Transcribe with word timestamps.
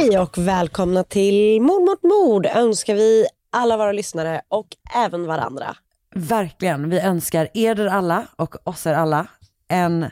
Hej 0.00 0.18
och 0.18 0.38
välkomna 0.38 1.04
till 1.04 1.60
Mord 1.60 1.82
mot 1.82 2.02
mord 2.02 2.46
önskar 2.46 2.94
vi 2.94 3.26
alla 3.52 3.76
våra 3.76 3.92
lyssnare 3.92 4.40
och 4.48 4.66
även 4.94 5.26
varandra. 5.26 5.76
Verkligen. 6.14 6.90
Vi 6.90 7.00
önskar 7.00 7.48
er 7.54 7.86
alla 7.86 8.26
och 8.36 8.68
oss 8.68 8.86
er 8.86 8.94
alla 8.94 9.26
en 9.68 10.06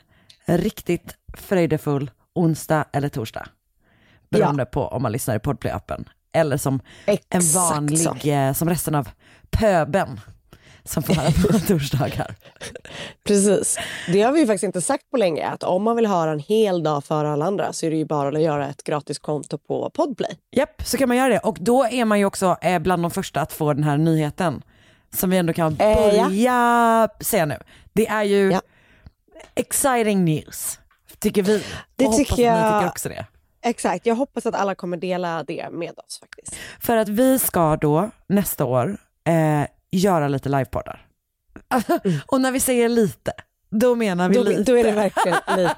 riktigt 0.45 1.17
fröjdefull 1.37 2.11
onsdag 2.35 2.85
eller 2.93 3.09
torsdag. 3.09 3.49
Beroende 4.31 4.65
på 4.65 4.87
om 4.87 5.03
man 5.03 5.13
lyssnar 5.13 5.37
i 5.37 5.39
Podplay-appen. 5.39 6.05
Eller 6.33 6.57
som 6.57 6.81
en 7.07 7.15
Exakt 7.15 7.55
vanlig, 7.55 8.01
så. 8.01 8.29
eh, 8.29 8.53
som 8.53 8.69
resten 8.69 8.95
av 8.95 9.09
pöben 9.51 10.21
som 10.85 11.03
får 11.03 11.15
höra 11.15 11.31
på 11.31 11.59
torsdagar. 11.67 12.35
Precis. 13.25 13.79
Det 14.13 14.23
har 14.23 14.33
vi 14.33 14.41
ju 14.41 14.47
faktiskt 14.47 14.65
inte 14.65 14.81
sagt 14.81 15.11
på 15.11 15.17
länge 15.17 15.47
att 15.49 15.63
om 15.63 15.83
man 15.83 15.97
vill 15.97 16.07
höra 16.07 16.31
en 16.31 16.39
hel 16.39 16.83
dag 16.83 17.05
före 17.05 17.31
alla 17.31 17.45
andra 17.45 17.73
så 17.73 17.87
är 17.87 17.91
det 17.91 17.97
ju 17.97 18.05
bara 18.05 18.29
att 18.37 18.43
göra 18.43 18.69
ett 18.69 18.83
gratis 18.83 19.19
konto 19.19 19.59
på 19.59 19.91
Podplay. 19.91 20.39
Japp, 20.51 20.83
så 20.85 20.97
kan 20.97 21.09
man 21.09 21.17
göra 21.17 21.29
det. 21.29 21.39
Och 21.39 21.57
då 21.61 21.85
är 21.85 22.05
man 22.05 22.19
ju 22.19 22.25
också 22.25 22.57
eh, 22.63 22.79
bland 22.79 23.03
de 23.05 23.11
första 23.11 23.41
att 23.41 23.53
få 23.53 23.73
den 23.73 23.85
här 23.85 23.97
nyheten. 23.99 24.63
Som 25.15 25.31
vi 25.31 25.37
ändå 25.37 25.53
kan 25.53 25.77
Eh, 25.81 25.89
ja. 25.89 26.25
börja 26.29 27.09
säga 27.21 27.47
nu. 27.47 27.57
Det 27.93 28.07
är 28.09 28.23
ju 28.23 28.51
Ja. 28.53 28.61
exciting 29.55 30.25
news, 30.25 30.79
tycker 31.19 31.43
vi. 31.43 31.63
Det 31.97 32.07
och 32.07 32.17
tycker 32.17 32.31
hoppas 32.31 32.33
att 32.33 32.39
ni 32.39 32.45
jag- 32.45 32.81
tycker 32.81 32.89
också 32.91 33.09
det. 33.09 33.27
Exakt, 33.63 34.07
jag 34.07 34.15
hoppas 34.15 34.47
att 34.47 34.55
alla 34.55 34.75
kommer 34.75 34.97
dela 34.97 35.43
det 35.45 35.69
med 35.73 35.93
oss 36.07 36.19
faktiskt. 36.21 36.57
För 36.81 36.97
att 36.97 37.09
vi 37.09 37.39
ska 37.39 37.77
då 37.77 38.11
nästa 38.27 38.65
år 38.65 38.97
eh, 39.25 39.67
göra 39.91 40.29
lite 40.29 40.49
livepoddar. 40.49 41.07
Och 42.27 42.41
när 42.41 42.53
vi 42.53 42.61
säger 42.61 42.89
lite, 42.89 43.33
då 43.71 43.95
menar 43.95 44.29
vi 44.29 44.35
Då, 44.35 44.43
lite. 44.43 44.63
då 44.63 44.79
är 44.79 44.85
det 44.85 44.93
verkligen 44.93 45.39
lite. 45.57 45.75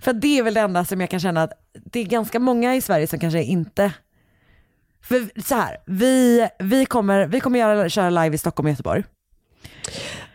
För 0.00 0.12
det 0.12 0.38
är 0.38 0.42
väl 0.42 0.54
det 0.54 0.60
enda 0.60 0.84
som 0.84 1.00
jag 1.00 1.10
kan 1.10 1.20
känna 1.20 1.42
att 1.42 1.52
det 1.84 2.00
är 2.00 2.04
ganska 2.04 2.38
många 2.38 2.74
i 2.74 2.80
Sverige 2.80 3.06
som 3.06 3.18
kanske 3.18 3.42
inte 3.42 3.92
för 5.02 5.40
så 5.42 5.54
här, 5.54 5.76
vi, 5.86 6.48
vi, 6.58 6.86
kommer, 6.86 7.26
vi 7.26 7.40
kommer 7.40 7.58
göra, 7.58 7.88
köra 7.88 8.10
live 8.10 8.34
i 8.34 8.38
Stockholm 8.38 8.66
och 8.66 8.70
Göteborg. 8.70 9.04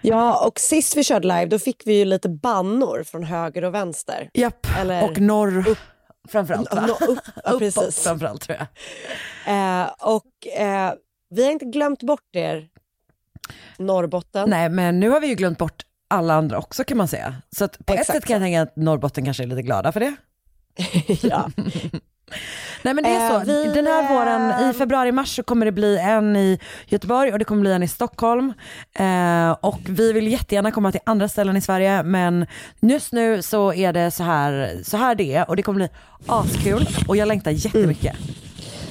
ja, 0.02 0.46
och 0.48 0.60
sist 0.60 0.98
vi 0.98 1.04
körde 1.04 1.28
live 1.28 1.46
då 1.46 1.60
fick 1.60 1.82
vi 1.86 1.94
ju 2.00 2.06
lite 2.06 2.30
bannor 2.30 3.04
från 3.04 3.24
höger 3.24 3.64
och 3.64 3.74
vänster. 3.74 4.30
Japp, 4.34 4.68
Eller- 4.80 5.04
och 5.04 5.20
norr 5.20 5.66
framförallt 6.30 6.74
va? 6.76 6.86
Nå- 6.88 7.06
upp, 7.08 7.20
ja, 7.36 7.42
Uppåt 7.52 7.60
precis. 7.60 8.04
framförallt 8.04 8.42
tror 8.42 8.58
jag. 8.58 8.68
Eh, 9.82 9.88
och 10.00 10.48
eh, 10.62 10.94
vi 11.30 11.44
har 11.46 11.52
inte 11.52 11.66
glömt 11.66 12.04
bort 12.04 12.36
er, 12.36 12.68
Norrbotten. 13.78 14.50
Nej 14.50 14.70
men 14.70 15.00
nu 15.00 15.10
har 15.10 15.20
vi 15.20 15.28
ju 15.28 15.36
glömt 15.36 15.58
bort 15.58 15.84
alla 16.08 16.34
andra 16.34 16.58
också 16.58 16.84
kan 16.84 16.98
man 16.98 17.08
säga. 17.08 17.36
Så 17.52 17.66
att 17.66 17.86
på 17.86 17.94
ett 17.94 18.00
Exakt 18.00 18.18
sätt 18.18 18.26
kan 18.26 18.34
jag 18.34 18.42
tänka 18.42 18.62
att 18.62 18.76
Norrbotten 18.76 19.26
kanske 19.26 19.44
är 19.44 19.48
lite 19.48 19.62
glada 19.62 19.92
för 19.92 20.00
det. 20.00 20.16
ja. 21.22 21.50
Nej 22.82 22.94
men 22.94 23.04
det 23.04 23.10
är 23.10 23.34
Eh, 23.34 23.40
så, 23.40 23.46
vi, 23.46 23.74
den 23.74 23.88
här 23.88 24.10
våren, 24.10 24.52
eh, 24.52 24.70
i 24.70 24.74
februari-mars 24.74 25.36
så 25.36 25.44
kommer 25.44 25.66
det 25.66 25.72
bli 25.72 25.98
en 25.98 26.36
i 26.36 26.60
Göteborg 26.86 27.32
och 27.32 27.40
det 27.40 27.46
kommer 27.46 27.62
bli 27.62 27.72
en 27.72 27.84
i 27.84 27.88
Stockholm. 27.88 28.54
Eh, 28.94 29.52
och 29.52 29.80
vi 29.86 30.14
vill 30.14 30.28
jättegärna 30.28 30.72
komma 30.72 30.92
till 30.92 31.02
andra 31.04 31.28
ställen 31.28 31.58
i 31.58 31.62
Sverige 31.62 32.04
men 32.04 32.46
just 32.80 33.14
nu 33.14 33.42
så 33.42 33.74
är 33.74 33.94
det 33.94 34.12
så 34.12 34.24
här, 34.24 34.80
så 34.84 34.98
här 34.98 35.16
det 35.16 35.36
är 35.36 35.50
och 35.50 35.56
det 35.56 35.64
kommer 35.64 35.76
bli 35.76 35.90
askul 36.28 36.88
och 37.08 37.18
jag 37.18 37.28
längtar 37.28 37.52
jättemycket. 37.52 38.16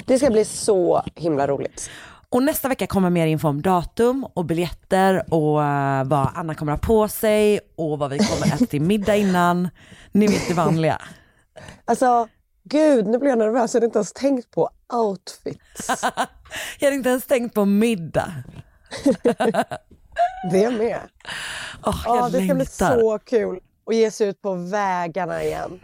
Det 0.05 0.19
ska 0.19 0.31
bli 0.31 0.45
så 0.45 1.03
himla 1.15 1.47
roligt. 1.47 1.91
Och 2.31 2.43
nästa 2.43 2.69
vecka 2.69 2.87
kommer 2.87 3.11
mer 3.11 3.27
info 3.27 3.49
om 3.49 3.63
datum 3.63 4.25
och 4.35 4.45
biljetter 4.45 5.35
och 5.35 5.65
eh, 5.65 6.05
vad 6.05 6.29
Anna 6.35 6.55
kommer 6.55 6.73
ha 6.73 6.79
på 6.79 7.09
sig 7.09 7.61
och 7.77 7.99
vad 7.99 8.11
vi 8.11 8.19
kommer 8.19 8.55
äta 8.55 8.67
till 8.67 8.83
middag 8.83 9.17
innan. 9.17 9.69
Ni 10.13 10.27
vet 10.27 10.49
det 10.49 10.55
vanliga. 10.55 11.03
Alltså, 11.85 12.29
gud, 12.65 13.07
nu 13.07 13.19
blir 13.19 13.31
jag 13.31 13.39
nervös. 13.39 13.75
Jag 13.75 13.81
hade 13.81 13.87
inte 13.87 13.99
ens 13.99 14.13
tänkt 14.13 14.51
på 14.51 14.71
outfits. 14.93 15.89
Jag 16.79 16.87
hade 16.87 16.97
inte 16.97 17.09
ens 17.09 17.27
tänkt 17.27 17.55
på 17.55 17.65
middag. 17.65 18.33
Det 20.51 20.71
med. 20.71 21.01
Åh, 21.85 22.03
jag 22.07 22.17
Ja, 22.17 22.29
det 22.29 22.45
ska 22.45 22.55
bli 22.55 22.67
så 22.67 23.19
kul 23.19 23.61
att 23.87 23.95
ge 23.97 24.11
sig 24.11 24.29
ut 24.29 24.43
på 24.43 24.55
vägarna 24.55 25.45
igen. 25.45 25.81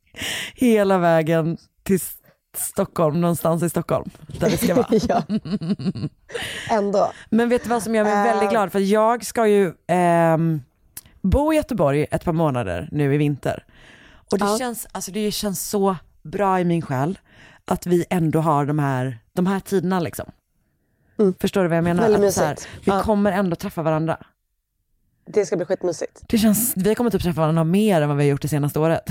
hela 0.54 0.98
vägen 0.98 1.56
till 1.82 2.00
Stockholm, 2.58 3.20
någonstans 3.20 3.62
i 3.62 3.68
Stockholm, 3.70 4.10
där 4.26 4.50
det 4.50 4.56
ska 4.58 4.74
vara. 4.74 4.86
ja. 5.08 5.22
Ändå. 6.70 7.12
Men 7.30 7.48
vet 7.48 7.62
du 7.62 7.68
vad 7.70 7.82
som 7.82 7.94
gör 7.94 8.04
mig 8.04 8.14
väldigt 8.24 8.42
Eh. 8.44 8.50
glad? 8.50 8.72
För 8.72 8.78
jag 8.78 9.24
ska 9.24 9.46
ju 9.46 9.72
ehm, 9.86 10.60
bo 11.22 11.52
i 11.52 11.56
Göteborg 11.56 12.06
ett 12.10 12.24
par 12.24 12.32
månader 12.32 12.88
nu 12.92 13.14
i 13.14 13.16
vinter. 13.16 13.64
Och 14.32 14.38
det, 14.38 14.44
Ja. 14.44 14.58
känns, 14.58 14.86
alltså 14.92 15.10
det 15.12 15.30
känns 15.32 15.68
så 15.70 15.96
bra 16.22 16.60
i 16.60 16.64
min 16.64 16.82
själ 16.82 17.18
att 17.64 17.86
vi 17.86 18.04
ändå 18.10 18.40
har 18.40 18.66
de 18.66 18.78
här, 18.78 19.18
de 19.32 19.46
här 19.46 19.60
tiderna 19.60 20.00
liksom. 20.00 20.26
Mm. 21.18 21.34
Förstår 21.40 21.62
du 21.62 21.68
vad 21.68 21.76
jag 21.76 21.84
menar? 21.84 22.02
Att 22.02 22.36
här, 22.36 22.56
vi 22.84 22.90
Ja. 22.92 23.02
kommer 23.02 23.32
ändå 23.32 23.56
träffa 23.56 23.82
varandra. 23.82 24.16
Det 25.26 25.46
ska 25.46 25.56
bli 25.56 25.66
skitmysigt. 25.66 26.22
Det 26.28 26.38
känns, 26.38 26.72
vi 26.76 26.94
kommer 26.94 27.10
typ 27.10 27.22
träffa 27.22 27.40
varandra 27.40 27.64
mer 27.64 28.02
än 28.02 28.08
vad 28.08 28.16
vi 28.16 28.24
har 28.24 28.30
gjort 28.30 28.42
det 28.42 28.48
senaste 28.48 28.78
året. 28.78 29.02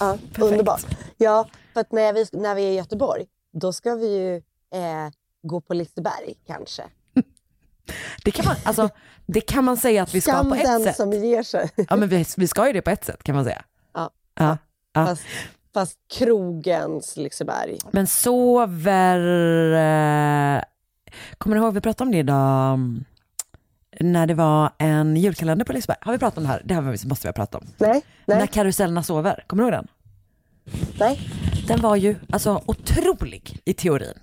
Ja, 0.00 0.18
underbart. 0.38 0.86
Ja, 1.16 1.48
för 1.74 1.80
att 1.80 1.92
när 1.92 2.12
vi, 2.12 2.26
när 2.32 2.54
vi 2.54 2.62
är 2.62 2.70
i 2.70 2.74
Göteborg, 2.76 3.26
då 3.52 3.72
ska 3.72 3.94
vi 3.94 4.18
ju 4.18 4.36
eh, 4.74 5.10
gå 5.42 5.60
på 5.60 5.74
Liseberg 5.74 6.34
kanske. 6.46 6.82
Det 8.24 8.30
kan 8.30 8.44
man, 8.44 8.56
alltså, 8.64 8.88
det 9.26 9.40
kan 9.40 9.64
man 9.64 9.76
säga 9.76 10.02
att 10.02 10.14
vi 10.14 10.20
ska 10.20 10.32
Skam 10.32 10.48
på 10.48 10.54
ett 10.54 10.64
den 10.64 10.84
sätt. 10.84 10.96
som 10.96 11.12
ger 11.12 11.42
sig. 11.42 11.70
Ja 11.88 11.96
men 11.96 12.08
vi, 12.08 12.24
vi 12.36 12.48
ska 12.48 12.66
ju 12.66 12.72
det 12.72 12.82
på 12.82 12.90
ett 12.90 13.04
sätt 13.04 13.22
kan 13.22 13.34
man 13.34 13.44
säga. 13.44 13.62
Ja. 13.94 14.10
ja. 14.34 14.58
ja. 14.92 15.06
Fast, 15.06 15.22
fast 15.74 15.98
krogens 16.18 17.16
Liseberg. 17.16 17.78
Men 17.90 18.06
sover... 18.06 19.18
Eh, 19.72 20.62
kommer 21.38 21.56
du 21.56 21.62
ihåg, 21.62 21.74
vi 21.74 21.80
pratade 21.80 22.08
om 22.08 22.12
det 22.12 22.18
idag, 22.18 22.74
mm, 22.74 23.04
när 24.00 24.26
det 24.26 24.34
var 24.34 24.70
en 24.78 25.16
julkalender 25.16 25.64
på 25.64 25.72
Liseberg. 25.72 25.98
Har 26.00 26.12
vi 26.12 26.18
pratat 26.18 26.36
om 26.38 26.42
det 26.42 26.48
här? 26.48 26.62
Det 26.64 26.74
här 26.74 26.82
måste 27.08 27.26
vi 27.26 27.28
ha 27.28 27.32
pratat 27.32 27.54
om. 27.62 27.68
Nej, 27.78 28.02
När 28.26 28.36
nej, 28.38 28.46
karusellerna 28.48 29.02
sover, 29.02 29.44
kommer 29.46 29.62
du 29.62 29.68
ihåg 29.68 29.72
den? 29.72 29.86
nej. 30.98 31.20
Den 31.68 31.80
var 31.80 31.96
ju 31.96 32.16
alltså 32.32 32.62
otrolig 32.66 33.58
i 33.64 33.74
teorin. 33.74 34.14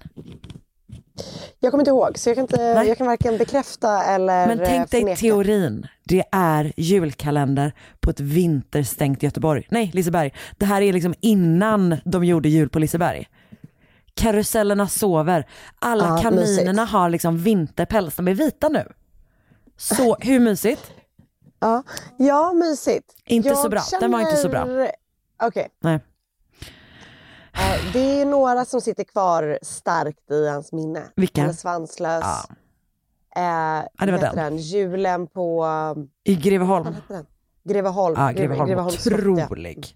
Jag 1.59 1.71
kommer 1.71 1.81
inte 1.81 1.89
ihåg, 1.91 2.17
så 2.17 2.29
jag 2.29 2.35
kan, 2.35 2.41
inte, 2.43 2.73
Nej. 2.73 2.87
jag 2.87 2.97
kan 2.97 3.07
varken 3.07 3.37
bekräfta 3.37 4.03
eller 4.03 4.47
Men 4.47 4.57
tänk 4.57 4.69
eh, 4.71 4.79
dig 4.89 4.99
förneka. 5.01 5.19
teorin. 5.19 5.87
Det 6.03 6.23
är 6.31 6.73
julkalender 6.77 7.73
på 7.99 8.09
ett 8.09 8.19
vinterstängt 8.19 9.23
Göteborg. 9.23 9.67
Nej, 9.71 9.91
Liseberg. 9.93 10.33
Det 10.57 10.65
här 10.65 10.81
är 10.81 10.93
liksom 10.93 11.13
innan 11.21 11.95
de 12.05 12.23
gjorde 12.25 12.49
jul 12.49 12.69
på 12.69 12.79
Liseberg. 12.79 13.27
Karusellerna 14.13 14.87
sover. 14.87 15.45
Alla 15.79 16.05
Ja, 16.07 16.17
kaninerna 16.21 16.71
mysigt. 16.73 16.91
har 16.91 17.09
liksom 17.09 17.37
vinterpäls. 17.37 18.15
De 18.15 18.27
är 18.27 18.33
vita 18.33 18.69
nu. 18.69 18.83
Så, 19.77 20.18
hur 20.19 20.39
mysigt? 20.39 20.91
Ja, 21.59 21.83
ja 22.18 22.53
mysigt. 22.53 23.13
Inte 23.25 23.50
Jag 23.50 23.57
så 23.57 23.69
bra. 23.69 23.81
Den 24.00 24.12
var 24.12 24.19
inte 24.19 24.35
så 24.38 24.50
bra. 24.50 24.65
känner- 24.65 24.91
Okej, 25.44 25.68
Nej. 25.79 25.95
eh, 27.53 27.94
det 27.94 28.21
är 28.21 28.25
några 28.25 28.65
som 28.65 28.81
sitter 28.81 29.03
kvar 29.03 29.59
starkt 29.62 30.31
i 30.31 30.47
hans 30.47 30.71
minne. 30.71 31.03
Vilka? 31.15 31.41
Han 31.41 31.50
är 31.50 31.53
svanslös. 31.53 32.24
Ja. 32.24 32.45
Eh, 33.35 33.44
Ja, 34.00 34.06
det 34.06 34.12
var 34.12 34.19
heter 34.19 34.35
den. 34.35 34.57
Julen 34.57 35.27
på... 35.27 35.65
I 36.23 36.35
Greveholm. 36.35 36.95
Den? 37.07 37.25
Greveholm. 37.69 38.15
Ja, 38.18 38.27
Greve- 38.30 38.35
Greveholm. 38.68 38.69
Ja. 38.71 38.85
Otrolig. 38.85 39.88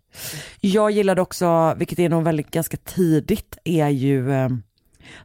Jag 0.62 0.92
gillade 0.92 1.22
också, 1.22 1.74
vilket 1.77 2.00
är 2.00 2.10
nog 2.10 2.24
väldigt 2.24 2.51
ganska 2.51 2.77
tidigt, 2.77 3.57
är 3.63 3.88
ju 3.89 4.31
eh, 4.34 4.50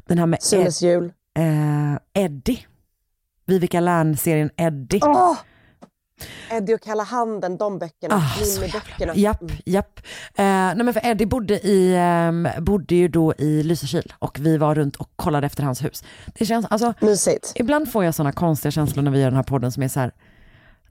den 0.06 0.18
här 0.18 0.26
med 0.26 0.36
Ed, 0.36 0.42
Sunnes 0.42 0.82
jul. 0.82 1.12
eh, 1.38 2.22
Eddie. 2.24 2.66
Vivica 3.46 3.80
Lärn-serien 3.80 4.50
Eddie. 4.56 5.00
Åh! 5.02 5.36
Eddie 6.50 6.74
och 6.74 6.80
Kalla 6.80 7.02
handen, 7.02 7.56
de 7.56 7.78
böckerna. 7.78 8.14
Ah, 8.14 8.44
så 8.44 8.60
Mimiböckerna. 8.60 9.12
Japp, 9.16 9.42
Mm. 9.42 9.56
japp. 9.64 9.98
Eh, 10.34 10.44
nej 10.44 10.76
men 10.76 10.94
för 10.94 11.06
Eddie 11.06 11.26
bodde, 11.26 11.54
i, 11.66 11.94
ehm, 11.96 12.48
bodde 12.58 12.94
ju 12.94 13.08
då 13.08 13.34
i 13.38 13.62
Lysekil 13.62 14.12
och 14.18 14.38
vi 14.40 14.56
var 14.56 14.74
runt 14.74 14.96
och 14.96 15.10
kollade 15.16 15.46
efter 15.46 15.62
hans 15.62 15.84
hus. 15.84 16.04
Det 16.38 16.44
känns, 16.46 16.66
alltså, 16.70 16.94
Mysigt. 17.00 17.52
ibland 17.54 17.92
får 17.92 18.04
jag 18.04 18.14
sådana 18.14 18.32
konstiga 18.32 18.70
känslor 18.72 19.02
när 19.02 19.10
vi 19.10 19.18
gör 19.20 19.26
den 19.26 19.36
här 19.36 19.42
podden 19.42 19.72
som 19.72 19.82
är 19.82 19.88
så 19.88 20.00
här. 20.00 20.12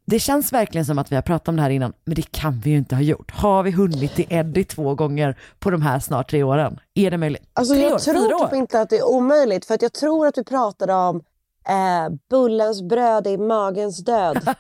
Det 0.08 0.20
känns 0.20 0.54
verkligen 0.54 0.86
som 0.86 1.00
att 1.00 1.12
vi 1.12 1.16
har 1.16 1.22
pratat 1.22 1.48
om 1.48 1.56
det 1.56 1.62
här 1.62 1.70
innan, 1.70 1.94
men 2.06 2.16
det 2.16 2.32
kan 2.32 2.60
vi 2.60 2.70
ju 2.70 2.78
inte 2.78 2.96
ha 2.96 3.02
gjort. 3.02 3.32
Har 3.32 3.64
vi 3.64 3.72
hunnit 3.72 4.16
till 4.16 4.26
Eddie 4.30 4.64
två 4.64 4.96
gånger 4.96 5.38
på 5.60 5.70
de 5.72 5.82
här 5.82 6.00
snart 6.00 6.30
tre 6.30 6.44
åren? 6.44 6.80
Är 6.96 7.12
det 7.12 7.18
möjligt? 7.18 7.44
Alltså 7.54 7.74
tre 7.74 7.84
jag 7.84 7.94
år, 7.94 8.00
tror 8.00 8.46
typ 8.46 8.54
inte 8.56 8.82
att 8.82 8.90
det 8.90 8.98
är 8.98 9.08
omöjligt 9.08 9.66
för 9.66 9.74
att 9.74 9.82
jag 9.82 9.94
tror 9.94 10.28
att 10.28 10.38
vi 10.38 10.44
pratade 10.44 10.94
om 10.94 11.22
eh, 11.70 12.10
Bullens 12.30 12.82
bröd 12.82 13.28
i 13.28 13.38
magens 13.38 13.98
död. 14.06 14.38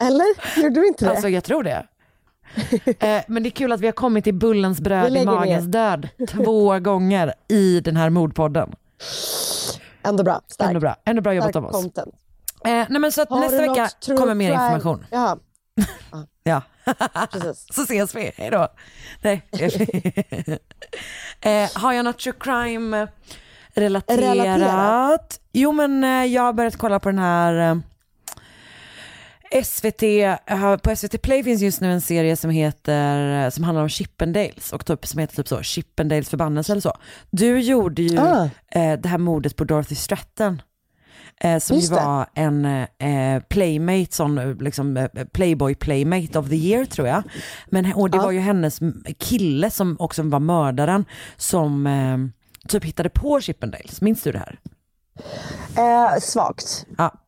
Eller? 0.00 0.60
Gjorde 0.62 0.80
du 0.80 0.86
inte 0.86 1.04
det? 1.04 1.10
Alltså 1.10 1.28
jag 1.28 1.44
tror 1.44 1.62
det. 1.62 1.86
eh, 2.98 3.22
men 3.28 3.42
det 3.42 3.48
är 3.48 3.50
kul 3.50 3.72
att 3.72 3.80
vi 3.80 3.86
har 3.86 3.92
kommit 3.92 4.24
till 4.24 4.34
Bullens 4.34 4.80
bröd 4.80 5.06
i 5.06 5.10
lägger 5.10 5.26
magens 5.26 5.64
död 5.66 6.08
två 6.28 6.78
gånger 6.78 7.34
i 7.48 7.80
den 7.80 7.96
här 7.96 8.10
mordpodden. 8.10 8.72
Ändå 10.02 10.22
bra. 10.24 10.40
Stark. 10.48 10.68
Ändå 10.68 10.80
bra, 10.80 10.96
ändå 11.04 11.22
bra 11.22 11.34
jobbat 11.34 11.50
Stark 11.50 11.64
av 11.64 11.70
oss. 11.70 11.82
content. 11.82 12.14
Eh, 12.64 12.70
nej 12.88 13.00
men 13.00 13.12
så 13.12 13.22
att 13.22 13.30
Har 13.30 13.40
nästa 13.40 13.58
vecka 13.58 13.88
kommer 14.16 14.34
mer 14.34 14.50
information. 14.52 15.06
Ja, 15.10 15.38
Ja, 16.46 16.62
så 17.74 17.82
ses 17.82 18.14
vi. 18.14 18.32
Hej 18.36 18.50
då. 18.50 18.68
Nej. 19.22 19.42
eh, 21.40 21.70
har 21.74 21.92
jag 21.92 22.04
något 22.04 22.18
true 22.18 22.34
crime 22.40 23.08
relaterat? 23.74 24.20
Relaterat? 24.36 25.40
Jo 25.52 25.72
men 25.72 26.04
eh, 26.04 26.24
jag 26.24 26.42
har 26.42 26.52
börjat 26.52 26.76
kolla 26.76 27.00
på 27.00 27.08
den 27.08 27.18
här 27.18 27.70
eh, 27.70 27.76
SVT, 29.64 30.02
eh, 30.02 30.76
på 30.76 30.96
SVT 30.96 31.22
Play 31.22 31.44
finns 31.44 31.62
just 31.62 31.80
nu 31.80 31.92
en 31.92 32.00
serie 32.00 32.36
som 32.36 32.50
heter, 32.50 33.50
som 33.50 33.64
handlar 33.64 33.82
om 33.82 33.88
Chippendales 33.88 34.72
och 34.72 34.86
typ, 34.86 35.06
som 35.06 35.20
heter 35.20 35.36
typ 35.36 35.48
så, 35.48 35.62
Chippendales 35.62 36.28
förbannelse 36.28 36.72
eller 36.72 36.80
så. 36.82 36.92
Du 37.30 37.60
gjorde 37.60 38.02
ju 38.02 38.18
Ah. 38.18 38.48
eh, 38.70 38.98
det 39.00 39.08
här 39.08 39.18
mordet 39.18 39.56
på 39.56 39.64
Dorothy 39.64 39.94
Stratton. 39.94 40.62
Eh, 41.40 41.58
som 41.58 41.76
ju 41.76 41.80
Just 41.80 41.94
det. 41.94 42.00
var 42.04 42.26
en 42.34 42.64
eh, 42.64 43.42
playmate, 43.48 44.12
sån 44.14 44.52
liksom, 44.60 45.08
playboy 45.32 45.74
playmate 45.74 46.38
of 46.38 46.48
the 46.48 46.56
year 46.56 46.84
tror 46.84 47.08
jag. 47.08 47.22
Men, 47.66 47.92
och 47.92 48.10
det 48.10 48.16
Ja. 48.16 48.22
var 48.22 48.30
ju 48.30 48.40
hennes 48.40 48.80
kille 49.18 49.70
som 49.70 49.96
också 49.98 50.22
var 50.22 50.40
mördaren 50.40 51.04
som 51.36 51.86
typ 52.68 52.84
hittade 52.84 53.08
på 53.08 53.40
Chippendales. 53.40 54.00
Minns 54.00 54.22
du 54.22 54.32
det 54.32 54.38
här? 54.38 54.58
Eh, 55.76 56.20
svagt. 56.20 56.86
Ja. 56.98 57.12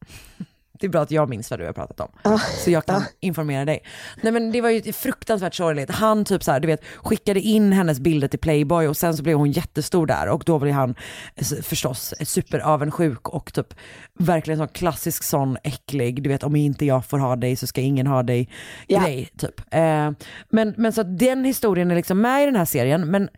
Det 0.80 0.86
är 0.86 0.90
bra 0.90 1.00
att 1.02 1.10
jag 1.10 1.28
minns 1.28 1.50
vad 1.50 1.60
du 1.60 1.66
har 1.66 1.72
pratat 1.72 2.00
om. 2.00 2.38
Så 2.64 2.70
jag 2.70 2.86
kan 2.86 3.04
informera 3.20 3.64
dig. 3.64 3.82
Nej 4.22 4.32
men 4.32 4.52
det 4.52 4.60
var 4.60 4.70
ju 4.70 4.92
fruktansvärt 4.92 5.54
sorgligt. 5.54 5.90
Han 5.90 6.24
typ 6.24 6.42
så 6.42 6.52
här, 6.52 6.60
du 6.60 6.66
vet, 6.66 6.84
skickade 6.96 7.40
in 7.40 7.72
hennes 7.72 8.00
bilder 8.00 8.28
till 8.28 8.38
Playboy 8.38 8.88
och 8.88 8.96
sen 8.96 9.16
så 9.16 9.22
blev 9.22 9.36
hon 9.36 9.52
jättestor 9.52 10.06
där 10.06 10.28
och 10.28 10.42
då 10.46 10.58
blev 10.58 10.74
han 10.74 10.94
förstås 11.62 12.14
superavundsjuk 12.20 13.28
och 13.28 13.52
typ 13.52 13.74
verkligen 14.18 14.58
sån 14.58 14.68
klassisk 14.68 15.22
sån 15.22 15.56
äcklig, 15.62 16.22
du 16.22 16.28
vet 16.28 16.42
om 16.42 16.56
inte 16.56 16.84
jag 16.86 17.06
får 17.06 17.18
ha 17.18 17.36
dig 17.36 17.56
så 17.56 17.66
ska 17.66 17.80
ingen 17.80 18.06
ha 18.06 18.22
dig 18.22 18.48
Ja. 18.86 19.00
grej 19.00 19.28
typ. 19.38 19.60
Eh, 19.74 20.10
men, 20.48 20.74
men 20.76 20.92
så 20.92 21.02
den 21.02 21.44
historien 21.44 21.90
är 21.90 21.94
liksom 21.94 22.20
med 22.20 22.42
i 22.42 22.46
den 22.46 22.56
här 22.56 22.64
serien 22.64 23.10
men 23.10 23.28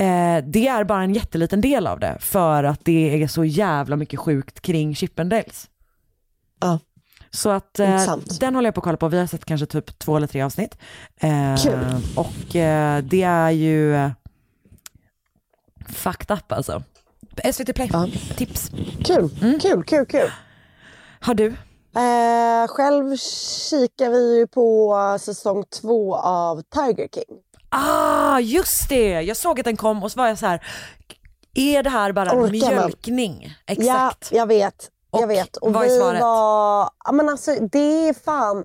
Eh, 0.00 0.44
det 0.44 0.68
är 0.68 0.84
bara 0.84 1.02
en 1.02 1.14
jätteliten 1.14 1.60
del 1.60 1.86
av 1.86 2.00
det 2.00 2.16
för 2.20 2.64
att 2.64 2.84
det 2.84 3.22
är 3.22 3.26
så 3.28 3.44
jävla 3.44 3.96
mycket 3.96 4.20
sjukt 4.20 4.60
kring 4.60 4.94
Chippendales. 4.94 5.68
Ja. 6.60 6.78
Så 7.30 7.50
att 7.50 7.78
eh, 7.78 8.16
den 8.40 8.54
håller 8.54 8.66
jag 8.66 8.74
på 8.74 8.80
att 8.80 8.84
kolla 8.84 8.96
på. 8.96 9.08
Vi 9.08 9.18
har 9.18 9.26
sett 9.26 9.44
kanske 9.44 9.66
typ 9.66 9.98
två 9.98 10.16
eller 10.16 10.26
tre 10.26 10.42
avsnitt. 10.42 10.78
Eh, 11.20 11.56
Kul. 11.56 11.78
Och 12.16 12.56
eh, 12.56 13.02
det 13.02 13.22
är 13.22 13.50
ju 13.50 13.94
eh, 13.96 14.10
fucked 15.88 16.36
up 16.36 16.52
alltså. 16.52 16.82
SVT 17.52 17.74
Play, 17.74 17.90
Ja. 17.92 18.08
tips. 18.36 18.70
Kul, 19.04 19.30
Mm. 19.42 19.60
kul, 19.60 19.84
kul, 19.84 20.06
kul. 20.06 20.30
Har 21.20 21.34
du? 21.34 21.46
Eh, 21.96 22.68
själv 22.68 23.16
kikar 23.70 24.10
vi 24.10 24.38
ju 24.38 24.46
på 24.46 24.96
säsong 25.20 25.64
två 25.80 26.16
av 26.16 26.62
Tiger 26.62 27.08
King. 27.14 27.36
Ah, 27.70 28.38
just 28.38 28.88
det! 28.88 29.22
Jag 29.22 29.36
såg 29.36 29.60
att 29.60 29.64
den 29.64 29.76
kom 29.76 30.02
och 30.02 30.12
så 30.12 30.18
var 30.18 30.28
jag 30.28 30.38
så 30.38 30.46
här, 30.46 30.64
är 31.54 31.82
det 31.82 31.90
här 31.90 32.12
bara 32.12 32.32
Orkar 32.32 32.42
man? 32.42 32.50
mjölkning? 32.50 33.54
Exakt. 33.66 34.28
Ja, 34.32 34.38
jag 34.38 34.46
vet. 34.46 34.90
Och 35.10 35.22
jag 35.22 35.26
vet. 35.26 35.56
Och 35.56 35.72
vad 35.72 35.84
är 35.84 35.98
svaret? 35.98 36.20
var... 36.20 36.90
Ja, 37.04 37.12
men 37.12 37.28
alltså, 37.28 37.54
det 37.72 38.08
är 38.08 38.14
fan... 38.14 38.64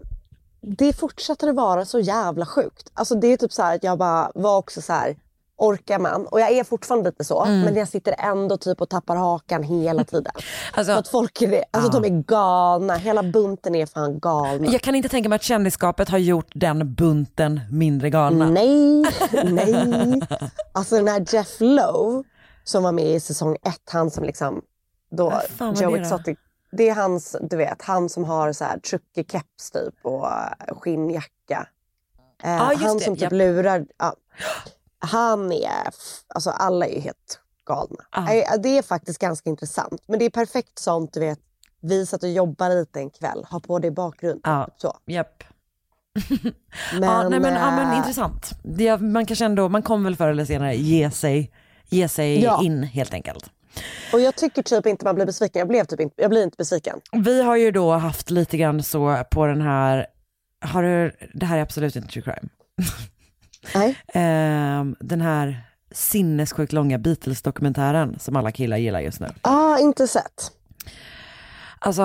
Det 0.61 0.93
fortsätter 0.93 1.47
att 1.47 1.55
vara 1.55 1.85
så 1.85 1.99
jävla 1.99 2.45
sjukt. 2.45 2.91
Alltså, 2.93 3.15
det 3.15 3.27
är 3.27 3.37
typ 3.37 3.53
så 3.53 3.63
här 3.63 3.75
att 3.75 3.83
jag 3.83 3.97
bara 3.97 4.31
var 4.35 4.57
också 4.57 4.81
så 4.81 4.93
här... 4.93 5.17
Orkar 5.57 5.99
man? 5.99 6.25
Och 6.27 6.39
jag 6.39 6.51
är 6.51 6.63
fortfarande 6.63 7.09
lite 7.09 7.23
så. 7.23 7.43
Mm. 7.43 7.61
Men 7.61 7.75
jag 7.75 7.87
sitter 7.87 8.15
ändå 8.17 8.57
typ 8.57 8.81
och 8.81 8.89
tappar 8.89 9.15
hakan 9.15 9.63
hela 9.63 10.03
tiden. 10.03 10.33
Alltså, 10.73 10.93
För 10.93 10.99
att 10.99 11.07
folk 11.07 11.41
är, 11.41 11.63
alltså, 11.71 11.91
Ja. 11.93 11.99
de 11.99 12.07
är 12.13 12.21
galna. 12.23 12.95
Hela 12.95 13.23
bunten 13.23 13.75
är 13.75 13.85
fan 13.85 14.19
galna. 14.19 14.67
jag 14.71 14.81
kan 14.81 14.95
inte 14.95 15.09
tänka 15.09 15.29
mig 15.29 15.35
att 15.35 15.43
kändisskapet 15.43 16.09
har 16.09 16.17
gjort 16.17 16.51
den 16.55 16.93
bunten 16.95 17.59
mindre 17.71 18.09
galna. 18.09 18.49
Nej, 18.49 19.03
nej. 19.43 20.21
Alltså 20.73 20.95
den 20.95 21.07
här 21.07 21.25
Jeff 21.35 21.55
Lowe 21.59 22.23
som 22.63 22.83
var 22.83 22.91
med 22.91 23.05
i 23.15 23.19
säsong 23.19 23.55
ett, 23.63 23.89
han 23.91 24.11
som 24.11 24.23
liksom 24.23 24.61
då, 25.11 25.31
fan 25.57 25.73
var 25.73 25.81
Joe? 25.83 25.95
Exotic. 25.95 26.37
Det 26.71 26.89
är 26.89 26.95
hans, 26.95 27.35
du 27.41 27.57
vet, 27.57 27.81
han 27.81 28.09
som 28.09 28.23
har 28.25 28.53
så 28.53 28.63
här 28.63 28.77
truckig 28.79 29.31
keps 29.31 29.71
typ 29.71 29.93
och 30.03 30.25
eh, 30.27 30.75
skinnjacka. 30.79 31.67
Eh, 32.43 32.51
Ja, 32.51 32.71
just 32.71 32.83
han 32.83 32.99
som 32.99 33.13
typ 33.15 33.21
japp. 33.21 33.31
lurar, 33.31 33.85
ja. 33.97 34.13
Han 35.05 35.51
är, 35.51 35.87
alltså 36.27 36.49
alla 36.49 36.85
är 36.87 36.93
ju 36.93 36.99
helt 36.99 37.39
galna. 37.67 38.03
Ja. 38.11 38.33
Eh, 38.33 38.61
Det 38.63 38.77
är 38.77 38.81
faktiskt 38.81 39.19
ganska 39.19 39.49
intressant. 39.49 40.01
Men 40.07 40.19
det 40.19 40.25
är 40.25 40.29
perfekt 40.29 40.79
sånt, 40.79 41.13
du 41.13 41.19
vet, 41.19 41.39
vi 41.81 42.05
satt 42.05 42.23
och 42.23 42.29
jobbade 42.29 42.75
lite 42.75 42.99
en 42.99 43.09
kväll, 43.09 43.45
har 43.49 43.59
på 43.59 43.79
det 43.79 43.87
i 43.87 43.91
bakgrunden. 43.91 44.41
Ja. 44.43 44.65
typ 44.65 44.73
Så. 44.77 44.97
Japp. 45.05 45.43
Men, 46.93 47.03
ja, 47.03 47.29
nej, 47.29 47.39
men, 47.39 47.53
ja, 47.53 47.71
men 47.75 47.97
intressant. 47.97 48.51
Det, 48.63 48.97
man 48.97 49.25
kanske 49.25 49.45
ändå, 49.45 49.69
man 49.69 49.81
kommer 49.81 50.03
väl 50.03 50.15
förr 50.15 50.27
eller 50.29 50.45
senare 50.45 50.75
ge 50.75 51.11
sig, 51.11 51.51
ge 51.89 52.07
sig 52.07 52.43
Ja. 52.43 52.63
in 52.63 52.83
helt 52.83 53.13
enkelt. 53.13 53.49
Och 54.13 54.19
jag 54.19 54.35
tycker 54.35 54.63
typ 54.63 54.85
inte 54.85 55.05
man 55.05 55.15
blir 55.15 55.25
besviken. 55.25 55.59
Jag, 55.59 55.67
blev 55.67 55.85
typ 55.85 55.99
inte, 55.99 56.21
jag 56.21 56.29
blir 56.29 56.43
inte 56.43 56.55
besviken. 56.57 56.99
Vi 57.11 57.41
har 57.43 57.55
ju 57.55 57.71
då 57.71 57.91
haft 57.91 58.29
lite 58.29 58.57
grann 58.57 58.83
så 58.83 59.23
på 59.31 59.45
den 59.45 59.61
här, 59.61 60.07
har 60.65 60.83
du, 60.83 61.15
det 61.33 61.45
här 61.45 61.57
är 61.57 61.61
absolut 61.61 61.95
inte 61.95 62.07
true 62.07 62.23
crime. 62.23 62.49
Nej. 63.75 63.95
Ehm, 64.13 64.95
den 64.99 65.21
här 65.21 65.61
sinnessjukt 65.91 66.73
långa 66.73 66.97
Beatles-dokumentären 66.97 68.19
som 68.19 68.35
alla 68.35 68.51
killar 68.51 68.77
gillar 68.77 68.99
just 68.99 69.19
nu. 69.19 69.27
Ah, 69.41 69.77
inte 69.77 70.07
sett. 70.07 70.51
Alltså, 71.79 72.01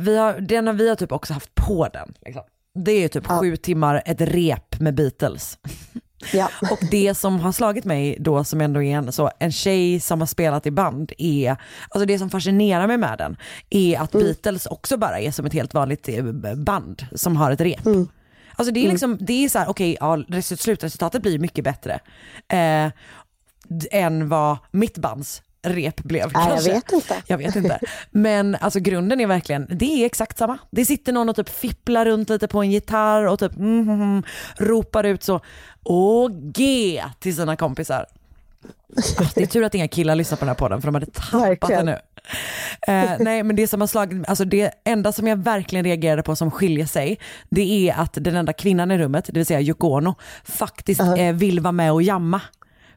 vi 0.00 0.16
har, 0.18 0.40
den 0.40 0.66
har 0.66 0.74
vi 0.74 0.88
har 0.88 0.96
typ 0.96 1.12
också 1.12 1.32
haft 1.32 1.54
på 1.54 1.88
den. 1.92 2.14
Liksom. 2.24 2.42
Det 2.74 2.92
är 2.92 3.08
typ 3.08 3.24
Ja. 3.28 3.40
sju 3.40 3.56
timmar, 3.56 4.02
ett 4.06 4.20
rep 4.20 4.80
med 4.80 4.94
Beatles. 4.94 5.58
Ja. 6.32 6.48
Och 6.70 6.78
det 6.90 7.14
som 7.14 7.40
har 7.40 7.52
slagit 7.52 7.84
mig 7.84 8.16
då 8.20 8.44
som 8.44 8.60
ändå 8.60 8.82
är 8.82 8.96
en, 8.96 9.12
så, 9.12 9.30
en 9.38 9.52
tjej 9.52 10.00
som 10.00 10.20
har 10.20 10.26
spelat 10.26 10.66
i 10.66 10.70
band 10.70 11.12
är, 11.18 11.56
alltså 11.88 12.06
det 12.06 12.18
som 12.18 12.30
fascinerar 12.30 12.86
mig 12.86 12.98
med 12.98 13.18
den 13.18 13.36
är 13.70 14.00
att 14.00 14.12
Beatles 14.12 14.66
också 14.66 14.96
bara 14.96 15.18
är 15.20 15.30
som 15.30 15.46
ett 15.46 15.52
helt 15.52 15.74
vanligt 15.74 16.08
eh, 16.08 16.24
band 16.54 17.06
som 17.14 17.36
har 17.36 17.50
ett 17.50 17.60
rep. 17.60 17.80
Alltså 18.56 18.72
det 18.74 18.86
är 18.86 18.90
liksom, 18.90 19.18
det 19.20 19.44
är 19.44 19.48
så 19.48 19.58
här, 19.58 19.68
okej, 19.68 19.96
ja, 20.00 20.16
resu- 20.16 20.56
slutresultatet 20.56 21.22
blir 21.22 21.38
mycket 21.38 21.64
bättre 21.64 22.00
eh, 22.48 22.90
än 23.90 24.28
vad 24.28 24.56
mitt 24.70 24.98
bands 24.98 25.42
rep 25.66 25.96
blev 26.02 26.20
jag 26.20 26.32
kanske. 26.32 26.72
vet 26.72 26.92
inte. 26.92 27.22
Jag 27.26 27.38
vet 27.38 27.56
inte. 27.56 27.80
Men 28.10 28.54
alltså 28.60 28.80
grunden 28.80 29.20
är 29.20 29.26
verkligen, 29.26 29.66
det 29.70 30.02
är 30.02 30.06
exakt 30.06 30.38
samma. 30.38 30.58
Det 30.70 30.84
sitter 30.84 31.12
någon 31.12 31.28
och 31.28 31.36
typ 31.36 31.48
fipplar 31.48 32.04
runt 32.04 32.28
lite 32.30 32.48
på 32.48 32.62
en 32.62 32.70
gitarr 32.70 33.26
och 33.26 33.38
typ 33.38 33.56
mm, 33.56 33.80
mm, 33.80 34.02
mm, 34.02 34.22
ropar 34.56 35.04
ut 35.04 35.22
så 35.22 35.40
G 36.54 37.02
till 37.18 37.36
sina 37.36 37.56
kompisar. 37.56 38.06
Ah, 39.18 39.24
Det 39.34 39.42
är 39.42 39.46
tur 39.46 39.64
att 39.64 39.74
inga 39.74 39.88
killar 39.88 40.14
lyssnar 40.14 40.36
på 40.36 40.40
den 40.44 40.48
här 40.48 40.54
podden 40.54 40.80
för 40.80 40.88
de 40.88 40.94
hade 40.94 41.06
tappat 41.06 41.42
Verkligen. 41.42 41.86
det 41.86 41.92
nu. 41.92 41.98
Eh, 42.86 43.10
nej 43.20 43.42
men 43.42 43.56
det 43.56 43.66
som 43.66 43.80
har 43.80 43.88
slagit, 43.88 44.28
alltså 44.28 44.44
det 44.44 44.70
enda 44.84 45.12
som 45.12 45.26
jag 45.26 45.36
verkligen 45.36 45.84
reagerade 45.84 46.22
på 46.22 46.36
som 46.36 46.50
skiljer 46.50 46.86
sig, 46.86 47.18
det 47.48 47.88
är 47.88 47.94
att 47.94 48.12
den 48.14 48.36
enda 48.36 48.52
kvinnan 48.52 48.90
i 48.90 48.98
rummet, 48.98 49.24
det 49.26 49.32
vill 49.32 49.46
säga 49.46 49.60
Yoko 49.60 49.88
Ono, 49.88 50.14
faktiskt 50.44 51.00
eh, 51.00 51.32
vill 51.32 51.60
vara 51.60 51.72
med 51.72 51.92
och 51.92 52.02
jamma. 52.02 52.40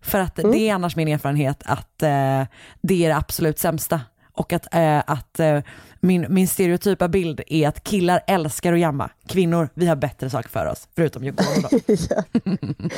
För 0.01 0.19
att 0.19 0.36
det 0.36 0.69
är 0.69 0.74
annars 0.74 0.96
min 0.96 1.07
erfarenhet 1.07 1.63
att 1.65 2.03
eh, 2.03 2.43
det 2.81 3.05
är 3.05 3.10
det 3.10 3.15
absolut 3.15 3.60
sämsta. 3.60 4.01
Och 4.34 4.53
att, 4.53 4.74
eh, 4.75 4.98
att 5.07 5.39
eh, 5.39 5.60
min, 6.00 6.25
min 6.30 6.48
stereotypa 6.48 7.08
bild 7.08 7.42
är 7.48 7.68
att 7.68 7.84
killar 7.84 8.22
älskar 8.27 8.74
att 8.74 8.80
jamma. 8.80 9.10
Kvinnor, 9.27 9.70
vi 9.74 9.88
har 9.88 9.96
bättre 9.96 10.30
saker 10.30 10.50
för 10.50 10.66
oss, 10.66 10.88
förutom 10.96 11.24
Ono 11.24 11.34
då. 11.62 11.77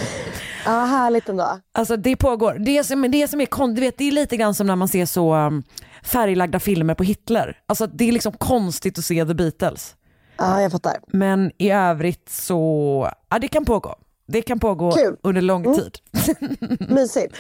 Ja, 0.66 0.72
härligt 0.86 1.30
ändå. 1.30 1.60
Alltså 1.72 1.98
det 1.98 2.16
pågår. 2.16 2.54
Det 2.60 2.84
som, 2.84 3.12
det 3.12 3.28
som 3.28 3.42
är 3.42 3.46
kon- 3.46 3.76
du 3.76 3.82
vet, 3.82 3.98
det 3.98 4.04
är 4.08 4.12
lite 4.12 4.38
grann 4.38 4.54
som 4.56 4.68
när 4.68 4.76
man 4.76 4.88
ser 4.88 5.06
så 5.06 5.36
um, 5.36 5.64
färglagda 6.04 6.60
filmer 6.60 6.94
på 6.96 7.04
Hitler. 7.04 7.58
Alltså 7.68 7.88
det 7.88 8.08
är 8.08 8.12
liksom 8.12 8.32
konstigt 8.34 8.98
att 9.00 9.06
se 9.06 9.26
The 9.26 9.34
Beatles. 9.34 9.96
Ja, 10.38 10.62
jag 10.62 10.72
fattar. 10.72 10.98
Men 11.08 11.52
i 11.58 11.70
övrigt 11.72 12.30
så, 12.30 13.12
ja 13.30 13.40
det 13.40 13.48
kan 13.48 13.66
pågå. 13.66 13.96
Det 14.32 14.42
kan 14.42 14.60
pågå 14.60 14.92
Kul. 14.92 15.18
under 15.24 15.42
lång 15.42 15.76
tid. 15.76 15.98
Mysigt. 16.90 17.36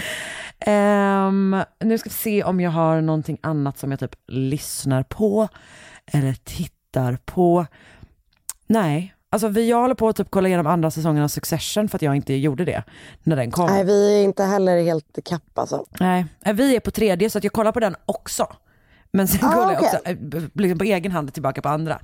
Ehm, 0.60 1.58
nu 1.80 1.98
ska 1.98 2.10
vi 2.10 2.14
se 2.14 2.44
om 2.44 2.60
jag 2.60 2.72
har 2.72 3.02
någonting 3.02 3.38
annat 3.42 3.78
som 3.80 3.92
jag 3.92 4.00
typ 4.00 4.16
lyssnar 4.28 5.04
på 5.04 5.48
eller 6.06 6.34
tittar 6.34 7.18
på. 7.26 7.66
Nej, 8.68 9.14
alltså 9.30 9.48
vi, 9.48 9.70
jag 9.70 9.78
håller 9.82 9.96
på 9.96 10.10
att 10.10 10.16
typ 10.16 10.28
kolla 10.30 10.48
igenom 10.48 10.68
andra 10.68 10.92
säsongen 10.92 11.24
av 11.24 11.28
Succession 11.28 11.90
för 11.90 11.98
att 11.98 12.02
jag 12.02 12.16
inte 12.16 12.34
gjorde 12.34 12.66
det 12.66 12.84
när 13.24 13.36
den 13.36 13.52
kom. 13.52 13.66
Nej, 13.70 13.84
vi 13.84 14.20
är 14.20 14.24
inte 14.24 14.44
heller 14.44 14.84
helt 14.84 15.20
kapp 15.26 15.60
alltså. 15.60 15.86
Nej, 16.00 16.26
vi 16.54 16.76
är 16.76 16.80
på 16.80 16.92
tredje 16.92 17.30
så 17.30 17.38
att 17.38 17.44
jag 17.44 17.54
kollar 17.54 17.72
på 17.72 17.80
den 17.80 17.96
också. 18.06 18.48
Men 19.12 19.28
sen 19.28 19.50
Ah, 19.50 19.54
kollar 19.54 19.74
jag 19.74 19.84
också 19.84 19.98
eh, 20.06 20.18
liksom 20.54 20.78
på 20.78 20.84
egen 20.84 21.12
hand 21.12 21.34
tillbaka 21.34 21.62
på 21.62 21.70
andra. 21.70 22.00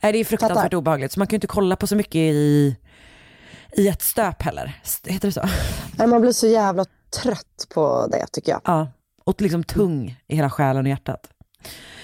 Nej, 0.00 0.12
det 0.12 0.18
är 0.18 0.24
fruktansvärt 0.24 0.62
Fattar. 0.62 0.76
obehagligt 0.76 1.12
så 1.12 1.20
man 1.20 1.26
kan 1.26 1.32
ju 1.32 1.36
inte 1.36 1.46
kolla 1.46 1.76
på 1.76 1.86
så 1.86 1.96
mycket 1.96 2.14
i, 2.16 2.76
i 3.72 3.88
ett 3.88 4.02
stöp 4.02 4.42
heller. 4.42 4.80
Heter 5.06 5.28
det 5.28 5.32
så? 5.32 5.48
Man 6.06 6.20
blir 6.20 6.32
så 6.32 6.46
jävla 6.46 6.84
trött 7.22 7.66
på 7.74 8.06
det 8.10 8.26
tycker 8.32 8.52
jag. 8.52 8.60
Ja, 8.64 8.88
och 9.24 9.40
liksom 9.40 9.64
tung 9.64 10.20
i 10.28 10.36
hela 10.36 10.50
själen 10.50 10.84
och 10.84 10.90
hjärtat. 10.90 11.28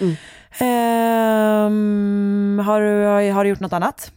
Mm. 0.01 0.17
Ehm, 0.59 1.67
har, 2.67 2.81
du, 2.81 3.33
har 3.33 3.45
du 3.45 3.51
gjort 3.51 3.61
något 3.61 3.73
annat? 3.73 4.13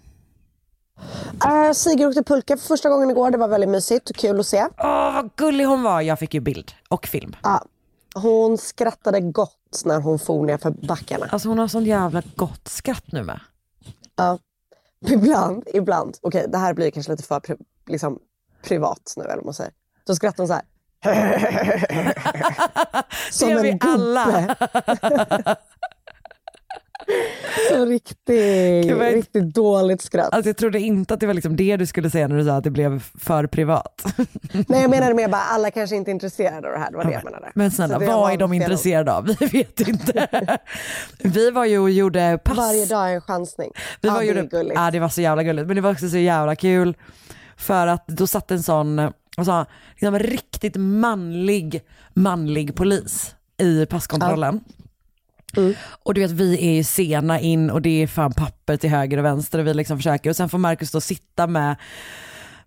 Uh, 1.45 1.71
Sigrid 1.73 2.07
åkte 2.07 2.23
pulka 2.23 2.57
för 2.57 2.67
första 2.67 2.89
gången 2.89 3.09
igår. 3.09 3.31
Det 3.31 3.37
var 3.37 3.47
väldigt 3.47 3.69
mysigt 3.69 4.09
och 4.09 4.15
kul 4.15 4.39
att 4.39 4.45
se. 4.45 4.67
Åh, 4.77 5.13
vad 5.13 5.29
gullig 5.35 5.65
hon 5.65 5.83
var. 5.83 6.01
Jag 6.01 6.19
fick 6.19 6.33
ju 6.33 6.39
bild 6.39 6.71
och 6.89 7.07
film. 7.07 7.35
Ja. 7.43 7.65
Hon 8.15 8.57
skrattade 8.57 9.19
gott 9.21 9.81
när 9.85 10.01
hon 10.01 10.19
for 10.19 10.45
ner 10.45 10.57
för 10.57 10.71
backarna. 10.71 11.27
Alltså 11.29 11.49
hon 11.49 11.59
har 11.59 11.67
sån 11.67 11.85
jävla 11.85 12.23
gott 12.35 12.67
skratt 12.67 13.11
nu 13.11 13.23
med. 13.23 13.39
Ja. 14.15 14.39
Ibland, 15.07 15.63
ibland. 15.73 16.17
Okej, 16.21 16.45
det 16.47 16.57
här 16.57 16.73
blir 16.73 16.91
kanske 16.91 17.11
lite 17.11 17.23
för 17.23 17.39
pri- 17.39 17.61
liksom, 17.87 18.19
privat 18.63 19.13
nu, 19.17 19.23
eller 19.23 19.43
man 19.43 19.53
säger. 19.53 19.73
Då 20.05 20.15
skrattar 20.15 20.37
hon 20.43 20.47
så 20.47 20.53
här. 20.53 20.63
det 23.39 23.49
gör 23.51 23.61
vi 23.63 23.77
alla. 23.81 24.55
Så 27.69 27.85
riktigt, 27.85 28.91
vad- 28.97 29.07
riktigt 29.13 29.53
dåligt 29.55 30.01
skratt. 30.01 30.33
Alltså 30.33 30.49
jag 30.49 30.57
trodde 30.57 30.79
inte 30.79 31.13
att 31.13 31.19
det 31.19 31.27
var 31.27 31.33
liksom 31.33 31.55
det 31.55 31.77
du 31.77 31.85
skulle 31.85 32.09
säga 32.09 32.27
när 32.27 32.37
du 32.37 32.45
sa 32.45 32.51
att 32.51 32.63
det 32.63 32.69
blev 32.71 33.03
för 33.19 33.47
privat. 33.47 34.03
Nej, 34.67 34.81
jag 34.81 34.89
menade 34.89 35.13
mer 35.13 35.27
bara 35.27 35.41
alla 35.41 35.71
kanske 35.71 35.95
inte 35.95 36.11
är 36.11 36.13
intresserade 36.13 36.67
av 36.67 36.73
det 36.73 36.79
här. 36.79 36.91
Det 36.91 36.97
var 36.97 37.03
det 37.03 37.11
jag 37.11 37.23
menade. 37.23 37.51
Men 37.55 37.71
snälla, 37.71 37.99
det 37.99 38.05
vad 38.05 38.15
var 38.15 38.31
är 38.31 38.37
de 38.37 38.53
intresserade 38.53 39.13
av? 39.13 39.25
Vi 39.39 39.45
vet 39.45 39.79
inte. 39.87 40.47
Vi 41.19 41.51
var 41.51 41.65
ju 41.65 41.79
och 41.79 41.91
gjorde 41.91 42.39
pass. 42.43 42.57
Varje 42.57 42.85
dag 42.85 43.09
är 43.09 43.15
en 43.15 43.21
chansning. 43.21 43.71
Vi 44.01 44.07
ja, 44.07 44.13
var 44.13 44.19
det 44.21 44.25
gjorde, 44.27 44.39
är 44.39 44.43
gulligt. 44.43 44.75
Ja, 44.75 44.91
det 44.91 44.99
var 44.99 45.09
så 45.09 45.21
jävla 45.21 45.43
gulligt. 45.43 45.67
Men 45.67 45.75
det 45.75 45.81
var 45.81 45.91
också 45.91 46.09
så 46.09 46.17
jävla 46.17 46.55
kul. 46.55 46.97
För 47.57 47.87
att 47.87 48.07
då 48.07 48.27
satt 48.27 48.51
en 48.51 48.63
sån, 48.63 48.99
alltså, 49.37 49.65
liksom, 49.91 50.19
riktigt 50.19 50.75
manlig, 50.75 51.81
manlig 52.13 52.75
polis 52.75 53.35
i 53.57 53.85
passkontrollen. 53.85 54.59
Mm. 55.57 55.73
Och 56.03 56.13
du 56.13 56.21
vet 56.21 56.31
vi 56.31 56.67
är 56.67 56.71
ju 56.71 56.83
sena 56.83 57.39
in 57.39 57.69
och 57.69 57.81
det 57.81 58.03
är 58.03 58.07
fan 58.07 58.33
papper 58.33 58.77
till 58.77 58.89
höger 58.89 59.17
och 59.17 59.25
vänster 59.25 59.59
och 59.59 59.67
vi 59.67 59.73
liksom 59.73 59.97
försöker 59.97 60.29
och 60.29 60.35
sen 60.35 60.49
får 60.49 60.57
Marcus 60.57 60.91
då 60.91 61.01
sitta 61.01 61.47
med 61.47 61.75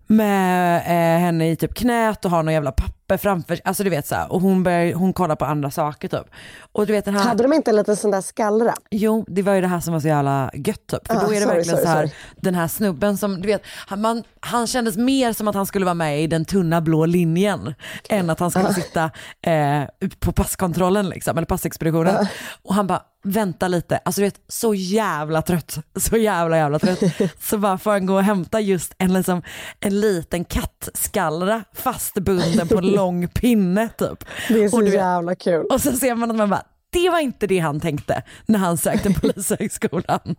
med 0.07 0.77
eh, 0.77 1.21
henne 1.21 1.51
i 1.51 1.55
typ 1.55 1.73
knät 1.73 2.25
och 2.25 2.31
ha 2.31 2.41
någon 2.41 2.53
jävla 2.53 2.71
papper 2.71 3.02
framför 3.17 3.59
alltså 3.63 3.83
du 3.83 3.89
vet 3.89 4.07
så 4.07 4.15
här, 4.15 4.31
och 4.31 4.41
hon 4.41 4.63
börjar, 4.63 4.93
hon 4.93 5.13
kollar 5.13 5.35
på 5.35 5.45
andra 5.45 5.71
saker 5.71 6.07
typ. 6.07 6.25
Och 6.71 6.85
du 6.87 6.93
vet 6.93 7.05
den 7.05 7.15
här 7.15 7.23
Hade 7.23 7.43
de 7.43 7.53
inte 7.53 7.71
en 7.71 7.75
liten 7.75 7.95
sån 7.95 8.11
där 8.11 8.21
skallra? 8.21 8.73
Jo, 8.91 9.25
det 9.27 9.41
var 9.41 9.53
ju 9.53 9.61
det 9.61 9.67
här 9.67 9.79
som 9.79 9.93
var 9.93 9.99
så 9.99 10.07
jävla 10.07 10.51
gött 10.53 10.87
typ. 10.87 11.07
För 11.07 11.15
Ah, 11.15 11.19
då 11.27 11.33
är 11.33 11.39
det 11.39 11.41
sorry, 11.41 11.55
verkligen 11.55 11.65
sorry, 11.77 11.83
så 11.83 11.89
här, 11.89 11.97
sorry. 12.07 12.11
den 12.35 12.55
här 12.55 12.67
snubben 12.67 13.17
som, 13.17 13.41
du 13.41 13.47
vet, 13.47 13.61
han, 13.87 14.01
man, 14.01 14.23
han 14.39 14.67
kändes 14.67 14.97
mer 14.97 15.33
som 15.33 15.47
att 15.47 15.55
han 15.55 15.65
skulle 15.65 15.85
vara 15.85 15.93
med 15.95 16.23
i 16.23 16.27
den 16.27 16.45
tunna 16.45 16.81
blå 16.81 17.05
linjen 17.05 17.73
än 18.09 18.29
att 18.29 18.39
han 18.39 18.51
skulle 18.51 18.67
Ah. 18.69 18.73
sitta 18.73 19.11
eh, 19.41 19.83
på 20.19 20.31
passkontrollen 20.31 21.09
liksom, 21.09 21.37
eller 21.37 21.45
passexpeditionen. 21.47 22.15
Ah. 22.15 22.27
Och 22.63 22.75
han 22.75 22.87
bara, 22.87 23.01
vänta 23.25 23.67
lite, 23.67 23.97
alltså 23.97 24.21
du 24.21 24.25
vet, 24.27 24.39
så 24.47 24.73
jävla 24.73 25.41
trött, 25.41 25.77
så 25.95 26.17
jävla 26.17 26.57
jävla 26.57 26.79
trött. 26.79 26.99
så 27.41 27.57
bara 27.57 27.77
får 27.77 27.91
han 27.91 28.05
gå 28.05 28.13
och 28.15 28.23
hämta 28.23 28.59
just 28.59 28.93
en, 28.97 29.13
liksom, 29.13 29.41
en 29.79 29.99
liten 29.99 30.45
kattskallra 30.45 31.63
fastbunden 31.73 32.67
på 32.67 32.79
lång 32.95 33.27
pinne 33.27 33.89
typ. 33.97 34.25
Det 34.49 34.63
är 34.63 34.69
så 34.69 34.77
Och 34.77 34.83
du 34.83 34.93
jävla 34.93 35.35
kul. 35.35 35.65
och 35.65 35.81
så 35.81 35.91
ser 35.91 36.15
man 36.15 36.31
att 36.31 36.37
man 36.37 36.49
bara, 36.49 36.63
det 36.89 37.09
var 37.09 37.19
inte 37.19 37.47
det 37.47 37.59
han 37.59 37.79
tänkte 37.79 38.23
när 38.45 38.59
han 38.59 38.77
sökte 38.77 39.09
polishögskolan. 39.21 40.35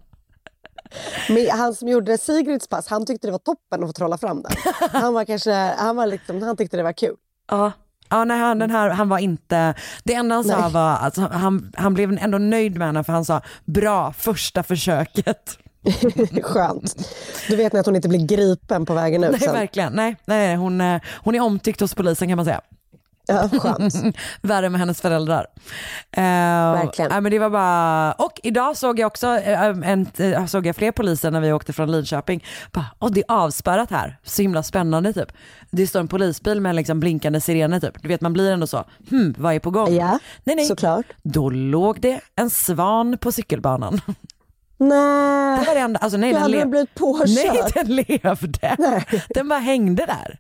Men 1.28 1.50
han 1.50 1.75
som 1.75 1.88
gjorde 1.88 2.18
Sigrids 2.18 2.68
pass, 2.68 2.88
han 2.88 3.06
tyckte 3.06 3.26
det 3.26 3.30
var 3.30 3.38
toppen 3.38 3.82
att 3.82 3.88
få 3.88 3.92
trolla 3.92 4.18
fram 4.18 4.42
den. 4.42 4.52
Han 4.92 5.14
var 5.14 5.25
kanske, 5.25 5.52
han 5.78 5.96
var 5.96 6.06
liksom, 6.06 6.42
han 6.42 6.56
tyckte 6.56 6.76
det 6.76 6.82
var 6.82 6.92
kul. 6.92 7.14
Ja. 7.50 7.73
Ja, 8.08 8.25
nej, 8.25 8.38
han, 8.38 8.58
den 8.58 8.70
här, 8.70 8.90
han 8.90 9.08
var 9.08 9.18
inte, 9.18 9.75
det 10.04 10.14
enda 10.14 10.34
han 10.34 10.44
sa 10.44 10.61
Nej. 10.61 10.73
var 10.73 10.96
att 10.96 11.16
han, 11.16 11.73
han 11.76 11.94
blev 11.94 12.18
ändå 12.20 12.38
nöjd 12.38 12.78
med 12.78 12.87
henne 12.87 13.04
för 13.04 13.12
han 13.12 13.25
sa 13.25 13.40
bra 13.64 14.12
första 14.12 14.62
försöket. 14.62 15.58
Skönt. 16.43 17.09
Du 17.49 17.57
vet 17.57 17.73
ni 17.73 17.79
att 17.79 17.87
hon 17.87 17.97
inte 17.97 18.09
blir 18.09 18.26
gripen 18.26 18.87
på 18.87 18.95
vägen 18.95 19.25
ut 19.25 19.31
Nej 19.31 19.41
sen. 19.41 19.53
verkligen, 19.53 19.93
nej, 19.93 20.17
nej 20.25 20.57
hon, 20.57 20.81
eh, 20.81 21.00
hon 21.14 21.35
är 21.35 21.41
omtyckt 21.41 21.81
hos 21.81 21.95
polisen 21.95 22.29
kan 22.29 22.37
man 22.37 22.45
säga. 22.45 22.61
Ja, 23.26 23.49
skönt. 23.49 23.95
Värre 24.43 24.71
med 24.71 24.81
hennes 24.81 25.00
föräldrar. 25.00 25.47
Eh, 26.11 26.23
Verkligen. 26.23 27.11
nej, 27.11 27.21
men 27.21 27.33
det 27.33 27.38
var 27.38 27.50
bara, 27.50 28.12
och 28.12 28.41
idag 28.43 28.76
såg 28.76 28.99
jag 28.99 29.07
också 29.07 29.26
eh, 29.26 29.62
en, 29.62 30.07
eh, 30.17 30.47
såg 30.47 30.67
jag 30.67 30.76
fler 30.76 30.93
poliser 30.93 31.31
när 31.31 31.41
vi 31.41 31.53
åkte 31.53 31.73
från 31.73 31.93
Linköping. 31.93 32.45
Bara, 32.73 32.87
Åh, 32.99 33.11
det 33.12 33.21
är 33.21 33.33
avspärrat 33.35 33.91
här, 33.91 34.19
så 34.23 34.43
himla 34.43 34.62
spännande 34.62 35.12
typ. 35.12 35.33
Det 35.71 35.87
står 35.87 36.00
en 36.00 36.09
polisbil 36.09 36.61
med 36.61 36.75
liksom 36.75 37.00
blinkande 37.00 37.41
sirener 37.41 37.81
typ. 37.81 38.03
Du 38.03 38.09
vet 38.09 38.21
man 38.21 38.33
blir 38.33 38.53
ändå 38.53 38.67
så, 38.67 38.85
hmm, 39.11 39.35
vad 39.38 39.55
är 39.55 39.59
på 39.59 39.71
gång? 39.71 39.95
Ja, 39.95 40.19
nej, 40.45 40.57
nej. 40.57 40.64
såklart. 40.64 41.07
Då 41.23 41.50
låg 41.50 42.00
det 42.00 42.21
en 42.37 42.50
svan 42.50 43.19
på 43.19 43.33
cykelbanan. 43.33 44.00
Nej, 44.78 45.61
Det 45.61 45.66
var 45.66 45.75
det 45.75 45.81
enda, 45.81 45.99
alltså 46.00 46.19
nej 46.19 46.33
den, 46.33 46.43
hade 46.43 46.66
blivit 46.66 46.95
påkörd. 46.95 47.28
nej, 47.28 47.71
den 47.75 47.87
levde. 47.97 48.76
Nej. 48.78 49.04
Den 49.28 49.49
bara 49.49 49.59
hängde 49.59 50.07
där. 50.07 50.38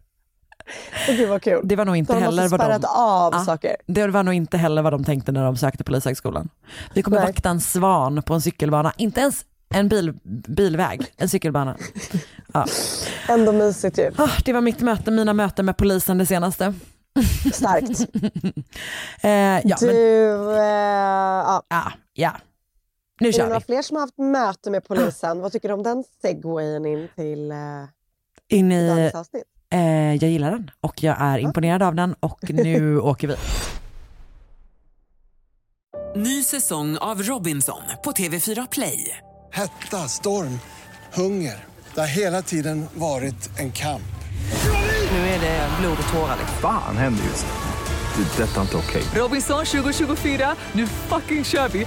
Det 1.06 1.26
var 1.26 1.38
kul. 1.38 1.60
Det 1.64 1.76
var 1.76 1.84
nog 1.84 1.96
inte 1.96 2.12
de 2.14 2.22
heller 2.22 2.48
vad 2.48 2.60
de... 2.60 2.86
av 2.88 3.32
Ja. 3.34 3.44
saker. 3.44 3.76
Det 3.86 4.06
var 4.06 4.22
nog 4.22 4.34
inte 4.34 4.56
heller 4.56 4.82
vad 4.82 4.92
de 4.92 5.04
tänkte 5.04 5.32
när 5.32 5.44
de 5.44 5.56
sökte 5.56 5.84
polishögskolan. 5.84 6.48
Vi 6.94 7.02
kommer 7.02 7.16
Nej. 7.16 7.26
vakta 7.26 7.48
en 7.50 7.60
svan 7.60 8.22
på 8.22 8.34
en 8.34 8.40
cykelbana, 8.40 8.92
inte 8.96 9.20
ens 9.20 9.44
en 9.74 9.88
bil, 9.88 10.12
bilväg, 10.48 11.06
en 11.16 11.28
cykelbana. 11.28 11.76
Ja. 12.52 12.66
Ändå 13.28 13.52
mysigt 13.52 13.98
ju. 13.98 14.10
Ah, 14.16 14.28
det 14.44 14.52
var 14.52 14.60
mitt 14.60 14.80
möte, 14.80 15.10
mina 15.10 15.32
möten 15.32 15.66
med 15.66 15.76
polisen 15.76 16.18
det 16.18 16.26
senaste. 16.26 16.74
Starkt. 17.52 18.00
Eh, 19.22 19.30
ja, 19.68 19.76
du, 19.80 19.86
men, 19.86 19.96
eh, 20.56 21.60
ja. 21.68 21.92
ja, 22.14 22.32
Nu 23.20 23.28
Är 23.28 23.32
det 23.32 23.36
kör 23.38 23.44
några 23.46 23.58
vi. 23.58 23.64
fler 23.64 23.82
som 23.82 23.96
har 23.96 24.00
haft 24.02 24.18
möte 24.18 24.70
med 24.70 24.84
polisen? 24.84 25.40
Vad 25.40 25.52
tycker 25.52 25.68
du 25.68 25.74
om 25.74 25.82
den 25.82 26.04
segwayen 26.22 26.86
in 26.86 27.08
till 27.16 27.50
eh, 27.50 27.56
In 28.48 28.72
i, 28.72 28.88
dagens 28.88 29.14
avsnitt? 29.14 29.44
eh, 29.70 30.14
jag 30.14 30.30
gillar 30.30 30.50
den 30.50 30.70
och 30.80 31.02
jag 31.02 31.16
är 31.20 31.38
imponerad 31.38 31.82
av 31.82 31.94
den 31.94 32.14
och 32.20 32.38
nu 32.50 33.00
åker 33.00 33.28
vi. 33.28 33.36
Ny 36.16 36.42
säsong 36.42 36.96
av 36.98 37.22
Robinson 37.22 37.80
på 38.04 38.12
TV4 38.12 38.68
Play. 38.70 39.18
Hetta, 39.52 39.96
storm, 40.08 40.60
hunger. 41.14 41.64
Det 41.94 42.00
har 42.00 42.06
hela 42.06 42.42
tiden 42.42 42.86
varit 42.94 43.58
en 43.58 43.72
kamp. 43.72 44.02
Nu 45.10 45.18
är 45.18 45.40
det 45.40 45.68
blod 45.80 45.96
och 46.06 46.12
tårar. 46.12 46.36
Fan 46.60 46.96
händer 46.96 47.24
just. 47.24 47.46
Det. 48.16 48.42
är 48.42 48.46
Detta 48.46 48.56
är 48.56 48.62
inte 48.62 48.76
okej. 48.76 49.02
Robinson 49.14 49.64
2024, 49.64 50.56
nu 50.72 50.86
fucking 50.86 51.44
kör 51.44 51.68
vi! 51.68 51.86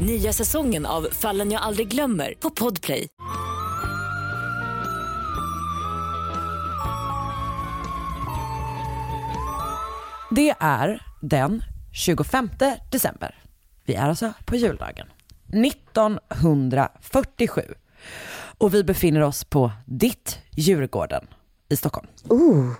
Nya 0.00 0.32
säsongen 0.32 0.86
av 0.86 1.08
Fallen 1.12 1.50
jag 1.50 1.62
aldrig 1.62 1.88
glömmer 1.88 2.34
på 2.40 2.50
Podplay. 2.50 3.08
Det 10.30 10.54
är 10.60 11.02
den 11.20 11.62
25 11.92 12.50
december. 12.90 13.34
Vi 13.84 13.94
är 13.94 14.08
alltså 14.08 14.32
på 14.44 14.56
juldagen. 14.56 15.06
1947. 15.48 17.62
Och 18.58 18.74
vi 18.74 18.84
befinner 18.84 19.20
oss 19.20 19.44
på 19.44 19.72
ditt 19.86 20.38
Djurgården 20.50 21.26
i 21.68 21.76
Stockholm. 21.76 22.06
Ooh, 22.28 22.72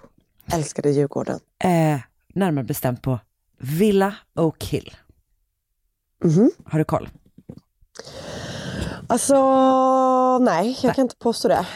älskade 0.52 0.90
Djurgården. 0.90 1.40
Eh, 1.64 2.00
närmare 2.34 2.64
bestämt 2.64 3.02
på 3.02 3.18
Villa 3.58 4.14
Oak 4.34 4.64
Hill. 4.64 4.96
Mhm. 6.24 6.50
Har 6.64 6.78
du 6.78 6.84
koll? 6.84 7.08
Alltså, 9.06 10.38
nej, 10.38 10.78
jag 10.82 10.94
kan 10.94 11.02
inte 11.02 11.16
påstå 11.16 11.48
det. 11.48 11.66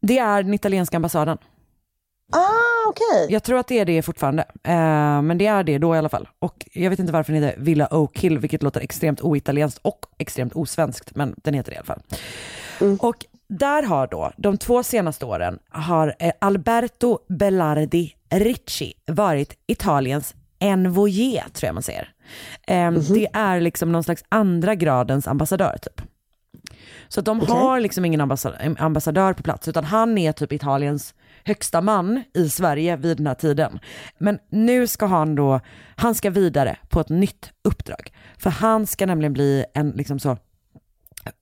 Det 0.00 0.18
är 0.18 0.42
den 0.42 0.54
italienska 0.54 0.96
ambassaden. 0.96 1.38
Ah, 2.32 2.88
okej. 2.88 3.26
Jag 3.30 3.42
tror 3.42 3.58
att 3.58 3.66
det 3.66 3.78
är 3.78 3.84
det 3.84 4.02
fortfarande. 4.02 4.42
Eh, 4.62 5.22
men 5.22 5.38
det 5.38 5.46
är 5.46 5.64
det 5.64 5.78
då 5.78 5.94
i 5.94 5.98
alla 5.98 6.08
fall. 6.08 6.28
Och 6.38 6.66
jag 6.72 6.90
vet 6.90 6.98
inte 6.98 7.12
varför 7.12 7.32
den 7.32 7.42
heter 7.42 7.60
Villa 7.60 7.88
Oak 7.90 8.18
Hill, 8.18 8.38
vilket 8.38 8.62
låter 8.62 8.80
extremt 8.80 9.20
oitalienskt 9.20 9.80
och 9.82 10.06
extremt 10.18 10.52
osvenskt, 10.52 11.14
men 11.14 11.34
den 11.36 11.54
heter 11.54 11.70
det 11.70 11.74
i 11.74 11.78
alla 11.78 11.86
fall. 11.86 12.02
Och 13.00 13.26
där 13.48 13.82
har 13.82 14.06
då, 14.06 14.32
de 14.36 14.58
två 14.58 14.82
senaste 14.82 15.24
åren, 15.26 15.58
har 15.70 16.14
eh, 16.18 16.32
Alberto 16.38 17.18
Bellardi 17.28 18.14
Ricci 18.30 18.92
varit 19.06 19.54
Italiens 19.66 20.34
envoyé, 20.58 21.42
tror 21.52 21.66
jag 21.68 21.74
man 21.74 21.82
säger. 21.82 22.11
Eh, 22.66 22.90
Det 22.92 23.26
är 23.32 23.60
liksom 23.60 23.92
någon 23.92 24.04
slags 24.04 24.24
andra 24.28 24.74
gradens 24.74 25.28
ambassadör 25.28 25.78
typ. 25.82 26.02
Så 27.08 27.20
att 27.20 27.26
de 27.26 27.40
Okej. 27.42 27.54
har 27.54 27.80
liksom 27.80 28.04
ingen 28.04 28.20
ambassa- 28.20 28.76
ambassadör 28.78 29.32
på 29.32 29.42
plats, 29.42 29.68
utan 29.68 29.84
han 29.84 30.18
är 30.18 30.32
typ 30.32 30.52
Italiens 30.52 31.14
högsta 31.44 31.80
man 31.80 32.22
i 32.34 32.48
Sverige 32.48 32.96
vid 32.96 33.16
den 33.16 33.26
här 33.26 33.34
tiden. 33.34 33.78
Men 34.18 34.38
nu 34.50 34.86
ska 34.86 35.06
han 35.06 35.34
då, 35.34 35.60
han 35.96 36.14
ska 36.14 36.30
vidare 36.30 36.76
på 36.88 37.00
ett 37.00 37.08
nytt 37.08 37.50
uppdrag. 37.64 38.12
För 38.38 38.50
han 38.50 38.86
ska 38.86 39.06
nämligen 39.06 39.32
bli 39.32 39.64
en, 39.74 39.90
liksom 39.90 40.18
så, 40.18 40.36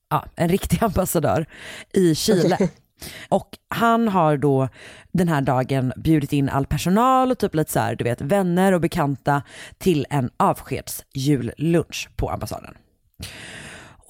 ja, 0.08 0.24
en 0.36 0.48
riktig 0.48 0.78
ambassadör 0.84 1.46
i 1.94 2.14
Chile. 2.14 2.54
Okej. 2.54 2.70
Och 3.28 3.48
han 3.68 4.08
har 4.08 4.36
då 4.36 4.68
den 5.12 5.28
här 5.28 5.40
dagen 5.40 5.92
bjudit 5.96 6.32
in 6.32 6.48
all 6.48 6.66
personal 6.66 7.30
och 7.30 7.38
typ 7.38 7.54
lite 7.54 7.72
så 7.72 7.80
här, 7.80 7.94
du 7.94 8.04
vet, 8.04 8.20
vänner 8.20 8.72
och 8.72 8.80
bekanta 8.80 9.42
till 9.78 10.06
en 10.10 10.30
avskedsjullunch 10.36 12.08
på 12.16 12.30
ambassaden. 12.30 12.74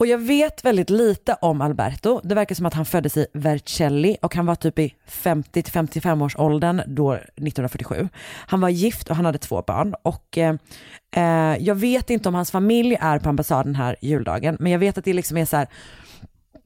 Och 0.00 0.06
jag 0.06 0.18
vet 0.18 0.64
väldigt 0.64 0.90
lite 0.90 1.36
om 1.40 1.60
Alberto. 1.60 2.20
Det 2.24 2.34
verkar 2.34 2.54
som 2.54 2.66
att 2.66 2.74
han 2.74 2.84
föddes 2.84 3.16
i 3.16 3.26
Vercelli 3.32 4.16
och 4.22 4.34
han 4.34 4.46
var 4.46 4.54
typ 4.54 4.78
i 4.78 4.94
50-55 5.08 6.24
års 6.24 6.36
åldern 6.36 6.82
då 6.86 7.12
1947. 7.12 8.08
Han 8.46 8.60
var 8.60 8.68
gift 8.68 9.10
och 9.10 9.16
han 9.16 9.24
hade 9.24 9.38
två 9.38 9.62
barn 9.66 9.94
och 10.02 10.38
eh, 10.38 10.54
eh, 11.16 11.56
jag 11.60 11.74
vet 11.74 12.10
inte 12.10 12.28
om 12.28 12.34
hans 12.34 12.50
familj 12.50 12.96
är 13.00 13.18
på 13.18 13.28
ambassaden 13.28 13.74
här 13.74 13.96
juldagen, 14.00 14.56
men 14.60 14.72
jag 14.72 14.78
vet 14.78 14.98
att 14.98 15.04
det 15.04 15.12
liksom 15.12 15.36
är 15.36 15.44
så 15.44 15.56
här, 15.56 15.68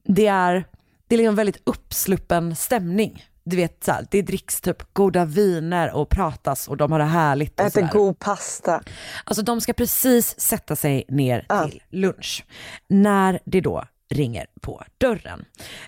det 0.03 0.27
är, 0.27 0.65
det 1.07 1.15
är 1.15 1.17
liksom 1.17 1.35
väldigt 1.35 1.61
uppsluppen 1.63 2.55
stämning. 2.55 3.25
Du 3.43 3.55
vet, 3.55 3.83
så 3.83 3.91
här, 3.91 4.07
det 4.11 4.21
dricks 4.21 4.61
typ 4.61 4.93
goda 4.93 5.25
viner 5.25 5.95
och 5.95 6.09
pratas 6.09 6.67
och 6.67 6.77
de 6.77 6.91
har 6.91 6.99
det 6.99 7.05
härligt. 7.05 7.59
Och 7.59 7.65
Äter 7.65 7.89
god 7.91 8.19
pasta. 8.19 8.81
Alltså 9.23 9.43
de 9.43 9.61
ska 9.61 9.73
precis 9.73 10.39
sätta 10.39 10.75
sig 10.75 11.05
ner 11.07 11.67
till 11.67 11.81
lunch 11.89 12.45
när 12.87 13.39
det 13.45 13.61
då 13.61 13.85
ringer 14.09 14.45
på 14.61 14.83
dörren. 14.97 15.45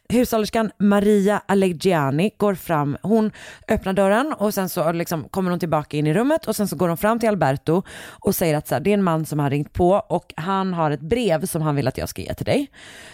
Hushållerskan 0.09 0.71
Maria 0.77 1.41
Alleggiani 1.45 2.31
går 2.37 2.55
fram, 2.55 2.97
hon 3.01 3.31
öppnar 3.67 3.93
dörren 3.93 4.33
och 4.37 4.53
sen 4.53 4.69
så 4.69 4.91
liksom 4.91 5.29
kommer 5.29 5.49
hon 5.49 5.59
tillbaka 5.59 5.97
in 5.97 6.07
i 6.07 6.13
rummet 6.13 6.47
och 6.47 6.55
sen 6.55 6.67
så 6.67 6.75
går 6.75 6.87
hon 6.87 6.97
fram 6.97 7.19
till 7.19 7.29
Alberto 7.29 7.83
och 8.09 8.35
säger 8.35 8.57
att 8.57 8.67
så 8.67 8.75
här, 8.75 8.81
det 8.81 8.89
är 8.89 8.93
en 8.93 9.03
man 9.03 9.25
som 9.25 9.39
har 9.39 9.49
ringt 9.49 9.73
på 9.73 9.91
och 9.91 10.33
han 10.37 10.73
har 10.73 10.91
ett 10.91 11.01
brev 11.01 11.45
som 11.45 11.61
han 11.61 11.75
vill 11.75 11.87
att 11.87 11.97
jag 11.97 12.09
ska 12.09 12.21
ge 12.21 12.33
till 12.33 12.45
dig. 12.45 12.71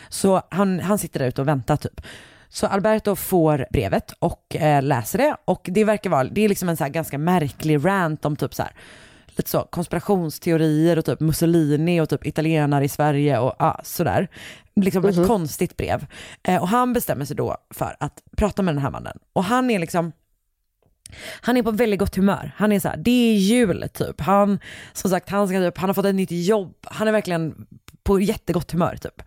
Så 0.10 0.42
han, 0.50 0.80
han 0.80 0.98
sitter 0.98 1.20
där 1.20 1.28
ute 1.28 1.42
och 1.42 1.48
väntar 1.48 1.78
typ. 1.78 2.02
Så 2.50 2.68
Alberto 2.68 3.16
får 3.16 3.66
brevet 3.72 4.12
och 4.20 4.56
eh, 4.56 4.84
läser 4.84 5.20
det 5.20 5.36
och 5.46 5.70
det 5.72 5.84
verkar 5.84 6.10
vara, 6.10 6.24
det 6.24 6.42
är 6.42 6.50
liksom 6.50 6.70
en 6.70 6.78
så 6.78 6.84
här 6.84 6.92
ganska 6.92 7.18
märklig 7.18 7.86
rant 7.86 8.26
om 8.26 8.36
typ 8.36 8.54
så 8.54 8.64
här 8.64 8.72
lite 9.38 9.50
så 9.50 9.62
konspirationsteorier 9.62 10.98
och 10.98 11.06
typ 11.06 11.20
Mussolini 11.20 12.02
och 12.02 12.10
typ 12.10 12.26
italienare 12.26 12.86
i 12.86 12.90
Sverige 12.90 13.40
och 13.40 13.56
ja, 13.60 13.80
sådär. 13.84 14.28
Liksom 14.76 15.06
ett 15.06 15.28
konstigt 15.28 15.78
brev. 15.78 16.06
Eh, 16.44 16.62
och 16.62 16.68
han 16.68 16.94
bestämmer 16.94 17.26
sig 17.26 17.36
då 17.36 17.58
för 17.70 17.96
att 18.00 18.24
prata 18.38 18.62
med 18.62 18.76
den 18.76 18.82
här 18.82 18.92
mannen. 18.92 19.18
Och 19.34 19.44
han 19.44 19.70
är 19.70 19.80
liksom 19.80 20.12
han 21.42 21.58
är 21.58 21.64
på 21.64 21.72
väldigt 21.72 22.00
gott 22.00 22.16
humör. 22.16 22.52
Han 22.56 22.72
är 22.72 22.80
så 22.80 22.88
här, 22.88 22.98
det 22.98 23.12
är 23.12 23.36
jul 23.36 23.90
typ. 23.94 24.22
Han, 24.22 24.60
som 24.94 25.10
sagt, 25.10 25.30
han, 25.30 25.48
ska 25.48 25.60
typ, 25.60 25.78
han 25.78 25.90
har 25.90 25.94
fått 25.94 26.06
ett 26.06 26.16
nytt 26.16 26.32
jobb. 26.32 26.76
Han 26.84 27.08
är 27.08 27.12
verkligen 27.12 27.68
på 28.04 28.20
jättegott 28.20 28.72
humör 28.72 28.96
typ. 28.96 29.22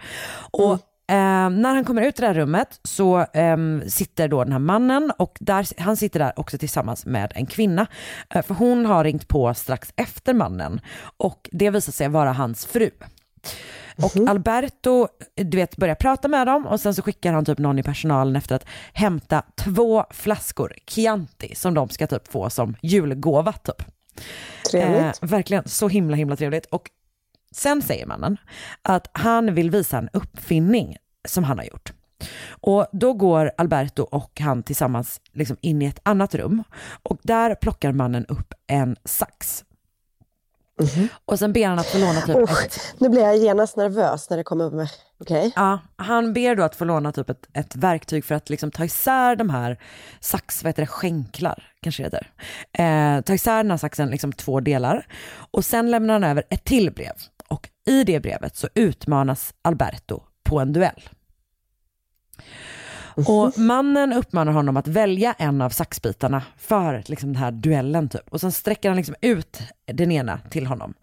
Och 0.51 0.81
eh, 1.09 1.51
när 1.51 1.75
han 1.75 1.85
kommer 1.85 2.03
ut 2.03 2.19
i 2.19 2.23
det 2.23 2.27
här 2.27 2.35
rummet 2.35 2.81
så 2.83 3.19
eh, 3.21 3.57
sitter 3.87 4.29
då 4.29 4.45
den 4.45 4.53
här 4.53 4.59
mannen 4.59 5.13
och 5.19 5.37
där, 5.41 5.81
han 5.81 5.97
sitter 5.97 6.19
där 6.19 6.33
också 6.37 6.59
tillsammans 6.59 7.07
med 7.07 7.33
en 7.35 7.47
kvinna. 7.47 7.87
Eh, 8.35 8.43
för 8.43 8.55
hon 8.55 8.87
har 8.87 9.05
ringt 9.05 9.29
på 9.29 9.55
strax 9.55 9.93
efter 9.97 10.35
mannen 10.35 10.81
och 11.17 11.49
det 11.53 11.71
visar 11.71 11.93
sig 11.93 12.09
vara 12.09 12.33
hans 12.33 12.67
fru. 12.67 12.91
Och 14.03 14.29
Alberto, 14.29 15.09
du 15.35 15.57
vet, 15.57 15.77
börjar 15.77 15.95
prata 15.95 16.29
med 16.29 16.47
dem 16.47 16.67
och 16.67 16.81
sen 16.81 16.95
så 16.95 17.03
skickar 17.03 17.33
han 17.33 17.45
typ 17.45 17.59
någon 17.59 17.79
i 17.79 17.83
personalen 17.83 18.37
efter 18.37 18.57
att 18.57 18.67
hämta 18.93 19.43
två 19.57 20.05
flaskor 20.11 20.75
Chianti 20.87 21.55
som 21.55 21.75
de 21.75 21.89
ska 21.89 22.07
typ 22.07 22.29
få 22.29 22.51
som 22.51 22.77
julgåva 22.83 23.53
typ. 23.53 23.83
Trevligt. 24.71 25.23
Eh, 25.23 25.29
verkligen 25.29 25.69
så 25.69 25.89
himla 25.89 26.17
himla 26.17 26.37
trevligt. 26.37 26.67
Och 26.67 26.91
sen 27.57 27.83
säger 27.83 28.07
mannen 28.07 28.37
att 28.83 29.11
han 29.13 29.55
vill 29.55 29.71
visa 29.71 29.99
en 29.99 30.09
uppfinning 30.13 30.97
som 31.29 31.45
han 31.45 31.59
har 31.59 31.65
gjort. 31.65 31.93
Och 32.49 32.87
då 32.93 33.13
går 33.13 33.53
Alberto 33.57 34.03
och 34.03 34.41
han 34.41 34.63
tillsammans 34.63 35.21
liksom 35.33 35.57
in 35.61 35.83
i 35.83 35.87
ett 35.87 36.01
annat 36.03 36.35
rum 36.35 36.63
och 37.03 37.19
där 37.23 37.55
plockar 37.55 37.93
mannen 37.93 38.27
upp 38.27 38.55
en 38.67 38.97
sax. 39.05 39.65
Och 41.25 41.39
sen 41.39 41.53
ber 41.53 41.67
han 41.67 41.79
att 41.79 41.87
få 41.87 41.99
låna 41.99 42.21
typ 42.21 42.37
Usch, 42.37 42.65
ett 42.65 42.95
nu 42.99 43.09
blir 43.09 43.23
jag 43.23 43.37
genast 43.37 43.77
nervös 43.77 44.31
när 44.31 44.37
det 44.37 44.45
kommer 44.45 44.65
upp 44.65 44.73
med. 44.73 44.89
Okej. 45.21 45.53
Ja, 45.57 45.79
han 45.97 46.33
ber 46.33 46.57
då 46.57 46.63
att 46.63 46.77
få 46.77 46.85
låna 46.85 47.13
typ 47.13 47.31
ett, 47.31 47.47
ett 47.53 47.77
verktyg 47.77 48.25
för 48.25 48.35
att 48.35 48.51
liksom 48.51 48.71
ta 48.71 48.85
isär 48.85 49.37
de 49.37 49.51
här 49.51 49.79
sax, 50.21 50.63
vad 50.63 50.69
heter 50.69 50.83
det, 50.83 50.87
skänklar 50.87 51.73
kanske 51.83 52.03
det 52.03 52.07
heter. 52.07 52.31
Eh, 52.73 53.21
ta 53.23 53.35
isär 53.35 53.57
den 53.57 53.71
här 53.71 53.79
saxen 53.79 54.11
liksom 54.11 54.33
två 54.33 54.61
delar 54.61 55.07
och 55.51 55.65
sen 55.65 55.91
lämnar 55.91 56.15
han 56.15 56.25
över 56.25 56.45
ett 56.51 56.65
till 56.65 56.93
brev 56.93 57.15
och 57.49 57.69
i 57.87 58.05
det 58.05 58.21
brevet 58.21 58.57
så 58.57 58.69
utmanas 58.75 59.55
Alberto 59.63 60.23
på 60.43 60.61
en 60.61 60.73
duell. 60.73 61.09
Och 63.27 63.59
mannen 63.59 64.13
uppmanar 64.13 64.53
honom 64.53 64.77
att 64.77 64.89
välja 64.89 65.33
en 65.33 65.63
av 65.63 65.71
saxbitarna 65.71 66.43
för 66.57 67.05
liksom 67.07 67.33
den 67.33 67.43
här 67.43 67.51
duellen 67.51 68.09
typ. 68.09 68.29
Och 68.29 68.41
sen 68.41 68.53
sträcker 68.53 68.89
han 68.89 68.97
liksom 68.97 69.15
ut 69.21 69.61
den 69.85 70.13
ena 70.13 70.41
till 70.51 70.67
honom. 70.67 70.95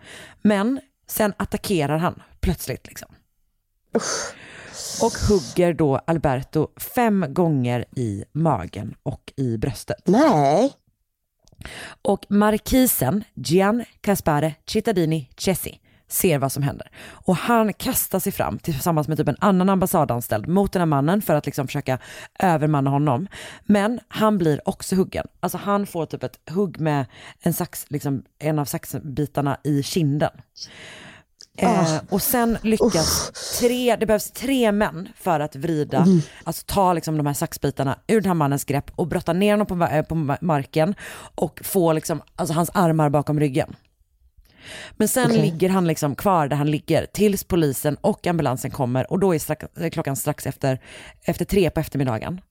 Men 0.41 0.81
sen 1.07 1.33
attackerar 1.37 1.97
han 1.97 2.21
plötsligt 2.39 2.87
liksom. 2.87 3.15
Och 5.01 5.13
hugger 5.29 5.73
då 5.73 5.97
Alberto 5.97 6.67
fem 6.77 7.25
gånger 7.29 7.85
i 7.95 8.23
magen 8.31 8.95
och 9.03 9.33
i 9.35 9.57
bröstet. 9.57 10.01
Nej. 10.05 10.73
Och 12.01 12.25
markisen 12.29 13.23
Gian 13.33 13.85
Caspare 14.01 14.55
Cittadini 14.67 15.29
Cessi 15.37 15.79
ser 16.13 16.37
vad 16.39 16.51
som 16.51 16.63
händer. 16.63 16.87
Och 17.09 17.35
han 17.35 17.73
kastar 17.73 18.19
sig 18.19 18.31
fram 18.31 18.59
tillsammans 18.59 19.07
med 19.07 19.17
typ 19.17 19.27
en 19.27 19.35
annan 19.39 19.69
ambassadanställd 19.69 20.47
mot 20.47 20.71
den 20.73 20.79
här 20.79 20.85
mannen 20.85 21.21
för 21.21 21.33
att 21.35 21.45
liksom 21.45 21.67
försöka 21.67 21.99
övermanna 22.39 22.89
honom. 22.89 23.27
Men 23.65 23.99
han 24.07 24.37
blir 24.37 24.69
också 24.69 24.95
huggen. 24.95 25.27
Alltså 25.39 25.57
han 25.57 25.85
får 25.85 26.05
typ 26.05 26.23
ett 26.23 26.39
hugg 26.49 26.79
med 26.79 27.05
en 27.41 27.53
sax, 27.53 27.85
liksom 27.89 28.23
en 28.39 28.59
av 28.59 28.65
saxbitarna 28.65 29.57
i 29.63 29.83
kinden. 29.83 30.31
Eh, 31.57 31.97
och 32.09 32.21
sen 32.21 32.57
lyckas 32.61 33.31
tre, 33.59 33.95
det 33.95 34.05
behövs 34.05 34.31
tre 34.31 34.71
män 34.71 35.09
för 35.17 35.39
att 35.39 35.55
vrida, 35.55 35.97
Mm. 35.97 36.21
alltså 36.43 36.63
ta 36.67 36.93
liksom 36.93 37.17
de 37.17 37.25
här 37.25 37.33
saxbitarna 37.33 37.99
ur 38.07 38.21
den 38.21 38.29
här 38.29 38.33
mannens 38.33 38.65
grepp 38.65 38.91
och 38.95 39.07
brotta 39.07 39.33
ner 39.33 39.51
honom 39.51 39.67
på, 39.67 39.85
eh, 39.85 40.01
på 40.05 40.15
ma- 40.15 40.37
marken 40.41 40.95
och 41.35 41.61
få 41.63 41.93
liksom, 41.93 42.21
alltså 42.35 42.53
hans 42.53 42.69
armar 42.73 43.09
bakom 43.09 43.39
ryggen. 43.39 43.75
Men 44.97 45.07
sen 45.07 45.25
Okej. 45.25 45.41
ligger 45.41 45.69
han 45.69 45.87
liksom 45.87 46.15
kvar 46.15 46.47
där 46.47 46.55
han 46.57 46.71
ligger 46.71 47.05
tills 47.05 47.43
polisen 47.43 47.97
och 48.01 48.27
ambulansen 48.27 48.71
kommer 48.71 49.11
och 49.11 49.19
då 49.19 49.35
är 49.35 49.39
strax, 49.39 49.65
är 49.75 49.89
klockan 49.89 50.15
strax 50.15 50.47
efter, 50.47 50.79
efter 51.23 51.45
tre 51.45 51.69
på 51.69 51.79
eftermiddagen. 51.79 52.41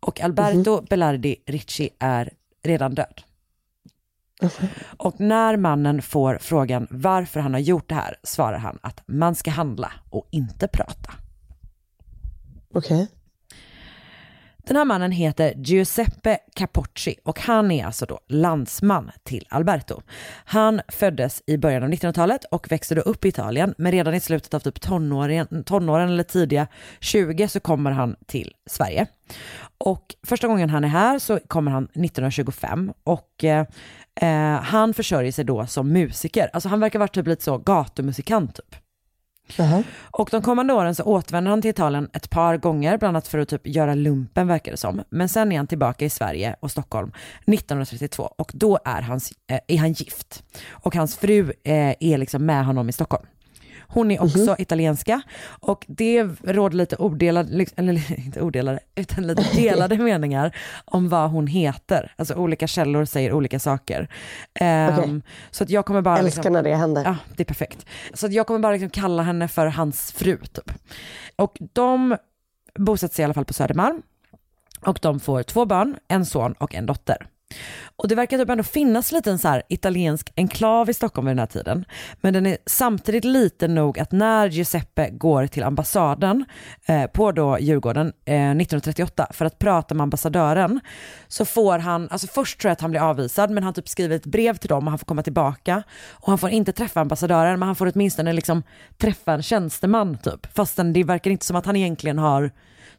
Och 0.00 0.20
Alberto 0.20 0.76
Mhm. 0.76 0.86
Belardi 0.90 1.36
Ricci 1.46 1.88
är 1.98 2.30
redan 2.64 2.94
död. 2.94 3.22
Och 4.96 5.20
när 5.20 5.56
mannen 5.56 6.02
får 6.02 6.38
frågan 6.40 6.86
varför 6.90 7.40
han 7.40 7.52
har 7.52 7.60
gjort 7.60 7.88
det 7.88 7.94
här 7.94 8.16
svarar 8.22 8.58
han 8.58 8.78
att 8.82 9.02
man 9.06 9.34
ska 9.34 9.50
handla 9.50 9.92
och 10.10 10.28
inte 10.30 10.68
prata. 10.68 11.14
Okej. 12.74 13.08
Den 14.66 14.76
här 14.76 14.84
mannen 14.84 15.12
heter 15.12 15.54
Giuseppe 15.56 16.38
Capocci 16.54 17.16
och 17.24 17.40
han 17.40 17.70
är 17.70 17.86
alltså 17.86 18.06
då 18.06 18.20
landsman 18.28 19.10
till 19.22 19.46
Alberto. 19.50 20.02
Han 20.44 20.80
föddes 20.88 21.42
i 21.46 21.58
början 21.58 21.82
av 21.82 21.88
1900-talet 21.88 22.44
och 22.44 22.72
växte 22.72 22.94
då 22.94 23.00
upp 23.00 23.24
i 23.24 23.28
Italien, 23.28 23.74
men 23.78 23.92
redan 23.92 24.14
i 24.14 24.20
slutet 24.20 24.54
av 24.54 24.60
typ 24.60 24.80
tonåren, 24.80 25.64
tonåren 25.64 26.08
eller 26.08 26.22
tidiga 26.22 26.66
20 27.00 27.48
så 27.48 27.60
kommer 27.60 27.90
han 27.90 28.16
till 28.26 28.52
Sverige. 28.66 29.06
Och 29.78 30.14
första 30.26 30.46
gången 30.46 30.70
han 30.70 30.84
är 30.84 30.88
här 30.88 31.18
så 31.18 31.38
kommer 31.46 31.70
han 31.70 31.84
1925 31.84 32.92
och 33.04 33.44
eh, 33.44 33.66
eh, 34.20 34.62
han 34.62 34.94
försörjer 34.94 35.32
sig 35.32 35.44
då 35.44 35.66
som 35.66 35.92
musiker. 35.92 36.50
Alltså 36.52 36.68
han 36.68 36.80
verkar 36.80 36.98
vara 36.98 37.08
typ 37.08 37.26
lite 37.26 37.44
så 37.44 37.58
gatumusikant 37.58 38.54
typ. 38.54 38.81
Och 40.00 40.28
de 40.30 40.42
kommande 40.42 40.72
åren 40.72 40.94
så 40.94 41.02
återvänder 41.02 41.50
han 41.50 41.62
till 41.62 41.70
Italien 41.70 42.08
ett 42.12 42.30
par 42.30 42.56
gånger, 42.56 42.98
bland 42.98 43.16
annat 43.16 43.28
för 43.28 43.38
att 43.38 43.48
typ 43.48 43.66
göra 43.66 43.94
lumpen 43.94 44.48
verkar 44.48 44.70
det 44.70 44.76
som. 44.76 45.02
Men 45.10 45.28
sen 45.28 45.52
är 45.52 45.56
han 45.56 45.66
tillbaka 45.66 46.04
i 46.04 46.10
Sverige 46.10 46.56
och 46.60 46.70
Stockholm 46.70 47.12
1932 47.46 48.22
och 48.38 48.52
då 48.54 48.78
är, 48.84 49.02
hans, 49.02 49.32
eh, 49.50 49.58
är 49.68 49.78
han 49.78 49.92
gift. 49.92 50.42
Och 50.70 50.94
hans 50.94 51.16
fru 51.16 51.52
eh, 51.64 51.94
är 52.00 52.18
liksom 52.18 52.46
med 52.46 52.66
honom 52.66 52.88
i 52.88 52.92
Stockholm. 52.92 53.26
Hon 53.92 54.10
är 54.10 54.22
också 54.22 54.56
italienska 54.58 55.22
och 55.60 55.84
det 55.88 56.22
råder 56.42 56.76
lite 56.76 56.96
odelade, 56.96 57.52
liksom- 57.52 57.74
eller 57.78 58.20
inte 58.26 58.40
odelade, 58.40 58.80
utan 58.94 59.26
lite 59.26 59.42
delade 59.56 59.98
meningar 59.98 60.56
om 60.84 61.08
vad 61.08 61.30
hon 61.30 61.46
heter. 61.46 62.12
Alltså 62.16 62.34
olika 62.34 62.66
källor 62.66 63.04
säger 63.04 63.32
olika 63.32 63.58
saker. 63.58 64.08
Ehm, 64.54 64.98
Okej. 64.98 65.20
Så 65.50 65.64
att 65.64 65.70
jag 65.70 65.86
kommer 65.86 66.02
bara... 66.02 66.18
Älskar 66.18 66.50
när 66.50 66.62
det 66.62 66.74
händer. 66.74 67.04
Ja, 67.04 67.16
det 67.36 67.42
är 67.42 67.44
perfekt. 67.44 67.86
Så 68.14 68.26
att 68.26 68.32
jag 68.32 68.46
kommer 68.46 68.60
bara 68.60 68.72
liksom 68.72 68.90
kalla 68.90 69.22
henne 69.22 69.48
för 69.48 69.66
hans 69.66 70.12
fru 70.12 70.36
typ. 70.36 70.72
Och 71.36 71.56
de 71.72 72.16
bosätter 72.78 73.14
sig 73.14 73.22
i 73.22 73.24
alla 73.24 73.34
fall 73.34 73.44
på 73.44 73.52
Södermalm. 73.52 74.02
Och 74.86 74.98
de 75.02 75.20
får 75.20 75.42
två 75.42 75.64
barn, 75.66 75.96
en 76.08 76.26
son 76.26 76.52
och 76.52 76.74
en 76.74 76.86
dotter. 76.86 77.26
Och 77.96 78.08
det 78.08 78.14
verkar 78.14 78.38
typ 78.38 78.50
ändå 78.50 78.64
finnas 78.64 79.12
lite 79.12 79.30
en 79.30 79.38
så 79.38 79.48
här 79.48 79.62
italiensk 79.68 80.32
enklav 80.36 80.90
i 80.90 80.94
Stockholm 80.94 81.26
vid 81.26 81.30
den 81.30 81.38
här 81.38 81.46
tiden. 81.46 81.84
Men 82.20 82.34
den 82.34 82.46
är 82.46 82.58
samtidigt 82.66 83.24
liten 83.24 83.74
nog 83.74 83.98
att 83.98 84.12
när 84.12 84.48
Giuseppe 84.48 85.10
går 85.10 85.46
till 85.46 85.62
ambassaden 85.62 86.44
eh, 86.86 87.06
på 87.06 87.32
då 87.32 87.58
Djurgården 87.58 88.06
eh, 88.24 88.34
1938 88.34 89.26
för 89.30 89.44
att 89.44 89.58
prata 89.58 89.94
med 89.94 90.02
ambassadören 90.02 90.80
så 91.28 91.44
får 91.44 91.78
han, 91.78 92.08
alltså 92.10 92.26
först 92.26 92.60
tror 92.60 92.68
jag 92.68 92.72
att 92.72 92.80
han 92.80 92.90
blir 92.90 93.00
avvisad 93.00 93.50
men 93.50 93.62
han 93.62 93.74
typ 93.74 93.88
skriver 93.88 94.16
ett 94.16 94.26
brev 94.26 94.56
till 94.56 94.68
dem 94.68 94.84
och 94.84 94.90
han 94.90 94.98
får 94.98 95.06
komma 95.06 95.22
tillbaka 95.22 95.82
och 96.10 96.28
han 96.28 96.38
får 96.38 96.50
inte 96.50 96.72
träffa 96.72 97.00
ambassadören 97.00 97.58
men 97.58 97.66
han 97.66 97.76
får 97.76 97.92
åtminstone 97.94 98.32
liksom 98.32 98.62
träffa 98.98 99.32
en 99.32 99.42
tjänsteman 99.42 100.18
typ. 100.18 100.54
Fastän 100.54 100.92
det 100.92 101.04
verkar 101.04 101.30
inte 101.30 101.46
som 101.46 101.56
att 101.56 101.66
han 101.66 101.76
egentligen 101.76 102.18
har 102.18 102.50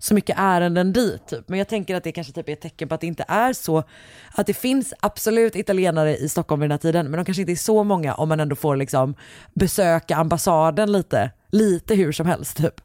så 0.03 0.13
mycket 0.13 0.35
ärenden 0.39 0.93
dit. 0.93 1.27
Typ. 1.27 1.49
Men 1.49 1.59
jag 1.59 1.67
tänker 1.67 1.95
att 1.95 2.03
det 2.03 2.11
kanske 2.11 2.33
typ 2.33 2.49
är 2.49 2.53
ett 2.53 2.61
tecken 2.61 2.89
på 2.89 2.95
att 2.95 3.01
det 3.01 3.07
inte 3.07 3.25
är 3.27 3.53
så, 3.53 3.83
att 4.31 4.47
det 4.47 4.53
finns 4.53 4.93
absolut 4.99 5.55
italienare 5.55 6.17
i 6.17 6.29
Stockholm 6.29 6.61
vid 6.61 6.69
den 6.69 6.71
här 6.71 6.77
tiden, 6.77 7.05
men 7.05 7.17
de 7.17 7.25
kanske 7.25 7.41
inte 7.41 7.51
är 7.51 7.55
så 7.55 7.83
många 7.83 8.13
om 8.13 8.29
man 8.29 8.39
ändå 8.39 8.55
får 8.55 8.75
liksom 8.75 9.15
besöka 9.53 10.15
ambassaden 10.15 10.91
lite, 10.91 11.31
lite 11.51 11.95
hur 11.95 12.11
som 12.11 12.27
helst 12.27 12.57
typ. 12.57 12.81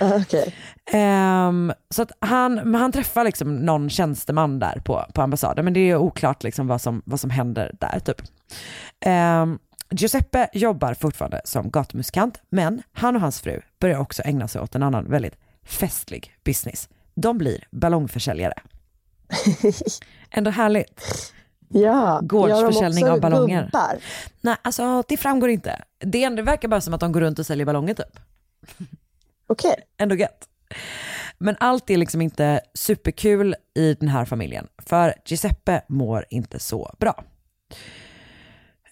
Okej. 0.00 0.54
Ehm, 0.92 1.72
så 1.90 2.02
att 2.02 2.12
han, 2.20 2.74
han 2.74 2.92
träffar 2.92 3.24
liksom 3.24 3.56
någon 3.56 3.90
tjänsteman 3.90 4.58
där 4.58 4.82
på, 4.84 5.04
på 5.14 5.22
ambassaden, 5.22 5.64
men 5.64 5.74
det 5.74 5.80
är 5.80 5.96
oklart 5.96 6.42
liksom 6.42 6.66
vad, 6.66 6.80
som, 6.80 7.02
vad 7.04 7.20
som 7.20 7.30
händer 7.30 7.76
där 7.80 8.00
typ. 8.00 8.22
Ehm, 9.00 9.58
Giuseppe 9.90 10.48
jobbar 10.52 10.94
fortfarande 10.94 11.40
som 11.44 11.70
gatumusikant, 11.70 12.40
men 12.48 12.82
han 12.92 13.16
och 13.16 13.20
hans 13.20 13.40
fru 13.40 13.60
börjar 13.80 13.98
också 13.98 14.22
ägna 14.24 14.48
sig 14.48 14.60
åt 14.60 14.74
en 14.74 14.82
annan 14.82 15.10
väldigt 15.10 15.34
festlig 15.68 16.32
business. 16.44 16.88
De 17.14 17.38
blir 17.38 17.64
ballongförsäljare. 17.70 18.54
Ändå 20.30 20.50
härligt. 20.50 21.02
Ja, 21.68 22.20
Gårdsförsäljning 22.22 23.00
gör 23.04 23.08
de 23.10 23.14
av 23.14 23.20
ballonger. 23.20 23.64
gubbar? 23.64 23.96
Nej, 24.40 24.56
alltså 24.62 25.02
det 25.08 25.16
framgår 25.16 25.50
inte. 25.50 25.82
Det, 25.98 26.24
ändå- 26.24 26.42
verkar 26.42 26.68
bara 26.68 26.80
som 26.80 26.94
att 26.94 27.00
de 27.00 27.12
går 27.12 27.20
runt 27.20 27.38
och 27.38 27.46
säljer 27.46 27.66
ballonger 27.66 27.94
typ. 27.94 28.20
Okej. 29.46 29.74
Ändå 29.98 30.14
gött. 30.14 30.48
Men 31.38 31.56
allt 31.60 31.90
är 31.90 31.96
liksom 31.96 32.20
inte 32.22 32.60
superkul 32.74 33.54
i 33.74 33.94
den 33.94 34.08
här 34.08 34.24
familjen, 34.24 34.66
för 34.86 35.14
Giuseppe 35.26 35.82
mår 35.88 36.24
inte 36.30 36.58
så 36.58 36.94
bra. 36.98 37.24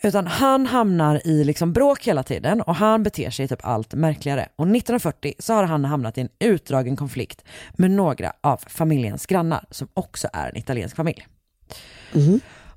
Utan 0.07 0.27
han 0.27 0.67
hamnar 0.67 1.27
i 1.27 1.45
liksom 1.45 1.73
bråk 1.73 2.07
hela 2.07 2.23
tiden 2.23 2.61
och 2.61 2.75
han 2.75 3.03
beter 3.03 3.31
sig 3.31 3.49
typ 3.49 3.59
allt 3.63 3.95
märkligare. 3.95 4.49
Och 4.57 4.65
1940 4.65 5.35
så 5.39 5.53
har 5.53 5.65
han 5.65 5.85
hamnat 5.85 6.19
i 6.19 6.21
en 6.21 6.29
utdragen 6.39 6.97
konflikt 6.97 7.45
med 7.73 7.91
några 7.91 8.33
av 8.41 8.57
familjens 8.67 9.27
grannar 9.27 9.65
som 9.71 9.89
också 9.95 10.29
är 10.33 10.49
en 10.49 10.57
italiensk 10.57 10.97
familj. 10.97 11.27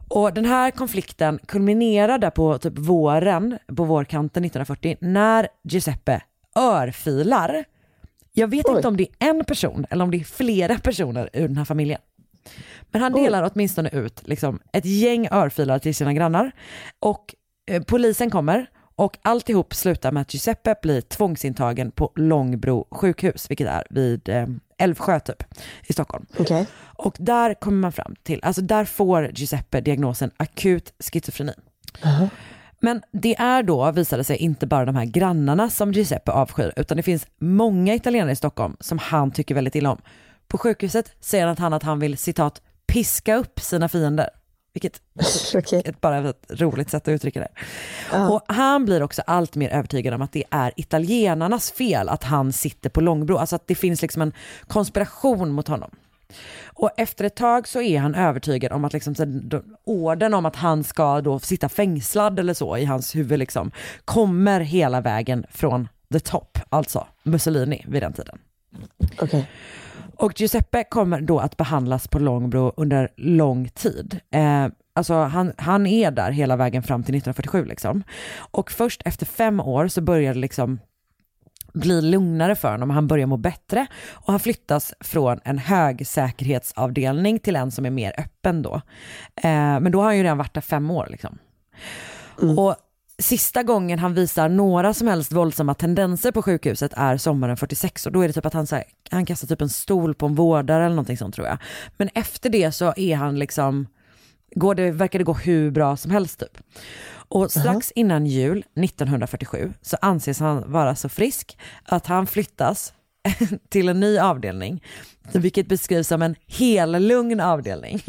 Och 0.07 0.33
den 0.33 0.45
här 0.45 0.71
konflikten 0.71 1.39
kulminerar 1.45 2.17
där 2.17 2.29
på 2.29 2.57
typ 2.57 2.77
våren, 2.77 3.57
på 3.75 3.83
vårkanten 3.83 4.45
1940, 4.45 4.97
när 5.01 5.47
Giuseppe 5.63 6.21
örfilar. 6.55 7.63
Jag 8.33 8.47
vet 8.47 8.65
inte 8.75 8.87
om 8.87 8.97
det 8.97 9.07
är 9.19 9.29
en 9.29 9.45
person 9.45 9.85
eller 9.89 10.03
om 10.03 10.11
det 10.11 10.17
är 10.17 10.23
flera 10.23 10.79
personer 10.79 11.29
ur 11.33 11.47
den 11.47 11.57
här 11.57 11.65
familjen. 11.65 11.99
Men 12.91 13.01
han 13.01 13.13
delar 13.13 13.51
åtminstone 13.53 13.89
ut 13.89 14.27
liksom, 14.27 14.59
ett 14.73 14.85
gäng 14.85 15.27
örfilar 15.31 15.79
till 15.79 15.95
sina 15.95 16.13
grannar. 16.13 16.51
Och 16.99 17.35
eh, 17.71 17.83
polisen 17.83 18.29
kommer 18.29 18.69
och 18.95 19.17
alltihop 19.21 19.73
slutar 19.73 20.11
med 20.11 20.21
att 20.21 20.33
Giuseppe 20.33 20.75
blir 20.81 21.01
tvångsintagen 21.01 21.91
på 21.91 22.11
Långbro 22.15 22.87
sjukhus, 22.91 23.49
vilket 23.49 23.67
är 23.67 23.83
vid 23.89 24.29
eh, 24.29 24.47
Älvsjö 24.77 25.19
typ, 25.19 25.43
i 25.87 25.93
Stockholm. 25.93 26.25
Okej. 26.39 26.67
Och 26.81 27.15
där 27.19 27.53
kommer 27.53 27.77
man 27.77 27.91
fram 27.91 28.15
till, 28.23 28.39
alltså 28.43 28.61
där 28.61 28.85
får 28.85 29.31
Giuseppe 29.33 29.81
diagnosen 29.81 30.31
akut 30.37 30.93
schizofreni. 30.99 31.53
Men 32.79 33.01
det 33.11 33.35
är 33.35 33.63
då, 33.63 33.91
visade 33.91 34.23
sig, 34.23 34.37
inte 34.37 34.67
bara 34.67 34.85
de 34.85 34.95
här 34.95 35.05
grannarna 35.05 35.69
som 35.69 35.91
Giuseppe 35.91 36.31
avskyr, 36.31 36.73
utan 36.75 36.97
det 36.97 37.03
finns 37.03 37.27
många 37.37 37.95
italienare 37.95 38.31
i 38.31 38.35
Stockholm 38.35 38.77
som 38.79 38.97
han 38.97 39.31
tycker 39.31 39.55
väldigt 39.55 39.75
illa 39.75 39.91
om. 39.91 40.01
På 40.47 40.57
sjukhuset 40.57 41.15
säger 41.19 41.45
han 41.45 41.53
att 41.53 41.59
han, 41.59 41.73
att 41.73 41.83
han 41.83 41.99
vill, 41.99 42.17
citat, 42.17 42.61
piska 42.89 43.35
upp 43.35 43.59
sina 43.59 43.89
fiender. 43.89 44.29
Vilket 44.73 45.01
är 45.85 46.01
bara 46.01 46.29
ett 46.29 46.45
roligt 46.49 46.89
sätt 46.89 47.07
att 47.07 47.11
uttrycka 47.11 47.39
det. 47.39 47.51
Och 48.17 48.41
han 48.47 48.85
blir 48.85 49.03
också 49.03 49.21
allt 49.27 49.55
mer 49.55 49.69
övertygad 49.69 50.13
om 50.13 50.21
att 50.21 50.31
det 50.31 50.43
är 50.49 50.73
italienarnas 50.75 51.71
fel 51.71 52.09
att 52.09 52.23
han 52.23 52.53
sitter 52.53 52.89
på 52.89 53.01
Långbro, 53.01 53.37
alltså 53.37 53.55
att 53.55 53.67
det 53.67 53.75
finns 53.75 54.01
liksom 54.01 54.21
en 54.21 54.33
konspiration 54.67 55.49
mot 55.49 55.67
honom. 55.67 55.91
Och 56.65 56.89
efter 56.97 57.25
ett 57.25 57.35
tag 57.35 57.67
så 57.67 57.81
är 57.81 57.99
han 57.99 58.15
övertygad 58.15 58.71
om 58.71 58.85
att 58.85 58.93
liksom, 58.93 59.15
orden 59.83 60.33
om 60.33 60.45
att 60.45 60.55
han 60.55 60.83
ska 60.83 61.21
då 61.21 61.39
sitta 61.39 61.69
fängslad 61.69 62.39
eller 62.39 62.53
så 62.53 62.77
i 62.77 62.85
hans 62.85 63.15
huvud 63.15 63.39
liksom, 63.39 63.71
kommer 64.05 64.61
hela 64.61 65.01
vägen 65.01 65.45
från 65.51 65.87
the 66.13 66.19
top, 66.19 66.57
alltså 66.69 67.07
Mussolini 67.23 67.85
vid 67.87 68.03
den 68.03 68.13
tiden. 68.13 68.39
Okej. 69.21 69.49
Och 70.19 70.41
Giuseppe 70.41 70.83
kommer 70.83 71.21
då 71.21 71.39
att 71.39 71.57
behandlas 71.57 72.07
på 72.07 72.19
Långbro 72.19 72.73
under 72.77 73.09
lång 73.15 73.69
tid. 73.69 74.19
Eh, 74.31 74.67
alltså 74.93 75.13
han, 75.13 75.53
han 75.57 75.87
är 75.87 76.11
där 76.11 76.31
hela 76.31 76.55
vägen 76.55 76.83
fram 76.83 77.03
till 77.03 77.15
1947 77.15 77.65
liksom. 77.65 78.03
Och 78.37 78.71
först 78.71 79.01
efter 79.05 79.25
fem 79.25 79.59
år 79.59 79.87
så 79.87 80.01
börjar 80.01 80.33
det 80.33 80.39
liksom 80.39 80.79
bli 81.73 82.01
lugnare 82.01 82.55
för 82.55 82.71
honom, 82.71 82.89
han 82.89 83.07
börjar 83.07 83.27
må 83.27 83.37
bättre 83.37 83.87
och 84.11 84.33
han 84.33 84.39
flyttas 84.39 84.93
från 84.99 85.39
en 85.43 85.57
högsäkerhetsavdelning 85.57 87.39
till 87.39 87.55
en 87.55 87.71
som 87.71 87.85
är 87.85 87.89
mer 87.89 88.13
öppen 88.17 88.61
då. 88.61 88.81
Eh, 89.35 89.79
men 89.79 89.91
då 89.91 89.99
har 89.99 90.05
han 90.05 90.17
ju 90.17 90.23
redan 90.23 90.37
varit 90.37 90.53
där 90.53 90.61
fem 90.61 90.91
år 90.91 91.07
liksom. 91.09 91.37
Och 92.57 92.75
sista 93.19 93.63
gången 93.63 93.99
han 93.99 94.13
visar 94.13 94.49
några 94.49 94.93
som 94.93 95.07
helst 95.07 95.31
våldsamma 95.31 95.73
tendenser 95.73 96.31
på 96.31 96.41
sjukhuset 96.41 96.93
är 96.95 97.17
sommaren 97.17 97.57
46 97.57 98.05
och 98.05 98.11
då 98.11 98.21
är 98.21 98.27
det 98.27 98.33
typ 98.33 98.45
att 98.45 98.53
han, 98.53 98.67
så 98.67 98.75
här, 98.75 98.83
han 99.11 99.25
kastar 99.25 99.47
typ 99.47 99.61
en 99.61 99.69
stol 99.69 100.15
på 100.15 100.25
en 100.25 100.35
vårdare 100.35 100.85
eller 100.85 100.95
någonting 100.95 101.17
sånt 101.17 101.35
tror 101.35 101.47
jag. 101.47 101.57
Men 101.97 102.09
efter 102.13 102.49
det 102.49 102.71
så 102.71 102.93
är 102.97 103.15
han 103.15 103.39
liksom, 103.39 103.87
går 104.55 104.75
det, 104.75 104.91
verkar 104.91 105.19
det 105.19 105.25
gå 105.25 105.33
hur 105.33 105.71
bra 105.71 105.97
som 105.97 106.11
helst 106.11 106.39
typ. 106.39 106.57
Och 107.11 107.51
strax 107.51 107.91
innan 107.91 108.25
jul 108.25 108.65
1947 108.75 109.73
så 109.81 109.97
anses 110.01 110.39
han 110.39 110.71
vara 110.71 110.95
så 110.95 111.09
frisk 111.09 111.57
att 111.83 112.07
han 112.07 112.27
flyttas 112.27 112.93
till 113.69 113.89
en 113.89 113.99
ny 113.99 114.17
avdelning, 114.17 114.83
vilket 115.33 115.67
beskrivs 115.67 116.07
som 116.07 116.21
en 116.21 116.35
hellugn 116.47 117.39
avdelning. 117.39 118.01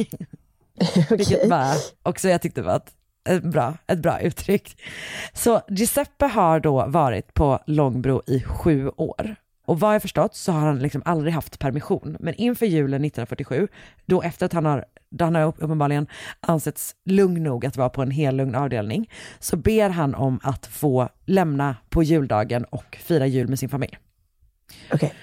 Vilket 1.10 1.48
bara 1.48 1.74
också 2.02 2.28
jag 2.28 2.42
tyckte 2.42 2.62
var 2.62 2.76
ett, 2.76 2.92
ett, 3.28 3.42
bra, 3.42 3.74
ett 3.86 3.98
bra 3.98 4.20
uttryck. 4.20 4.82
Så 5.32 5.60
Giuseppe 5.68 6.26
har 6.26 6.60
då 6.60 6.86
varit 6.86 7.34
på 7.34 7.58
Långbro 7.66 8.22
i 8.26 8.42
sju 8.42 8.88
år. 8.88 9.36
Och 9.66 9.80
vad 9.80 9.94
jag 9.94 10.02
förstått 10.02 10.34
så 10.34 10.52
har 10.52 10.60
han 10.60 10.78
liksom 10.78 11.02
aldrig 11.04 11.34
haft 11.34 11.58
permission. 11.58 12.16
Men 12.20 12.34
inför 12.34 12.66
julen 12.66 13.04
1947, 13.04 13.68
då 14.06 14.22
efter 14.22 14.46
att 14.46 14.52
han 14.52 14.64
har, 14.64 14.84
då 15.10 15.24
han 15.24 15.34
har 15.34 15.42
uppenbarligen 15.42 16.06
ansetts 16.40 16.94
lugn 17.04 17.42
nog 17.42 17.66
att 17.66 17.76
vara 17.76 17.88
på 17.88 18.02
en 18.02 18.10
hel 18.10 18.36
lugn 18.36 18.54
avdelning, 18.54 19.10
så 19.38 19.56
ber 19.56 19.90
han 19.90 20.14
om 20.14 20.40
att 20.42 20.66
få 20.66 21.08
lämna 21.24 21.76
på 21.88 22.02
juldagen 22.02 22.64
och 22.64 22.98
fira 23.00 23.26
jul 23.26 23.48
med 23.48 23.58
sin 23.58 23.68
familj. 23.68 23.98
Okej. 24.92 25.14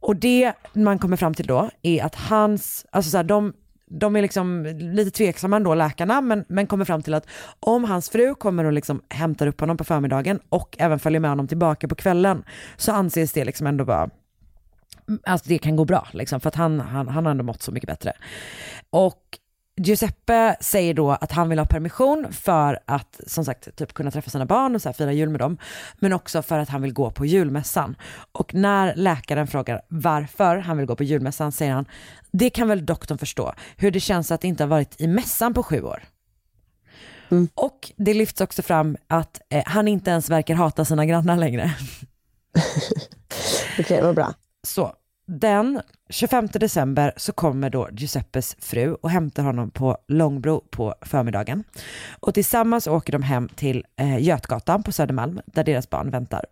Och 0.00 0.16
det 0.16 0.52
man 0.72 0.98
kommer 0.98 1.16
fram 1.16 1.34
till 1.34 1.46
då 1.46 1.70
är 1.82 2.04
att 2.04 2.14
hans, 2.14 2.86
alltså 2.90 3.10
så 3.10 3.16
här, 3.16 3.24
de, 3.24 3.52
de 3.90 4.16
är 4.16 4.22
liksom 4.22 4.64
lite 4.78 5.10
tveksamma 5.10 5.56
ändå 5.56 5.74
läkarna, 5.74 6.20
men, 6.20 6.44
men 6.48 6.66
kommer 6.66 6.84
fram 6.84 7.02
till 7.02 7.14
att 7.14 7.26
om 7.60 7.84
hans 7.84 8.10
fru 8.10 8.34
kommer 8.34 8.64
och 8.64 8.72
liksom 8.72 9.02
hämtar 9.08 9.46
upp 9.46 9.60
honom 9.60 9.76
på 9.76 9.84
förmiddagen 9.84 10.40
och 10.48 10.76
även 10.78 10.98
följer 10.98 11.20
med 11.20 11.30
honom 11.30 11.48
tillbaka 11.48 11.88
på 11.88 11.94
kvällen, 11.94 12.44
så 12.76 12.92
anses 12.92 13.32
det 13.32 13.44
liksom 13.44 13.66
ändå 13.66 13.84
vara 13.84 14.10
mm, 15.08 15.20
Alltså 15.26 15.48
det 15.48 15.58
kan 15.58 15.76
gå 15.76 15.84
bra, 15.84 16.08
liksom, 16.12 16.40
för 16.40 16.48
att 16.48 16.54
han, 16.54 16.80
han, 16.80 17.08
han 17.08 17.24
har 17.24 17.30
ändå 17.30 17.44
mått 17.44 17.62
så 17.62 17.72
mycket 17.72 17.88
bättre. 17.88 18.12
Och 18.90 19.38
Giuseppe 19.76 20.56
säger 20.60 20.94
då 20.94 21.10
att 21.10 21.32
han 21.32 21.48
vill 21.48 21.58
ha 21.58 21.66
permission 21.66 22.32
för 22.32 22.78
att 22.86 23.20
som 23.26 23.44
sagt 23.44 23.76
typ 23.76 23.94
kunna 23.94 24.10
träffa 24.10 24.30
sina 24.30 24.46
barn 24.46 24.74
och 24.74 24.82
så 24.82 24.88
här, 24.88 24.94
fira 24.94 25.12
jul 25.12 25.28
med 25.28 25.40
dem. 25.40 25.58
Men 25.98 26.12
också 26.12 26.42
för 26.42 26.58
att 26.58 26.68
han 26.68 26.82
vill 26.82 26.92
gå 26.92 27.10
på 27.10 27.26
julmässan. 27.26 27.96
Och 28.32 28.54
när 28.54 28.94
läkaren 28.96 29.46
frågar 29.46 29.82
varför 29.88 30.56
han 30.56 30.76
vill 30.76 30.86
gå 30.86 30.96
på 30.96 31.04
julmässan 31.04 31.52
säger 31.52 31.72
han, 31.72 31.86
det 32.32 32.50
kan 32.50 32.68
väl 32.68 32.86
doktorn 32.86 33.18
förstå, 33.18 33.54
hur 33.76 33.90
det 33.90 34.00
känns 34.00 34.30
att 34.30 34.44
inte 34.44 34.62
ha 34.62 34.68
varit 34.68 35.00
i 35.00 35.06
mässan 35.06 35.54
på 35.54 35.62
sju 35.62 35.82
år. 35.82 36.02
Och 37.54 37.92
det 37.96 38.14
lyfts 38.14 38.40
också 38.40 38.62
fram 38.62 38.96
att 39.06 39.40
eh, 39.50 39.62
han 39.66 39.88
inte 39.88 40.10
ens 40.10 40.30
verkar 40.30 40.54
hata 40.54 40.84
sina 40.84 41.06
grannar 41.06 41.36
längre. 41.36 41.74
Okej, 43.78 44.02
vad 44.02 44.14
bra. 44.14 44.34
Så 44.66 44.94
den 45.26 45.80
25 46.08 46.48
december 46.52 47.12
så 47.16 47.32
kommer 47.32 47.70
då 47.70 47.88
Giuseppes 47.92 48.56
fru 48.58 48.94
och 48.94 49.10
hämtar 49.10 49.42
honom 49.42 49.70
på 49.70 49.96
Långbro 50.08 50.60
på 50.70 50.94
förmiddagen. 51.02 51.64
Och 52.20 52.34
tillsammans 52.34 52.86
åker 52.86 53.12
de 53.12 53.22
hem 53.22 53.48
till 53.48 53.84
eh, 53.96 54.22
Götgatan 54.22 54.82
på 54.82 54.92
Södermalm 54.92 55.40
där 55.46 55.64
deras 55.64 55.90
barn 55.90 56.10
väntar. 56.10 56.44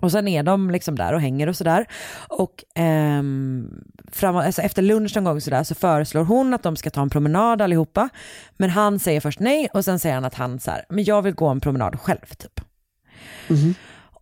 Och 0.00 0.12
sen 0.12 0.28
är 0.28 0.42
de 0.42 0.70
liksom 0.70 0.96
där 0.96 1.12
och 1.12 1.20
hänger 1.20 1.46
och 1.46 1.56
sådär. 1.56 1.86
Och 2.28 2.64
ehm, 2.74 3.84
fram, 4.12 4.36
alltså 4.36 4.62
efter 4.62 4.82
lunch 4.82 5.16
någon 5.16 5.24
gång 5.24 5.40
sådär 5.40 5.62
så 5.62 5.74
föreslår 5.74 6.24
hon 6.24 6.54
att 6.54 6.62
de 6.62 6.76
ska 6.76 6.90
ta 6.90 7.02
en 7.02 7.10
promenad 7.10 7.62
allihopa. 7.62 8.08
Men 8.56 8.70
han 8.70 8.98
säger 8.98 9.20
först 9.20 9.40
nej 9.40 9.68
och 9.74 9.84
sen 9.84 9.98
säger 9.98 10.14
han 10.14 10.24
att 10.24 10.34
han 10.34 10.60
så 10.60 10.70
här, 10.70 10.84
men 10.88 11.04
jag 11.04 11.22
vill 11.22 11.34
gå 11.34 11.48
en 11.48 11.60
promenad 11.60 12.00
själv 12.00 12.26
typ. 12.38 12.60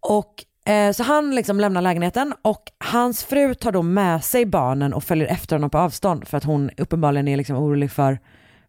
Och 0.01 0.45
eh, 0.45 0.52
så 0.94 1.03
han 1.03 1.35
liksom 1.35 1.61
lämnar 1.61 1.83
lägenheten 1.83 2.35
och 2.42 2.62
hans 2.79 3.25
fru 3.25 3.55
tar 3.55 3.72
då 3.72 3.83
med 3.83 4.25
sig 4.25 4.46
barnen 4.46 4.92
och 4.94 5.05
följer 5.05 5.27
efter 5.27 5.57
honom 5.57 5.70
på 5.70 5.79
avstånd 5.79 6.29
för 6.29 6.37
att 6.37 6.44
hon 6.44 6.70
uppenbarligen 6.77 7.29
är 7.29 7.37
liksom 7.37 7.57
orolig 7.57 7.90
för, 7.90 8.18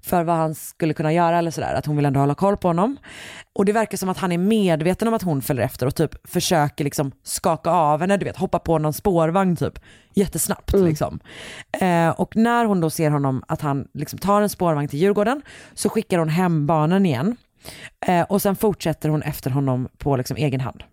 för 0.01 0.23
vad 0.23 0.35
han 0.35 0.55
skulle 0.55 0.93
kunna 0.93 1.13
göra 1.13 1.37
eller 1.37 1.51
sådär, 1.51 1.73
att 1.73 1.85
hon 1.85 1.95
vill 1.95 2.05
ändå 2.05 2.19
hålla 2.19 2.35
koll 2.35 2.57
på 2.57 2.67
honom. 2.67 2.97
Och 3.53 3.65
det 3.65 3.71
verkar 3.71 3.97
som 3.97 4.09
att 4.09 4.17
han 4.17 4.31
är 4.31 4.37
medveten 4.37 5.07
om 5.07 5.13
att 5.13 5.21
hon 5.21 5.41
följer 5.41 5.65
efter 5.65 5.85
och 5.85 5.95
typ 5.95 6.27
försöker 6.27 6.83
liksom 6.83 7.11
skaka 7.23 7.69
av 7.71 8.01
henne, 8.01 8.17
du 8.17 8.25
vet 8.25 8.37
hoppa 8.37 8.59
på 8.59 8.77
någon 8.77 8.93
spårvagn 8.93 9.55
typ 9.55 9.79
jättesnabbt 10.13 10.73
liksom. 10.73 11.19
Eh, 11.71 12.09
och 12.09 12.35
när 12.35 12.65
hon 12.65 12.81
då 12.81 12.89
ser 12.89 13.09
honom 13.09 13.43
att 13.47 13.61
han 13.61 13.87
liksom 13.93 14.19
tar 14.19 14.41
en 14.41 14.49
spårvagn 14.49 14.87
till 14.87 14.99
Djurgården 14.99 15.41
så 15.73 15.89
skickar 15.89 16.19
hon 16.19 16.29
hem 16.29 16.67
barnen 16.67 17.05
igen. 17.05 17.37
Eh, 18.05 18.21
och 18.21 18.41
sen 18.41 18.55
fortsätter 18.55 19.09
hon 19.09 19.21
efter 19.21 19.49
honom 19.49 19.89
på 19.97 20.17
liksom 20.17 20.37
egen 20.37 20.61
hand. 20.61 20.83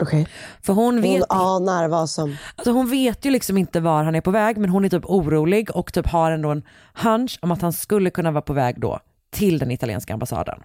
Okej. 0.00 0.28
För 0.62 0.72
hon 0.72 1.00
vet, 1.00 1.24
Hon 1.28 1.38
anar 1.38 1.88
vad 1.88 2.10
som... 2.10 2.36
alltså 2.56 2.72
hon 2.72 2.90
vet 2.90 3.24
ju 3.24 3.30
liksom 3.30 3.58
inte 3.58 3.80
var 3.80 4.04
han 4.04 4.14
är 4.14 4.20
på 4.20 4.30
väg 4.30 4.56
men 4.58 4.70
hon 4.70 4.84
är 4.84 4.88
typ 4.88 5.04
orolig 5.04 5.76
och 5.76 5.92
typ 5.92 6.06
har 6.06 6.30
ändå 6.30 6.50
en 6.50 6.62
hunch 6.94 7.38
om 7.42 7.50
att 7.50 7.62
han 7.62 7.72
skulle 7.72 8.10
kunna 8.10 8.30
vara 8.30 8.42
på 8.42 8.52
väg 8.52 8.80
då 8.80 9.00
till 9.30 9.58
den 9.58 9.70
italienska 9.70 10.12
ambassaden. 10.12 10.58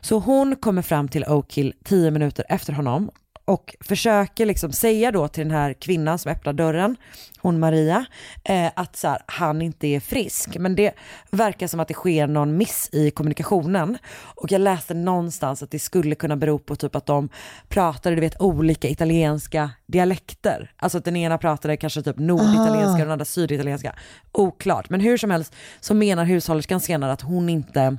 Så 0.00 0.18
hon 0.18 0.56
kommer 0.56 0.82
fram 0.82 1.08
till 1.08 1.24
Oak 1.24 1.54
Hill 1.54 1.74
tio 1.84 2.10
minuter 2.10 2.44
efter 2.48 2.72
honom 2.72 3.10
och 3.48 3.76
försöker 3.80 4.46
liksom 4.46 4.72
säga 4.72 5.12
då 5.12 5.28
till 5.28 5.42
den 5.42 5.56
här 5.56 5.72
kvinnan 5.72 6.18
som 6.18 6.32
öppnar 6.32 6.52
dörren, 6.52 6.96
hon 7.38 7.58
Maria, 7.58 8.06
eh, 8.44 8.70
att 8.76 8.96
så 8.96 9.08
här, 9.08 9.22
han 9.26 9.62
inte 9.62 9.86
är 9.86 10.00
frisk. 10.00 10.56
Men 10.58 10.74
det 10.74 10.94
verkar 11.30 11.66
som 11.66 11.80
att 11.80 11.88
det 11.88 11.94
sker 11.94 12.26
någon 12.26 12.56
miss 12.56 12.88
i 12.92 13.10
kommunikationen. 13.10 13.98
Och 14.18 14.52
jag 14.52 14.60
läste 14.60 14.94
någonstans 14.94 15.62
att 15.62 15.70
det 15.70 15.78
skulle 15.78 16.14
kunna 16.14 16.36
bero 16.36 16.58
på 16.58 16.76
typ 16.76 16.96
att 16.96 17.06
de 17.06 17.28
pratade, 17.68 18.14
du 18.14 18.20
vet, 18.20 18.40
olika 18.40 18.88
italienska 18.88 19.70
dialekter. 19.86 20.72
Alltså 20.76 20.98
att 20.98 21.04
den 21.04 21.16
ena 21.16 21.38
pratade 21.38 21.76
kanske 21.76 22.02
typ 22.02 22.18
norditalienska 22.18 22.92
och 22.92 22.98
den 22.98 23.10
andra 23.10 23.24
syditalienska. 23.24 23.94
Oklart, 24.32 24.90
men 24.90 25.00
hur 25.00 25.16
som 25.16 25.30
helst 25.30 25.54
så 25.80 25.94
menar 25.94 26.24
hushållerskan 26.24 26.80
senare 26.80 27.12
att 27.12 27.22
hon 27.22 27.48
inte 27.48 27.96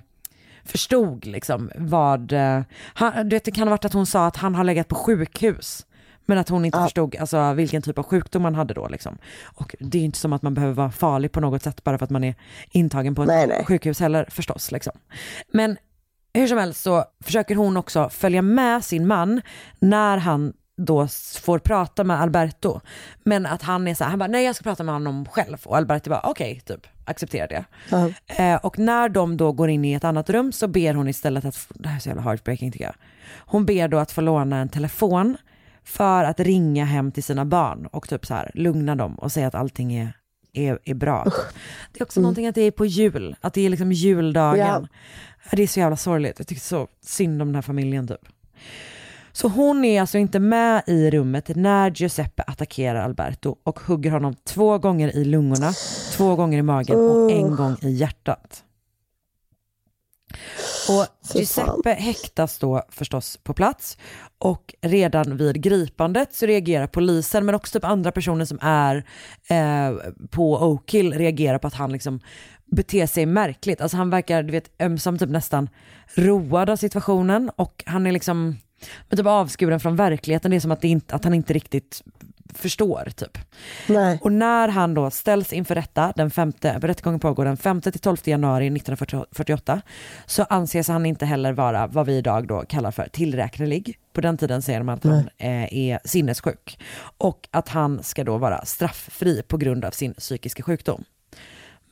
förstod 0.69 1.25
liksom 1.25 1.71
vad, 1.75 2.31
eh, 2.31 2.61
han, 2.93 3.29
du 3.29 3.35
vet, 3.35 3.43
det 3.43 3.51
kan 3.51 3.67
ha 3.67 3.69
varit 3.69 3.85
att 3.85 3.93
hon 3.93 4.05
sa 4.05 4.27
att 4.27 4.35
han 4.35 4.55
har 4.55 4.63
legat 4.63 4.87
på 4.87 4.95
sjukhus. 4.95 5.85
Men 6.25 6.37
att 6.37 6.49
hon 6.49 6.65
inte 6.65 6.77
förstod 6.77 7.15
alltså, 7.15 7.53
vilken 7.53 7.81
typ 7.81 7.97
av 7.97 8.03
sjukdom 8.03 8.41
man 8.41 8.55
hade 8.55 8.73
då. 8.73 8.87
Liksom. 8.87 9.17
Och 9.43 9.75
det 9.79 9.97
är 9.97 10.01
inte 10.01 10.17
som 10.17 10.33
att 10.33 10.41
man 10.41 10.53
behöver 10.53 10.73
vara 10.73 10.91
farlig 10.91 11.31
på 11.31 11.39
något 11.39 11.63
sätt 11.63 11.83
bara 11.83 11.97
för 11.97 12.03
att 12.03 12.09
man 12.09 12.23
är 12.23 12.35
intagen 12.71 13.15
på 13.15 13.21
ett 13.21 13.27
Nej, 13.27 13.47
nej. 13.47 13.65
sjukhus 13.65 13.99
heller 13.99 14.27
förstås. 14.29 14.71
Liksom. 14.71 14.93
Men 15.53 15.77
hur 16.33 16.47
som 16.47 16.57
helst 16.57 16.81
så 16.81 17.05
försöker 17.23 17.55
hon 17.55 17.77
också 17.77 18.09
följa 18.09 18.41
med 18.41 18.85
sin 18.85 19.07
man 19.07 19.41
när 19.79 20.17
han 20.17 20.53
då 20.77 21.07
får 21.41 21.59
prata 21.59 22.03
med 22.03 22.21
Alberto. 22.21 22.79
Men 23.23 23.45
att 23.45 23.61
han 23.61 23.87
är 23.87 23.95
så 23.95 24.03
här, 24.03 24.09
han 24.09 24.19
bara 24.19 24.27
nej 24.27 24.45
jag 24.45 24.55
ska 24.55 24.63
prata 24.63 24.83
med 24.83 24.95
honom 24.95 25.25
själv. 25.25 25.57
Och 25.65 25.77
Alberto 25.77 26.09
bara 26.09 26.21
okej, 26.23 26.61
typ 26.65 26.87
accepterar 27.09 27.47
det. 27.47 27.65
Eh, 28.27 28.55
och 28.55 28.79
när 28.79 29.09
de 29.09 29.37
då 29.37 29.51
går 29.51 29.69
in 29.69 29.85
i 29.85 29.93
ett 29.93 30.03
annat 30.03 30.29
rum 30.29 30.51
så 30.51 30.67
ber 30.67 30.93
hon 30.93 31.07
istället 31.07 31.45
att, 31.45 31.67
det 31.69 31.89
här 31.89 31.95
är 31.95 31.99
så 31.99 32.09
jävla 32.09 32.21
heartbreaking 32.21 32.71
tycker 32.71 32.85
jag. 32.85 32.95
Hon 33.37 33.65
ber 33.65 33.87
då 33.87 33.97
att 33.97 34.11
få 34.11 34.21
låna 34.21 34.57
en 34.57 34.69
telefon 34.69 35.37
för 35.83 36.23
att 36.23 36.39
ringa 36.39 36.85
hem 36.85 37.11
till 37.11 37.23
sina 37.23 37.45
barn 37.45 37.85
och 37.85 38.09
typ 38.09 38.25
så 38.25 38.33
här 38.33 38.51
lugna 38.53 38.95
dem 38.95 39.15
och 39.15 39.31
säga 39.31 39.47
att 39.47 39.55
allting 39.55 39.93
är, 39.93 40.13
är, 40.53 40.79
är 40.85 40.93
bra. 40.93 41.23
Det 41.93 41.99
är 41.99 42.03
också 42.03 42.21
någonting 42.21 42.47
att 42.47 42.55
det 42.55 42.61
är 42.61 42.71
på 42.71 42.85
jul, 42.85 43.35
att 43.41 43.53
det 43.53 43.65
är 43.65 43.69
liksom 43.69 43.91
juldagen. 43.91 44.87
Ja. 45.51 45.57
Det 45.57 45.63
är 45.63 45.67
så 45.67 45.79
jävla 45.79 45.97
sorgligt, 45.97 46.35
jag 46.37 46.47
tycker 46.47 46.61
så 46.61 46.87
synd 47.01 47.41
om 47.41 47.47
den 47.47 47.55
här 47.55 47.61
familjen 47.61 48.07
typ. 48.07 48.27
Så 49.31 49.47
hon 49.47 49.85
är 49.85 50.01
alltså 50.01 50.17
inte 50.17 50.39
med 50.39 50.83
i 50.87 51.11
rummet 51.11 51.55
när 51.55 51.91
Giuseppe 51.91 52.43
attackerar 52.47 53.01
Alberto 53.01 53.55
och 53.63 53.79
hugger 53.79 54.11
honom 54.11 54.35
två 54.43 54.77
gånger 54.77 55.15
i 55.15 55.25
lungorna, 55.25 55.71
två 56.17 56.35
gånger 56.35 56.59
i 56.59 56.61
magen 56.61 56.97
och 56.97 57.31
en 57.31 57.55
gång 57.55 57.75
i 57.81 57.89
hjärtat. 57.89 58.63
Och 60.89 61.05
Giuseppe 61.35 61.93
häktas 61.93 62.59
då 62.59 62.83
förstås 62.89 63.37
på 63.43 63.53
plats 63.53 63.97
och 64.37 64.75
redan 64.81 65.37
vid 65.37 65.61
gripandet 65.61 66.33
så 66.33 66.45
reagerar 66.45 66.87
polisen 66.87 67.45
men 67.45 67.55
också 67.55 67.79
typ 67.79 67.85
andra 67.85 68.11
personer 68.11 68.45
som 68.45 68.59
är 68.61 69.05
eh, 69.47 69.97
på 70.29 70.53
Oak 70.53 70.91
Hill 70.93 71.13
reagerar 71.13 71.57
på 71.57 71.67
att 71.67 71.73
han 71.73 71.91
liksom 71.91 72.19
beter 72.65 73.05
sig 73.05 73.25
märkligt. 73.25 73.81
Alltså 73.81 73.97
han 73.97 74.09
verkar 74.09 74.43
du 74.43 74.51
vet, 74.51 74.81
ömsom 74.81 75.17
typ 75.17 75.29
nästan 75.29 75.69
road 76.15 76.69
av 76.69 76.75
situationen 76.75 77.51
och 77.55 77.83
han 77.85 78.07
är 78.07 78.11
liksom 78.11 78.57
men 79.09 79.17
typ 79.17 79.25
avskuren 79.25 79.79
från 79.79 79.95
verkligheten. 79.95 80.51
Det 80.51 80.57
är 80.57 80.61
som 80.61 80.71
att, 80.71 80.83
inte, 80.83 81.15
att 81.15 81.23
han 81.23 81.33
inte 81.33 81.53
riktigt 81.53 82.03
förstår 82.53 83.09
typ. 83.15 83.37
Nej. 83.87 84.19
Och 84.21 84.31
när 84.31 84.67
han 84.67 84.93
då 84.93 85.11
ställs 85.11 85.53
inför 85.53 85.75
rätta, 85.75 86.13
den 86.15 86.31
femte, 86.31 86.79
rättegången 86.81 87.19
pågår 87.19 87.45
den 87.45 87.57
5 87.57 87.81
till 87.81 87.99
12 87.99 88.17
januari 88.23 88.67
1948, 88.67 89.81
så 90.25 90.43
anses 90.43 90.87
han 90.87 91.05
inte 91.05 91.25
heller 91.25 91.53
vara 91.53 91.87
vad 91.87 92.05
vi 92.05 92.17
idag 92.17 92.47
då 92.47 92.61
kallar 92.61 92.91
för 92.91 93.07
tillräknelig. 93.11 93.99
På 94.13 94.21
den 94.21 94.37
tiden 94.37 94.61
säger 94.61 94.83
man 94.83 94.95
att 94.95 95.03
han 95.03 95.29
eh, 95.37 95.73
är 95.73 95.99
sinnessjuk. 96.05 96.79
Och 97.17 97.47
att 97.51 97.69
han 97.69 98.03
ska 98.03 98.23
då 98.23 98.37
vara 98.37 98.65
strafffri 98.65 99.41
på 99.47 99.57
grund 99.57 99.85
av 99.85 99.91
sin 99.91 100.13
psykiska 100.13 100.63
sjukdom. 100.63 101.03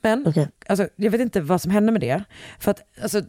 Men 0.00 0.34
alltså, 0.66 0.88
jag 0.96 1.10
vet 1.10 1.20
inte 1.20 1.40
vad 1.40 1.62
som 1.62 1.70
hände 1.70 1.92
med 1.92 2.00
det. 2.00 2.24
För 2.58 2.70
att 2.70 2.80
alltså, 3.02 3.22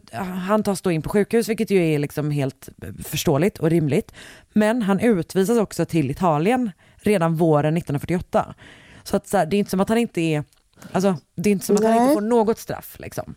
han 0.46 0.62
tas 0.62 0.82
då 0.82 0.90
in 0.90 1.02
på 1.02 1.08
sjukhus, 1.08 1.48
vilket 1.48 1.70
ju 1.70 1.94
är 1.94 1.98
liksom 1.98 2.30
helt 2.30 2.68
förståeligt 3.04 3.58
och 3.58 3.70
rimligt. 3.70 4.12
Men 4.52 4.82
han 4.82 5.00
utvisas 5.00 5.58
också 5.58 5.84
till 5.84 6.10
Italien 6.10 6.70
redan 6.96 7.34
våren 7.34 7.76
1948. 7.76 8.54
Så, 9.02 9.16
att, 9.16 9.26
så 9.26 9.36
här, 9.36 9.46
det 9.46 9.56
är 9.56 9.58
inte 9.58 9.70
som 9.70 9.80
att 9.80 9.88
han 9.88 9.98
inte 9.98 10.20
är, 10.20 10.44
alltså, 10.92 11.16
det 11.34 11.50
är 11.50 11.52
inte 11.52 11.66
som 11.66 11.76
att 11.76 11.84
han 11.84 11.92
Nej. 11.92 12.02
inte 12.02 12.14
får 12.14 12.20
något 12.20 12.58
straff. 12.58 12.96
Liksom. 12.98 13.34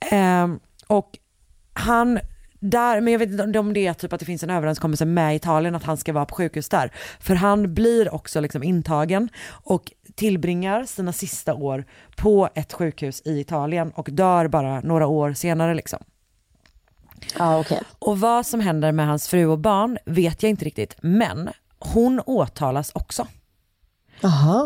Ehm, 0.00 0.60
och 0.86 1.18
han, 1.72 2.18
där, 2.60 3.00
men 3.00 3.12
jag 3.12 3.18
vet 3.18 3.30
inte 3.30 3.58
om 3.58 3.72
det 3.72 3.86
är 3.86 3.94
typ 3.94 4.12
att 4.12 4.20
det 4.20 4.26
finns 4.26 4.42
en 4.42 4.50
överenskommelse 4.50 5.04
med 5.04 5.36
Italien 5.36 5.74
att 5.74 5.84
han 5.84 5.96
ska 5.96 6.12
vara 6.12 6.24
på 6.24 6.34
sjukhus 6.34 6.68
där. 6.68 6.92
För 7.20 7.34
han 7.34 7.74
blir 7.74 8.14
också 8.14 8.40
liksom 8.40 8.62
intagen 8.62 9.28
och 9.48 9.92
tillbringar 10.14 10.84
sina 10.84 11.12
sista 11.12 11.54
år 11.54 11.84
på 12.16 12.48
ett 12.54 12.72
sjukhus 12.72 13.22
i 13.24 13.40
Italien 13.40 13.90
och 13.90 14.08
dör 14.12 14.48
bara 14.48 14.80
några 14.80 15.06
år 15.06 15.32
senare 15.32 15.74
liksom. 15.74 15.98
Ja, 17.38 17.60
okej. 17.60 17.82
Och 17.98 18.20
vad 18.20 18.46
som 18.46 18.60
händer 18.60 18.92
med 18.92 19.06
hans 19.06 19.28
fru 19.28 19.46
och 19.46 19.58
barn 19.58 19.98
vet 20.04 20.42
jag 20.42 20.50
inte 20.50 20.64
riktigt, 20.64 20.96
men 21.02 21.50
hon 21.78 22.20
åtalas 22.26 22.90
också. 22.94 23.26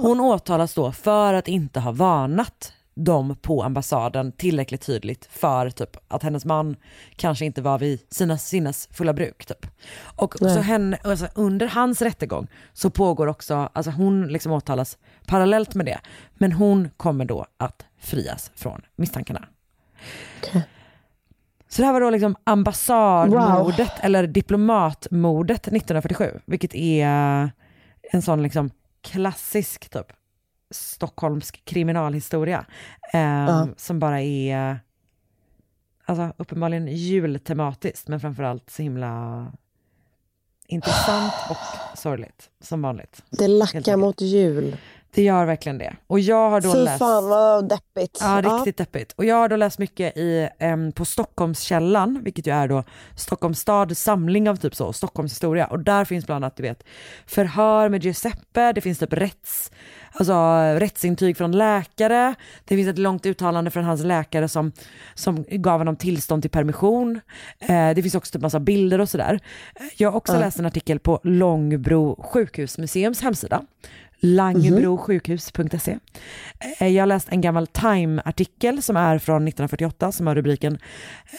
Hon 0.03 0.21
åtalas 0.21 0.75
då 0.75 0.93
för 0.93 1.35
att 1.35 1.49
inte 1.49 1.81
ha 1.81 1.93
varnat 1.93 2.73
dem 2.97 3.37
på 3.43 3.63
ambassaden 3.63 4.33
tillräckligt 4.33 4.87
tydligt 4.87 5.27
för 5.31 5.71
typ 5.71 5.97
att 6.09 6.23
hennes 6.23 6.45
man 6.45 6.77
kanske 7.17 7.45
inte 7.45 7.63
var 7.63 7.79
vid 7.79 8.01
sina 8.11 8.39
sinnes 8.39 8.89
fulla 8.93 9.13
bruk. 9.13 9.47
Typ. 9.47 9.67
Och 10.17 10.37
Nej. 10.41 10.55
så 10.55 10.61
henne, 10.61 10.99
alltså, 11.05 11.29
under 11.35 11.67
hans 11.67 12.03
rättegång 12.03 12.47
så 12.73 12.91
pågår 12.91 13.27
också, 13.27 13.71
alltså 13.73 13.91
hon 13.91 14.27
liksom 14.29 14.53
åtalas 14.53 14.99
parallellt 15.27 15.75
med 15.75 15.87
det, 15.87 16.01
men 16.35 16.53
hon 16.53 16.91
kommer 16.97 17.25
då 17.25 17.47
att 17.57 17.87
frias 17.99 18.51
från 18.55 18.83
misstankarna. 18.97 19.45
Så 21.69 21.83
det 21.83 21.87
här 21.87 21.93
var 21.93 22.01
då 22.01 22.11
liksom 22.11 22.37
ambassadmordet 22.45 23.93
eller 24.01 24.27
diplomatmordet 24.27 25.61
1947, 25.61 26.41
vilket 26.45 26.75
är 26.75 27.51
en 28.13 28.23
sån 28.23 28.43
liksom 28.43 28.71
klassisk 29.03 29.89
typ 29.89 30.13
stockholmsk 30.71 31.65
kriminalhistoria. 31.65 32.65
Eh, 33.13 33.21
Ja. 33.21 33.69
Som 33.77 33.99
bara 33.99 34.23
är 34.23 34.81
alltså, 36.05 36.33
uppenbarligen 36.37 36.87
jultematiskt 36.89 38.09
men 38.09 38.21
framförallt 38.21 38.71
så 38.71 38.83
himla 38.83 39.47
intressant 40.69 41.33
och 41.51 41.99
sorgligt 41.99 42.51
som 42.61 42.83
vanligt. 42.83 43.23
Det 43.31 43.49
lackar 43.49 43.97
mot 43.97 44.21
jul. 44.21 44.77
Det 45.15 45.23
gör 45.23 45.45
verkligen 45.47 45.79
det. 45.79 45.97
Och 46.07 46.21
jag 46.21 46.51
har 46.51 46.61
då 46.61 46.73
Fy 46.73 46.79
läst... 46.79 46.99
fan 46.99 47.29
vad 47.29 47.69
deppigt. 47.69 48.19
Ja, 48.21 48.43
riktigt 48.45 48.77
deppigt. 48.77 49.13
Och 49.13 49.25
jag 49.25 49.37
har 49.37 49.49
då 49.49 49.57
läst 49.57 49.79
mycket 49.79 50.17
i, 50.17 50.49
em, 50.59 50.93
på 50.93 51.05
Stockholmskällan, 51.05 52.21
vilket 52.23 52.47
ju 52.47 52.53
är 52.53 52.69
då 52.69 52.85
Stockholms 53.17 53.61
stads 53.61 54.03
samling 54.03 54.49
av 54.49 54.57
typ 54.57 54.75
så, 54.75 54.93
Stockholms 54.93 55.33
historia. 55.33 55.67
Och 55.67 55.81
där 55.81 56.05
finns 56.05 56.27
bland 56.27 56.45
annat, 56.45 56.57
du 56.57 56.63
vet, 56.63 56.83
förhör 57.27 57.89
med 57.89 58.05
Giuseppe, 58.05 58.73
det 58.73 58.81
finns 58.81 58.99
typ 58.99 59.13
rätts, 59.13 59.71
alltså, 60.19 60.35
rättsintyg 60.81 61.37
från 61.37 61.53
läkare, 61.53 62.35
det 62.65 62.77
finns 62.77 62.89
ett 62.89 62.99
långt 62.99 63.27
uttalande 63.27 63.71
från 63.71 63.85
hans 63.85 64.05
läkare 64.05 64.49
som, 64.49 64.73
som 65.15 65.45
gav 65.49 65.79
honom 65.81 65.97
tillstånd 65.97 66.43
till 66.43 66.51
permission. 66.51 67.21
Eh, 67.61 67.91
det 67.95 68.03
finns 68.03 68.15
också 68.15 68.33
typ 68.33 68.43
massa 68.43 68.61
bilder 68.61 69.01
och 69.01 69.09
sådär. 69.09 69.41
Jag 69.97 70.11
har 70.11 70.17
också 70.17 70.33
Ja. 70.33 70.39
läst 70.41 70.59
en 70.59 70.67
artikel 70.67 70.99
på 70.99 71.21
Långbro 71.23 72.23
sjukhusmuseums 72.23 73.23
hemsida 73.23 73.63
Langebrosjukhus.se. 74.21 75.99
Eh, 76.79 76.89
Jag 76.89 77.03
har 77.03 77.07
läst 77.07 77.29
en 77.31 77.41
gammal 77.41 77.67
Time-artikel 77.67 78.83
som 78.83 78.97
är 78.97 79.19
från 79.19 79.37
1948 79.49 80.13
som 80.13 80.27
har 80.27 80.35
rubriken 80.35 80.79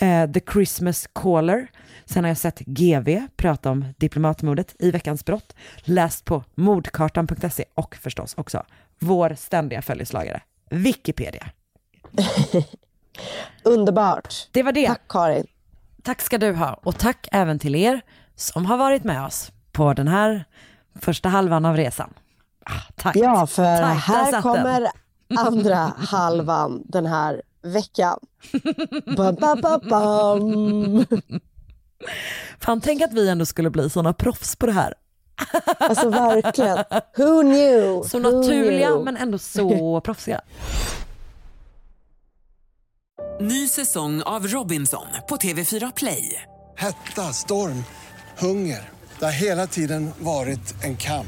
eh, 0.01 0.31
The 0.31 0.41
Christmas 0.53 1.07
Caller. 1.15 1.67
Sen 2.05 2.23
har 2.23 2.29
jag 2.29 2.37
sett 2.37 2.59
GV 2.59 3.27
prata 3.35 3.71
om 3.71 3.85
diplomatmordet 3.97 4.75
i 4.79 4.91
Veckans 4.91 5.25
brott. 5.25 5.55
Läst 5.77 6.25
på 6.25 6.43
mordkartan.se 6.55 7.65
och 7.73 7.95
förstås 7.95 8.33
också 8.37 8.63
vår 8.99 9.35
ständiga 9.37 9.81
följeslagare 9.81 10.41
Wikipedia. 10.69 11.47
Underbart. 13.63 14.33
Det 14.51 14.63
var 14.63 14.71
det. 14.71 14.87
Tack 14.87 15.01
Karin. 15.09 15.47
Tack 16.03 16.21
ska 16.21 16.37
du 16.37 16.53
ha 16.53 16.73
och 16.73 16.97
tack 16.97 17.27
även 17.31 17.59
till 17.59 17.75
er 17.75 18.01
som 18.35 18.65
har 18.65 18.77
varit 18.77 19.03
med 19.03 19.25
oss 19.25 19.51
på 19.71 19.93
den 19.93 20.07
här 20.07 20.45
första 20.95 21.29
halvan 21.29 21.65
av 21.65 21.77
resan. 21.77 22.13
Tack. 22.95 23.15
Ja, 23.15 23.47
för 23.47 23.63
Tack, 23.63 24.07
där 24.07 24.15
här 24.15 24.41
kommer 24.41 24.81
den. 24.81 24.91
andra 25.37 25.93
halvan 25.97 26.83
den 26.85 27.05
här 27.05 27.41
veckan. 27.61 28.19
Ba, 29.17 29.31
ba, 29.31 29.55
ba, 29.55 29.79
bam. 29.89 31.05
Fan, 32.59 32.81
tänk 32.81 33.01
att 33.01 33.13
vi 33.13 33.29
ändå 33.29 33.45
skulle 33.45 33.69
bli 33.69 33.89
sådana 33.89 34.13
proffs 34.13 34.55
på 34.55 34.65
det 34.65 34.71
här. 34.71 34.93
Alltså 35.79 36.09
verkligen. 36.09 36.77
Who 37.17 37.41
knew? 37.41 38.03
Så 38.07 38.19
Who 38.19 38.29
naturliga 38.31 38.87
knew? 38.87 39.03
men 39.03 39.17
ändå 39.17 39.37
så 39.37 40.01
proffsiga. 40.05 40.41
Ny 43.39 43.67
säsong 43.67 44.21
av 44.21 44.47
Robinson 44.47 45.07
på 45.29 45.35
TV4 45.35 45.91
Play. 45.95 46.41
Hetta, 46.77 47.21
storm, 47.33 47.83
hunger. 48.37 48.89
Det 49.19 49.25
har 49.25 49.31
hela 49.31 49.67
tiden 49.67 50.11
varit 50.19 50.83
en 50.83 50.97
kamp. 50.97 51.27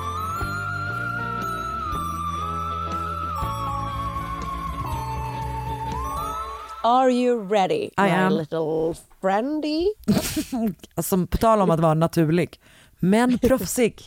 Are 6.83 7.09
you 7.11 7.43
ready? 7.43 7.91
I 7.97 8.01
my 8.01 8.09
am. 8.09 8.33
little 8.33 8.95
friendy? 9.21 9.87
Alltså 10.95 11.27
på 11.27 11.37
tal 11.37 11.61
om 11.61 11.69
att 11.71 11.79
vara 11.79 11.93
naturlig, 11.93 12.59
men 12.99 13.39
proffsig. 13.41 14.01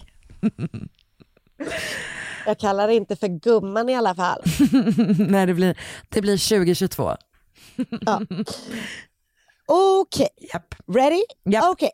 Jag 2.46 2.58
kallar 2.58 2.88
det 2.88 2.94
inte 2.94 3.16
för 3.16 3.28
gumman 3.28 3.88
i 3.88 3.94
alla 3.94 4.14
fall. 4.14 4.42
Nej, 5.18 5.46
det 5.46 5.54
blir, 5.54 5.78
det 6.08 6.20
blir 6.20 6.48
2022. 6.58 7.16
Ja. 8.00 8.20
Okej, 9.66 10.28
ready? 10.86 11.22
Okej. 11.62 11.90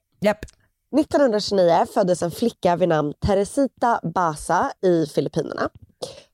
1929 1.00 1.86
föddes 1.94 2.22
en 2.22 2.30
flicka 2.30 2.76
vid 2.76 2.88
namn 2.88 3.14
Teresita 3.26 4.00
Basa 4.14 4.72
i 4.82 5.06
Filippinerna. 5.06 5.70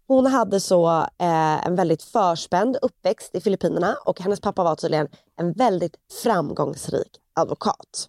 Hon 0.08 0.26
hade 0.26 0.60
så 0.60 1.00
eh, 1.00 1.66
en 1.66 1.76
väldigt 1.76 2.02
förspänd 2.02 2.76
uppväxt 2.82 3.34
i 3.34 3.40
Filippinerna 3.40 3.96
och 4.04 4.20
hennes 4.20 4.40
pappa 4.40 4.64
var 4.64 4.76
tydligen 4.76 5.08
en 5.36 5.52
väldigt 5.52 5.94
framgångsrik 6.22 7.10
advokat. 7.34 8.08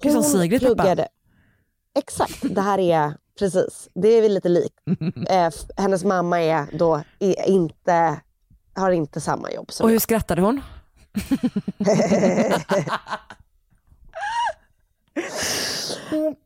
Gud, 0.00 0.12
som 0.12 0.22
Sigrid 0.22 0.76
pappa. 0.76 1.06
Exakt, 1.98 2.38
det 2.42 2.60
här 2.60 2.78
är 2.78 3.14
precis, 3.38 3.88
det 3.94 4.08
är 4.08 4.28
lite 4.28 4.48
likt. 4.48 4.74
Eh, 5.28 5.50
hennes 5.76 6.04
mamma 6.04 6.42
är 6.42 6.78
då 6.78 7.02
i, 7.18 7.34
inte, 7.46 8.20
har 8.74 8.90
inte 8.90 9.20
samma 9.20 9.50
jobb 9.52 9.72
som 9.72 9.84
Och 9.84 9.90
hur 9.90 9.98
skrattade 9.98 10.42
hon? 10.42 10.60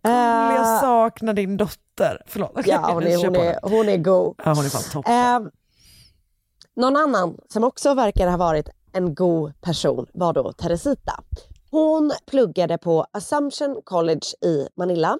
Jag 0.03 0.81
saknar 0.81 1.33
din 1.33 1.57
dotter. 1.57 2.23
Förlåt. 2.27 2.51
Ja, 2.66 2.90
hon 2.92 3.03
är, 3.03 3.16
hon 3.16 3.37
är, 3.37 3.59
hon 3.62 3.88
är 3.88 3.97
god. 3.97 4.35
Ja, 4.44 4.55
hon 4.55 4.64
är 4.64 4.68
fan 4.68 4.83
topp. 4.92 5.09
Eh, 5.09 5.40
någon 6.77 6.97
annan 6.97 7.37
som 7.49 7.64
också 7.64 7.94
verkar 7.94 8.29
ha 8.29 8.37
varit 8.37 8.68
en 8.92 9.14
god 9.14 9.61
person 9.61 10.07
var 10.12 10.33
då 10.33 10.53
Teresita. 10.53 11.23
Hon 11.71 12.12
pluggade 12.27 12.79
på 12.79 13.07
Assumption 13.12 13.81
College 13.85 14.27
i 14.45 14.68
Manila. 14.76 15.18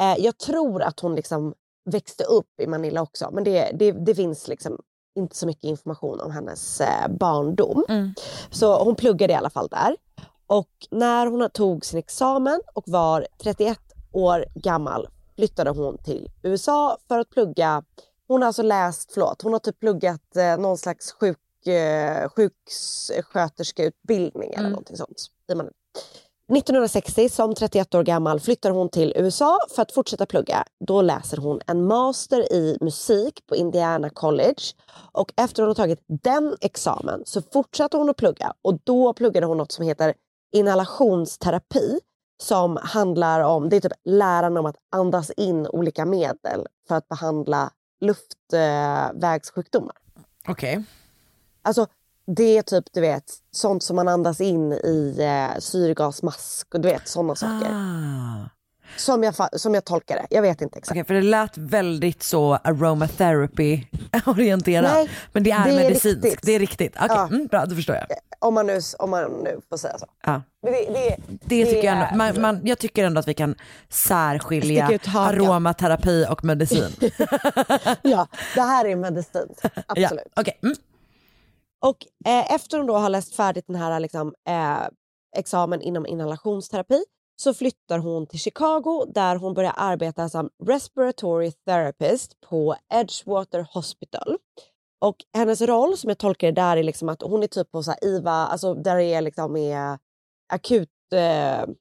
Eh, 0.00 0.24
jag 0.24 0.38
tror 0.38 0.82
att 0.82 1.00
hon 1.00 1.14
liksom 1.14 1.54
växte 1.90 2.24
upp 2.24 2.60
i 2.62 2.66
Manila 2.66 3.02
också, 3.02 3.30
men 3.32 3.44
det, 3.44 3.70
det, 3.74 3.92
det 3.92 4.14
finns 4.14 4.48
liksom 4.48 4.78
inte 5.18 5.36
så 5.36 5.46
mycket 5.46 5.64
information 5.64 6.20
om 6.20 6.30
hennes 6.30 6.80
eh, 6.80 7.08
barndom. 7.08 7.84
Så 8.50 8.84
hon 8.84 8.94
pluggade 8.94 9.32
i 9.32 9.36
alla 9.36 9.50
fall 9.50 9.68
där. 9.68 9.96
Och 10.46 10.68
när 10.90 11.26
hon 11.26 11.50
tog 11.50 11.84
sin 11.84 11.98
examen 11.98 12.60
och 12.74 12.84
var 12.86 13.26
31 13.42 13.78
år 14.12 14.44
gammal 14.54 15.08
flyttade 15.36 15.70
hon 15.70 15.98
till 15.98 16.30
USA 16.42 16.98
för 17.08 17.18
att 17.18 17.30
plugga. 17.30 17.82
Hon 18.28 18.42
har 18.42 18.46
alltså 18.46 18.62
läst, 18.62 19.12
förlåt, 19.12 19.42
hon 19.42 19.52
har 19.52 19.60
typ 19.60 19.80
pluggat 19.80 20.36
eh, 20.36 20.58
någon 20.58 20.78
slags 20.78 21.12
sjuk, 21.12 21.66
eh, 21.66 22.28
sjuksköterskeutbildning 22.28 24.54
eller 24.54 24.68
någonting 24.68 24.96
sånt. 24.96 25.30
i 25.52 25.54
Manila. 25.54 25.72
1960 26.52 27.28
som 27.28 27.54
31 27.54 27.94
år 27.94 28.02
gammal 28.02 28.40
flyttar 28.40 28.70
hon 28.70 28.88
till 28.88 29.12
USA 29.16 29.58
för 29.70 29.82
att 29.82 29.92
fortsätta 29.92 30.26
plugga. 30.26 30.64
Då 30.86 31.02
läser 31.02 31.36
hon 31.36 31.60
en 31.66 31.86
master 31.86 32.52
i 32.52 32.78
musik 32.80 33.46
på 33.46 33.56
Indiana 33.56 34.10
College. 34.10 34.62
Och 35.12 35.32
efter 35.36 35.62
hon 35.62 35.68
har 35.68 35.74
tagit 35.74 36.00
den 36.06 36.56
examen 36.60 37.22
så 37.26 37.42
fortsatte 37.52 37.96
hon 37.96 38.10
att 38.10 38.16
plugga 38.16 38.52
och 38.62 38.78
då 38.84 39.12
pluggade 39.12 39.46
hon 39.46 39.58
något 39.58 39.72
som 39.72 39.84
heter 39.84 40.14
inhalationsterapi 40.54 42.00
som 42.42 42.78
handlar 42.82 43.40
om, 43.40 43.68
det 43.68 43.76
är 43.76 43.80
typ 43.80 43.92
läran 44.04 44.56
om 44.56 44.66
att 44.66 44.76
andas 44.90 45.30
in 45.30 45.66
olika 45.66 46.04
medel 46.04 46.66
för 46.88 46.94
att 46.94 47.08
behandla 47.08 47.70
luftvägssjukdomar. 48.00 49.96
Okej. 50.48 50.84
Alltså 51.62 51.86
det 52.26 52.58
är 52.58 52.62
typ 52.62 52.84
du 52.92 53.00
vet 53.00 53.32
sånt 53.50 53.82
som 53.82 53.96
man 53.96 54.08
andas 54.08 54.40
in 54.40 54.72
i 54.72 55.16
eh, 55.18 55.58
syrgasmask 55.58 56.74
och 56.74 56.80
du 56.80 56.88
vet 56.88 57.08
sådana 57.08 57.34
saker. 57.34 57.68
Som, 58.96 59.22
jag, 59.22 59.60
som 59.60 59.74
jag 59.74 59.84
tolkar 59.84 60.16
det. 60.16 60.26
Jag 60.30 60.42
vet 60.42 60.60
inte 60.60 60.78
exakt. 60.78 60.92
Okej, 60.92 61.04
för 61.04 61.14
det 61.14 61.20
lät 61.22 61.58
väldigt 61.58 62.22
så 62.22 62.54
aromatherapy 62.54 63.80
orienterat. 64.26 65.08
Men 65.32 65.42
det 65.42 65.50
är 65.50 65.64
det 65.64 65.70
är 65.70 65.76
medicinskt. 65.76 66.24
riktigt. 66.24 66.42
Det 66.42 66.52
är 66.52 66.58
riktigt. 66.58 66.92
Okej, 66.96 67.08
Ja. 67.10 67.26
mm, 67.26 67.46
bra 67.46 67.66
då 67.66 67.74
förstår 67.74 67.96
jag. 67.96 68.06
Om 68.38 68.54
man 68.54 68.66
nu, 68.66 68.80
om 68.98 69.10
man 69.10 69.24
nu 69.32 69.60
får 69.68 69.76
säga 69.76 69.98
så. 69.98 70.06
Ja. 70.26 70.42
Det, 70.62 70.70
det, 70.70 71.16
Det 71.44 71.64
tycker 71.64 71.84
jag, 71.84 71.96
är- 71.96 72.02
ändå, 72.06 72.16
man, 72.16 72.40
man, 72.40 72.60
jag 72.64 72.78
tycker 72.78 73.04
ändå 73.04 73.18
att 73.20 73.28
vi 73.28 73.34
kan 73.34 73.54
särskilja 73.88 74.98
aromaterapi 75.14 76.26
och 76.30 76.44
medicin. 76.44 76.88
ja, 78.02 78.26
det 78.54 78.60
här 78.60 78.84
är 78.86 78.96
medicin. 78.96 79.48
Absolut. 79.86 80.24
Ja, 80.34 80.40
okej. 80.42 80.58
Mm. 80.62 80.76
Och 81.82 81.96
eh, 82.26 82.54
efter 82.54 82.78
hon 82.78 82.86
då 82.86 82.96
har 82.96 83.08
läst 83.08 83.36
färdigt 83.36 83.64
den 83.66 83.76
här 83.76 84.00
liksom, 84.00 84.34
eh, 84.48 84.76
examen 85.36 85.80
inom 85.82 86.06
inhalationsterapi 86.06 87.04
så 87.36 87.54
flyttar 87.54 87.98
hon 87.98 88.26
till 88.26 88.38
Chicago 88.38 89.04
där 89.14 89.36
hon 89.36 89.54
börjar 89.54 89.74
arbeta 89.76 90.28
som 90.28 90.50
respiratory 90.64 91.52
therapist 91.52 92.40
på 92.40 92.76
Edgewater 92.94 93.66
Hospital. 93.72 94.38
Och 94.98 95.16
hennes 95.34 95.60
roll 95.60 95.96
som 95.96 96.08
jag 96.08 96.18
tolkar 96.18 96.46
det 96.46 96.60
där 96.60 96.76
är 96.76 96.82
liksom 96.82 97.08
att 97.08 97.22
hon 97.22 97.42
är 97.42 97.46
typ 97.46 97.70
på 97.72 97.82
så 97.82 97.94
IVA, 98.02 98.30
alltså 98.32 98.74
där 98.74 98.96
det 98.96 99.04
är 99.04 99.20
liksom 99.20 99.56
är 99.56 99.98
akut 100.52 100.88
eh, 101.12 101.18
På 101.64 101.72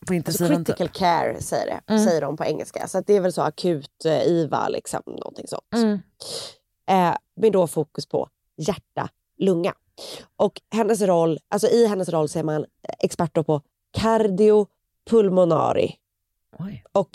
Alltså 0.00 0.14
intensiven 0.14 0.64
critical 0.64 0.88
care 0.88 1.40
säger, 1.42 1.66
det, 1.66 1.92
Mm. 1.92 2.04
säger 2.04 2.20
de 2.20 2.36
på 2.36 2.44
engelska. 2.44 2.88
Så 2.88 3.00
det 3.00 3.16
är 3.16 3.20
väl 3.20 3.32
så 3.32 3.42
akut 3.42 4.04
eh, 4.04 4.22
IVA, 4.22 4.68
liksom, 4.68 5.02
någonting 5.06 5.46
sånt. 5.48 5.74
Mm. 5.74 5.98
Eh, 6.90 7.16
med 7.36 7.52
då 7.52 7.66
fokus 7.66 8.06
på 8.06 8.28
hjärta, 8.56 9.08
lunga. 9.38 9.74
Och 10.36 10.60
hennes 10.70 11.00
roll, 11.00 11.38
alltså 11.48 11.68
i 11.68 11.86
hennes 11.86 12.08
roll 12.08 12.28
så 12.28 12.38
är 12.38 12.42
man 12.42 12.64
expert 12.98 13.34
då 13.34 13.60
på 15.10 15.16
cardiopulmonary. 15.16 15.90
Och 16.92 17.10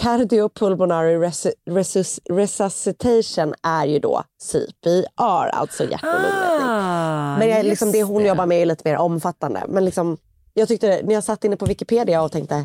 cardiopulmonary 0.00 1.16
resu- 1.16 1.52
resus- 1.70 2.20
resuscitation 2.30 3.54
är 3.62 3.86
ju 3.86 3.98
då 3.98 4.22
CPR, 4.42 5.48
alltså 5.52 5.84
hjärt 5.84 6.02
och 6.02 6.12
lungräddning. 6.22 6.68
Ah, 6.68 7.38
Men 7.38 7.48
jag, 7.48 7.64
liksom, 7.66 7.92
det 7.92 8.02
hon 8.02 8.24
jobbar 8.24 8.46
med 8.46 8.62
är 8.62 8.66
lite 8.66 8.88
mer 8.90 8.96
omfattande. 8.96 9.64
Men 9.68 9.84
liksom, 9.84 10.16
jag 10.54 10.68
tyckte 10.68 11.00
när 11.04 11.14
jag 11.14 11.24
satt 11.24 11.44
inne 11.44 11.56
på 11.56 11.66
Wikipedia 11.66 12.22
och 12.22 12.32
tänkte 12.32 12.54
den 12.54 12.64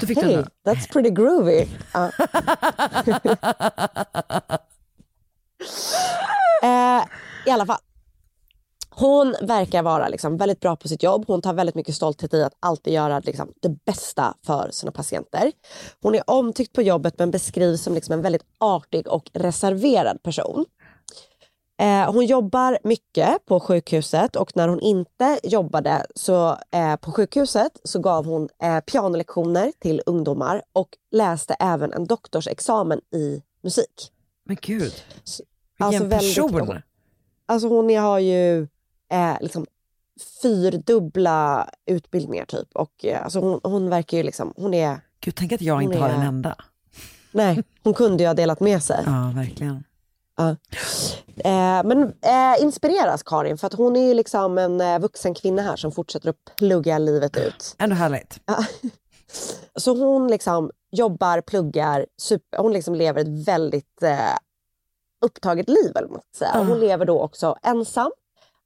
that's 0.66 0.92
pretty 0.94 1.10
groovy. 1.10 1.66
Ja. 1.94 2.12
eh, 6.64 7.04
I 7.46 7.50
alla 7.52 7.66
fall. 7.66 7.78
Hon 9.02 9.36
verkar 9.42 9.84
vara 9.84 10.08
liksom 10.08 10.38
väldigt 10.38 10.60
bra 10.60 10.76
på 10.76 10.88
sitt 10.88 11.04
jobb. 11.04 11.24
Hon 11.28 11.42
tar 11.42 11.54
väldigt 11.54 11.76
mycket 11.76 11.96
stolthet 11.96 12.34
i 12.34 12.44
att 12.44 12.54
alltid 12.60 12.94
göra 12.94 13.20
liksom 13.20 13.54
det 13.62 13.70
bästa 13.86 14.34
för 14.46 14.70
sina 14.72 14.92
patienter. 14.92 15.52
Hon 16.02 16.16
är 16.16 16.30
omtyckt 16.30 16.74
på 16.74 16.82
jobbet 16.82 17.20
men 17.20 17.32
beskrivs 17.32 17.82
som 17.82 17.94
liksom 17.94 18.14
en 18.14 18.22
väldigt 18.22 18.44
artig 18.58 19.08
och 19.08 19.30
reserverad 19.34 20.24
person. 20.24 20.66
Eh, 21.82 22.14
hon 22.14 22.26
jobbar 22.26 22.78
mycket 22.84 23.46
på 23.46 23.60
sjukhuset 23.60 24.36
och 24.36 24.52
när 24.56 24.68
hon 24.68 24.80
inte 24.80 25.40
jobbade 25.44 26.06
så, 26.16 26.58
eh, 26.72 26.96
på 26.96 27.12
sjukhuset 27.12 27.72
så 27.84 28.00
gav 28.00 28.26
hon 28.26 28.50
eh, 28.64 28.80
pianolektioner 28.80 29.72
till 29.80 30.02
ungdomar 30.06 30.62
och 30.74 30.90
läste 31.12 31.54
även 31.60 31.94
en 31.94 32.06
doktorsexamen 32.06 33.00
i 33.14 33.42
musik. 33.64 34.12
Men 34.46 34.58
gud, 34.62 34.82
vilken 34.82 35.46
Alltså 35.80 36.04
väldigt- 36.04 36.36
person. 36.36 36.82
Alltså 37.46 37.68
hon 37.68 37.96
har 37.98 38.20
ju 38.20 38.68
eh, 39.12 39.38
liksom 39.42 39.66
fyrdubbla 40.42 41.70
utbildningar 41.86 42.46
typ 42.46 42.68
och 42.76 43.06
eh, 43.06 43.24
alltså 43.24 43.40
hon, 43.40 43.60
hon 43.64 43.90
verkar 43.90 44.18
ju 44.18 44.24
liksom, 44.24 44.54
hon 44.58 44.74
är... 44.74 45.00
Gud, 45.20 45.36
tänk 45.36 45.52
att 45.52 45.62
jag 45.62 45.82
inte 45.82 45.98
har 45.98 46.10
är- 46.10 46.14
en 46.14 46.22
enda. 46.22 46.56
Nej, 47.32 47.64
hon 47.84 47.94
kunde 47.94 48.24
ju 48.24 48.28
ha 48.28 48.34
delat 48.34 48.60
med 48.60 48.84
sig. 48.84 49.04
Ja, 49.06 49.32
verkligen. 49.36 49.84
Ja. 50.38 50.50
Eh, 51.38 51.84
men 51.88 52.04
eh, 52.04 52.62
inspireras 52.64 53.24
Karin 53.24 53.58
för 53.58 53.68
att 53.68 53.74
hon 53.74 53.96
är 53.96 54.08
ju 54.08 54.14
liksom 54.14 54.58
en 54.58 54.82
eh, 54.82 55.00
vuxen 55.00 55.34
kvinna 55.34 55.62
här 55.62 55.76
som 55.76 55.92
fortsätter 55.92 56.30
att 56.30 56.56
plugga 56.58 56.98
livet 56.98 57.38
ut. 57.38 57.76
Ändå 57.78 57.96
härligt. 57.96 58.40
Ja. 58.46 58.66
Så 59.76 59.98
hon 59.98 60.28
liksom 60.28 60.72
jobbar, 60.92 61.42
pluggar, 61.42 62.06
super, 62.18 62.58
hon 62.58 62.74
liksom 62.74 62.96
lever 62.96 63.22
ett 63.22 63.48
väldigt 63.48 64.04
eh, 64.04 64.36
upptaget 65.26 65.70
liv. 65.70 65.92
Eller 65.96 66.08
man 66.08 66.22
säga. 66.36 66.64
Hon 66.68 66.80
lever 66.80 67.06
då 67.06 67.20
också 67.22 67.56
ensam. 67.64 68.12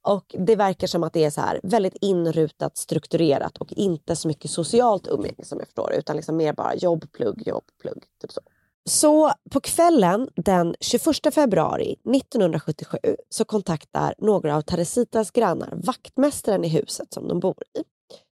Och 0.06 0.34
det 0.38 0.56
verkar 0.56 0.86
som 0.86 1.02
att 1.02 1.12
det 1.12 1.24
är 1.24 1.30
så 1.30 1.40
här 1.40 1.60
väldigt 1.62 1.96
inrutat, 2.00 2.76
strukturerat 2.76 3.56
och 3.56 3.72
inte 3.72 4.16
så 4.16 4.28
mycket 4.28 4.50
socialt 4.50 5.08
umgänge 5.08 5.44
som 5.44 5.58
jag 5.58 5.68
förstår 5.68 5.92
utan 5.92 6.16
liksom 6.16 6.36
mer 6.36 6.52
bara 6.52 6.74
jobb, 6.74 7.12
plugg, 7.12 7.42
jobb, 7.46 7.64
plugg. 7.80 8.04
Typ 8.20 8.32
så. 8.32 8.40
Så 8.88 9.32
på 9.50 9.60
kvällen 9.60 10.28
den 10.36 10.74
21 10.80 11.34
februari 11.34 11.96
1977 12.16 12.98
så 13.28 13.44
kontaktar 13.44 14.14
några 14.18 14.56
av 14.56 14.62
Teresitas 14.62 15.30
grannar 15.30 15.72
vaktmästaren 15.74 16.64
i 16.64 16.68
huset 16.68 17.12
som 17.12 17.28
de 17.28 17.40
bor 17.40 17.62
i. 17.78 17.82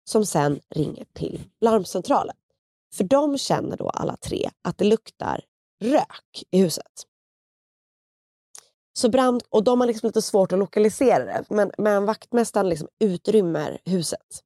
Som 0.05 0.27
sen 0.27 0.61
ringer 0.71 1.05
till 1.13 1.41
larmcentralen. 1.61 2.37
För 2.95 3.05
de 3.05 3.39
känner 3.39 3.77
då 3.77 3.89
alla 3.89 4.17
tre 4.17 4.51
att 4.63 4.79
det 4.79 4.85
luktar 4.85 5.41
rök 5.81 6.43
i 6.51 6.59
huset. 6.59 7.07
Så 8.93 9.09
brand, 9.09 9.43
och 9.49 9.65
de 9.65 9.81
har 9.81 9.87
liksom 9.87 10.07
lite 10.07 10.23
svårt 10.23 10.53
att 10.53 10.59
lokalisera 10.59 11.25
det, 11.25 11.45
men, 11.49 11.71
men 11.79 12.05
vaktmästaren 12.07 12.69
liksom 12.69 12.89
utrymmer 13.01 13.79
huset. 13.85 14.43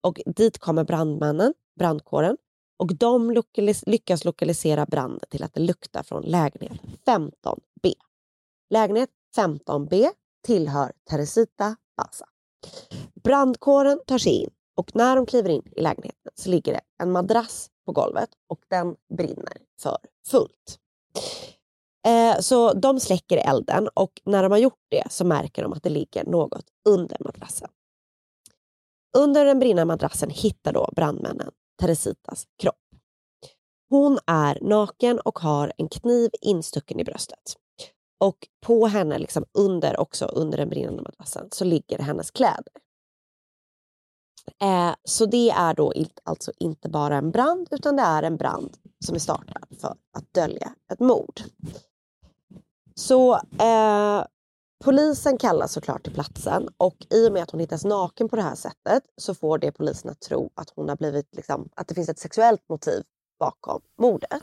Och 0.00 0.20
dit 0.26 0.58
kommer 0.58 0.84
brandmännen, 0.84 1.54
brandkåren, 1.78 2.36
och 2.78 2.96
de 2.96 3.30
lokalis- 3.32 3.84
lyckas 3.86 4.24
lokalisera 4.24 4.86
branden 4.86 5.28
till 5.30 5.42
att 5.42 5.54
det 5.54 5.60
luktar 5.60 6.02
från 6.02 6.22
lägenhet 6.22 6.80
15B. 7.06 7.92
Lägenhet 8.70 9.10
15B 9.36 10.08
tillhör 10.46 10.92
Teresita 11.10 11.76
Baza. 11.96 12.26
Brandkåren 13.24 14.00
tar 14.06 14.18
sig 14.18 14.32
in 14.32 14.50
och 14.76 14.96
när 14.96 15.16
de 15.16 15.26
kliver 15.26 15.50
in 15.50 15.62
i 15.76 15.80
lägenheten 15.80 16.32
så 16.34 16.50
ligger 16.50 16.72
det 16.72 16.80
en 17.02 17.12
madrass 17.12 17.70
på 17.86 17.92
golvet 17.92 18.28
och 18.48 18.60
den 18.68 18.96
brinner 19.16 19.56
för 19.82 19.98
fullt. 20.26 20.78
Eh, 22.06 22.40
så 22.40 22.72
de 22.72 23.00
släcker 23.00 23.36
elden 23.36 23.88
och 23.94 24.20
när 24.24 24.42
de 24.42 24.52
har 24.52 24.58
gjort 24.58 24.86
det 24.90 25.04
så 25.10 25.24
märker 25.24 25.62
de 25.62 25.72
att 25.72 25.82
det 25.82 25.90
ligger 25.90 26.24
något 26.24 26.64
under 26.88 27.16
madrassen. 27.20 27.68
Under 29.16 29.44
den 29.44 29.58
brinnande 29.58 29.84
madrassen 29.84 30.30
hittar 30.30 30.72
då 30.72 30.90
brandmännen 30.96 31.50
Teresitas 31.80 32.44
kropp. 32.62 32.74
Hon 33.90 34.18
är 34.26 34.58
naken 34.60 35.20
och 35.20 35.38
har 35.38 35.72
en 35.78 35.88
kniv 35.88 36.30
instucken 36.40 37.00
i 37.00 37.04
bröstet. 37.04 37.56
Och 38.20 38.48
på 38.66 38.86
henne, 38.86 39.18
liksom 39.18 39.44
under, 39.58 40.00
också 40.00 40.24
under 40.24 40.58
den 40.58 40.68
brinnande 40.68 41.02
madrassen, 41.02 41.48
så 41.52 41.64
ligger 41.64 41.98
hennes 41.98 42.30
kläder. 42.30 42.72
Eh, 44.60 44.94
så 45.04 45.26
det 45.26 45.50
är 45.50 45.74
då 45.74 45.92
alltså 46.24 46.52
inte 46.58 46.88
bara 46.88 47.16
en 47.16 47.30
brand, 47.30 47.68
utan 47.70 47.96
det 47.96 48.02
är 48.02 48.22
en 48.22 48.36
brand 48.36 48.76
som 49.04 49.14
är 49.14 49.18
startad 49.18 49.66
för 49.80 49.88
att 49.88 50.34
dölja 50.34 50.74
ett 50.92 51.00
mord. 51.00 51.40
Så 52.94 53.34
eh, 53.34 54.24
polisen 54.84 55.38
kallas 55.38 55.72
såklart 55.72 56.02
till 56.02 56.12
platsen 56.12 56.68
och 56.76 57.06
i 57.10 57.28
och 57.28 57.32
med 57.32 57.42
att 57.42 57.50
hon 57.50 57.60
hittas 57.60 57.84
naken 57.84 58.28
på 58.28 58.36
det 58.36 58.42
här 58.42 58.54
sättet 58.54 59.02
så 59.16 59.34
får 59.34 59.58
det 59.58 59.72
polisen 59.72 60.10
att 60.10 60.20
tro 60.20 60.50
att 60.54 60.70
hon 60.76 60.88
har 60.88 60.96
blivit 60.96 61.36
liksom, 61.36 61.68
att 61.76 61.88
det 61.88 61.94
finns 61.94 62.08
ett 62.08 62.18
sexuellt 62.18 62.68
motiv 62.68 63.02
bakom 63.38 63.80
mordet. 63.98 64.42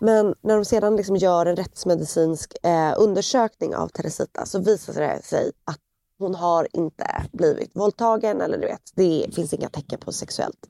Men 0.00 0.34
när 0.40 0.56
de 0.56 0.64
sedan 0.64 0.96
liksom 0.96 1.16
gör 1.16 1.46
en 1.46 1.56
rättsmedicinsk 1.56 2.54
eh, 2.62 2.94
undersökning 2.96 3.76
av 3.76 3.88
Teresita 3.88 4.46
så 4.46 4.58
visar 4.58 4.92
det 4.92 5.22
sig 5.22 5.52
att 5.64 5.78
hon 6.20 6.34
har 6.34 6.68
inte 6.72 7.28
blivit 7.32 7.76
våldtagen 7.76 8.40
eller 8.40 8.58
du 8.58 8.66
vet, 8.66 8.92
det 8.94 9.26
finns 9.34 9.52
inga 9.52 9.68
tecken 9.68 9.98
på 9.98 10.12
sexuellt 10.12 10.66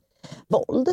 våld. 0.47 0.89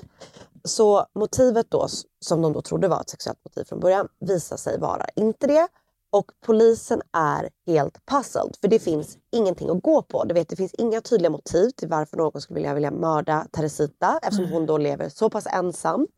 Så 0.65 1.07
motivet 1.15 1.71
då, 1.71 1.89
som 2.21 2.43
de 2.43 2.53
då 2.53 2.63
trodde 2.63 2.89
var 2.89 3.01
ett 3.01 3.11
sexuellt 3.11 3.45
motiv 3.45 3.65
från 3.65 3.81
början, 3.81 4.09
visar 4.21 4.57
sig 4.57 4.79
vara 4.79 5.07
inte 5.17 5.47
det. 5.47 5.69
Och 6.11 6.31
polisen 6.47 7.03
är 7.13 7.51
helt 7.67 8.07
puzzled 8.07 8.57
för 8.61 8.69
det 8.69 8.79
finns 8.79 9.19
ingenting 9.31 9.71
att 9.71 9.83
gå 9.83 10.03
på. 10.03 10.25
Du 10.25 10.35
vet, 10.35 10.49
det 10.49 10.57
finns 10.57 10.75
inga 10.75 11.01
tydliga 11.01 11.31
motiv 11.31 11.71
till 11.71 11.89
varför 11.89 12.17
någon 12.17 12.41
skulle 12.41 12.55
vilja, 12.55 12.75
vilja 12.75 12.91
mörda 12.91 13.47
Teresita 13.53 14.19
eftersom 14.23 14.53
hon 14.53 14.67
då 14.67 14.79
lever 14.79 15.09
så 15.09 15.31
pass 15.31 15.47
ensamt. 15.47 16.11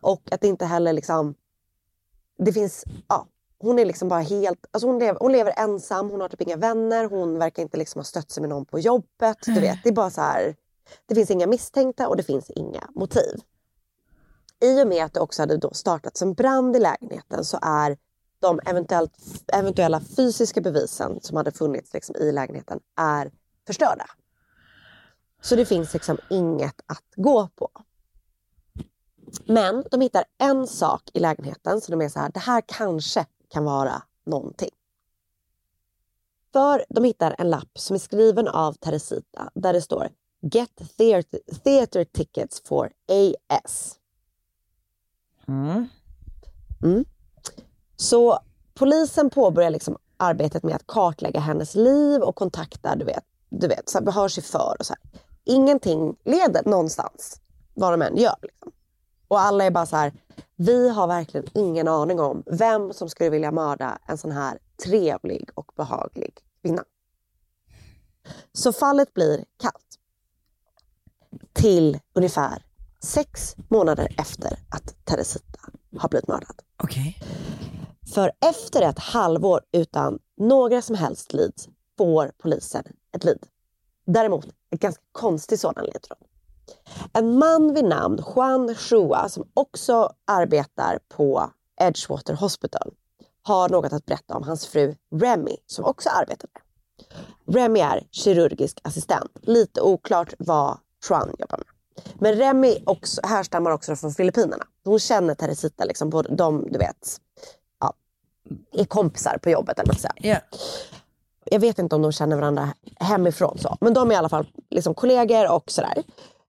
Och 0.00 0.32
att 0.32 0.40
det 0.40 0.48
inte 0.48 0.64
heller 0.64 0.92
liksom... 0.92 1.34
Det 2.38 2.52
finns... 2.52 2.84
Ja, 3.08 3.26
hon 3.64 3.78
är 3.78 3.84
liksom 3.84 4.08
bara 4.08 4.20
helt... 4.20 4.66
Alltså 4.70 4.86
hon, 4.86 4.98
lever, 4.98 5.18
hon 5.20 5.32
lever 5.32 5.54
ensam, 5.56 6.10
hon 6.10 6.20
har 6.20 6.28
typ 6.28 6.40
inga 6.40 6.56
vänner, 6.56 7.04
hon 7.04 7.38
verkar 7.38 7.62
inte 7.62 7.76
liksom 7.76 7.98
ha 7.98 8.04
stött 8.04 8.30
sig 8.30 8.40
med 8.40 8.50
någon 8.50 8.66
på 8.66 8.78
jobbet. 8.78 9.38
Du 9.46 9.60
vet, 9.60 9.78
det 9.82 9.88
är 9.88 9.92
bara 9.92 10.10
så 10.10 10.20
här... 10.20 10.56
Det 11.06 11.14
finns 11.14 11.30
inga 11.30 11.46
misstänkta 11.46 12.08
och 12.08 12.16
det 12.16 12.22
finns 12.22 12.50
inga 12.50 12.88
motiv. 12.94 13.40
I 14.60 14.82
och 14.82 14.88
med 14.88 15.04
att 15.04 15.12
det 15.12 15.20
också 15.20 15.42
hade 15.42 15.56
då 15.56 15.74
startats 15.74 16.22
en 16.22 16.34
brand 16.34 16.76
i 16.76 16.78
lägenheten 16.78 17.44
så 17.44 17.58
är 17.62 17.96
de 18.40 18.60
eventuellt, 18.66 19.12
eventuella 19.52 20.00
fysiska 20.00 20.60
bevisen 20.60 21.20
som 21.22 21.36
hade 21.36 21.52
funnits 21.52 21.94
liksom 21.94 22.16
i 22.16 22.32
lägenheten 22.32 22.80
är 22.96 23.30
förstörda. 23.66 24.06
Så 25.42 25.56
det 25.56 25.64
finns 25.64 25.94
liksom 25.94 26.18
inget 26.30 26.80
att 26.86 27.04
gå 27.16 27.48
på. 27.48 27.70
Men 29.46 29.84
de 29.90 30.00
hittar 30.00 30.24
en 30.38 30.66
sak 30.66 31.10
i 31.14 31.20
lägenheten 31.20 31.80
så 31.80 31.92
de 31.92 32.00
är 32.00 32.08
så 32.08 32.20
här, 32.20 32.30
det 32.34 32.40
här 32.40 32.62
kanske 32.66 33.26
kan 33.48 33.64
vara 33.64 34.02
någonting. 34.26 34.70
För 36.52 36.84
de 36.88 37.04
hittar 37.04 37.34
en 37.38 37.50
lapp 37.50 37.78
som 37.78 37.94
är 37.94 37.98
skriven 37.98 38.48
av 38.48 38.72
Teresita 38.72 39.50
där 39.54 39.72
det 39.72 39.82
står 39.82 40.08
Get 40.52 40.96
theater, 40.96 41.40
theater 41.64 42.04
tickets 42.04 42.62
for 42.64 42.92
AS. 43.48 43.98
Mm. 45.48 45.88
Mm. 46.82 47.04
Så 47.96 48.38
polisen 48.74 49.30
påbörjar 49.30 49.70
liksom 49.70 49.98
arbetet 50.16 50.62
med 50.62 50.76
att 50.76 50.86
kartlägga 50.86 51.40
hennes 51.40 51.74
liv 51.74 52.22
och 52.22 52.36
kontakta, 52.36 52.96
du 52.96 53.04
vet, 53.04 53.24
du 53.48 53.68
vet 53.68 53.88
så 53.88 53.98
här, 53.98 54.12
hör 54.12 54.28
sig 54.28 54.42
för 54.42 54.76
och 54.78 54.86
så 54.86 54.94
här. 54.94 55.20
Ingenting 55.44 56.16
leder 56.24 56.62
någonstans, 56.64 57.40
vad 57.74 57.92
de 57.92 58.02
än 58.02 58.16
gör. 58.16 58.36
Liksom. 58.42 58.72
Och 59.28 59.40
alla 59.40 59.64
är 59.64 59.70
bara 59.70 59.86
så 59.86 59.96
här, 59.96 60.12
vi 60.56 60.88
har 60.88 61.06
verkligen 61.06 61.46
ingen 61.54 61.88
aning 61.88 62.20
om 62.20 62.42
vem 62.46 62.92
som 62.92 63.08
skulle 63.08 63.30
vilja 63.30 63.52
mörda 63.52 63.98
en 64.06 64.18
sån 64.18 64.32
här 64.32 64.58
trevlig 64.84 65.50
och 65.54 65.72
behaglig 65.76 66.38
kvinna. 66.62 66.84
Så 68.52 68.72
fallet 68.72 69.14
blir 69.14 69.44
kallt. 69.56 69.98
Till 71.52 71.98
ungefär 72.12 72.64
sex 73.00 73.56
månader 73.68 74.14
efter 74.18 74.58
att 74.70 75.04
Teresita 75.04 75.58
har 75.98 76.08
blivit 76.08 76.28
mördad. 76.28 76.62
Okej. 76.82 77.18
För 78.14 78.32
efter 78.40 78.82
ett 78.82 78.98
halvår 78.98 79.60
utan 79.72 80.18
några 80.36 80.82
som 80.82 80.96
helst 80.96 81.32
leads 81.32 81.68
får 81.98 82.32
polisen 82.38 82.84
ett 83.12 83.24
lead. 83.24 83.46
Däremot 84.06 84.46
ett 84.70 84.80
ganska 84.80 85.02
konstig 85.12 85.60
sådan 85.60 85.84
ledtråd. 85.84 86.18
En 87.12 87.38
man 87.38 87.74
vid 87.74 87.84
namn 87.84 88.18
Juan 88.36 88.74
Shua 88.74 89.28
som 89.28 89.48
också 89.54 90.12
arbetar 90.24 90.98
på 91.08 91.50
Edgewater 91.80 92.34
Hospital 92.34 92.94
har 93.42 93.68
något 93.68 93.92
att 93.92 94.06
berätta 94.06 94.36
om 94.36 94.42
hans 94.42 94.66
fru 94.66 94.94
Remy 95.14 95.56
som 95.66 95.84
också 95.84 96.08
arbetar 96.08 96.48
där. 96.52 96.62
Remy 97.54 97.80
är 97.80 98.06
kirurgisk 98.10 98.80
assistent. 98.82 99.30
Lite 99.42 99.80
oklart 99.80 100.34
vad 100.38 100.78
Juan 101.08 101.34
jobbar 101.38 101.58
med. 101.58 101.66
Men 102.14 102.34
Remy 102.34 102.78
också, 102.86 103.20
härstammar 103.24 103.70
också 103.70 103.96
från 103.96 104.12
Filippinerna. 104.12 104.64
Hon 104.84 104.98
känner 104.98 105.34
Teresita, 105.34 105.84
liksom, 105.84 106.10
på 106.10 106.22
de, 106.22 106.66
du 106.70 106.78
vet, 106.78 107.20
ja, 107.80 107.92
är 108.72 108.84
kompisar 108.84 109.38
på 109.42 109.50
jobbet. 109.50 109.78
Eller 109.78 109.94
säga. 109.94 110.14
Yeah. 110.18 110.42
Jag 111.44 111.60
vet 111.60 111.78
inte 111.78 111.94
om 111.94 112.02
de 112.02 112.12
känner 112.12 112.36
varandra 112.36 112.68
hemifrån, 113.00 113.58
så. 113.58 113.76
men 113.80 113.94
de 113.94 114.10
är 114.10 114.14
i 114.14 114.16
alla 114.16 114.28
fall 114.28 114.46
liksom 114.70 114.94
kollegor 114.94 115.52
och 115.52 115.70
sådär. 115.70 116.02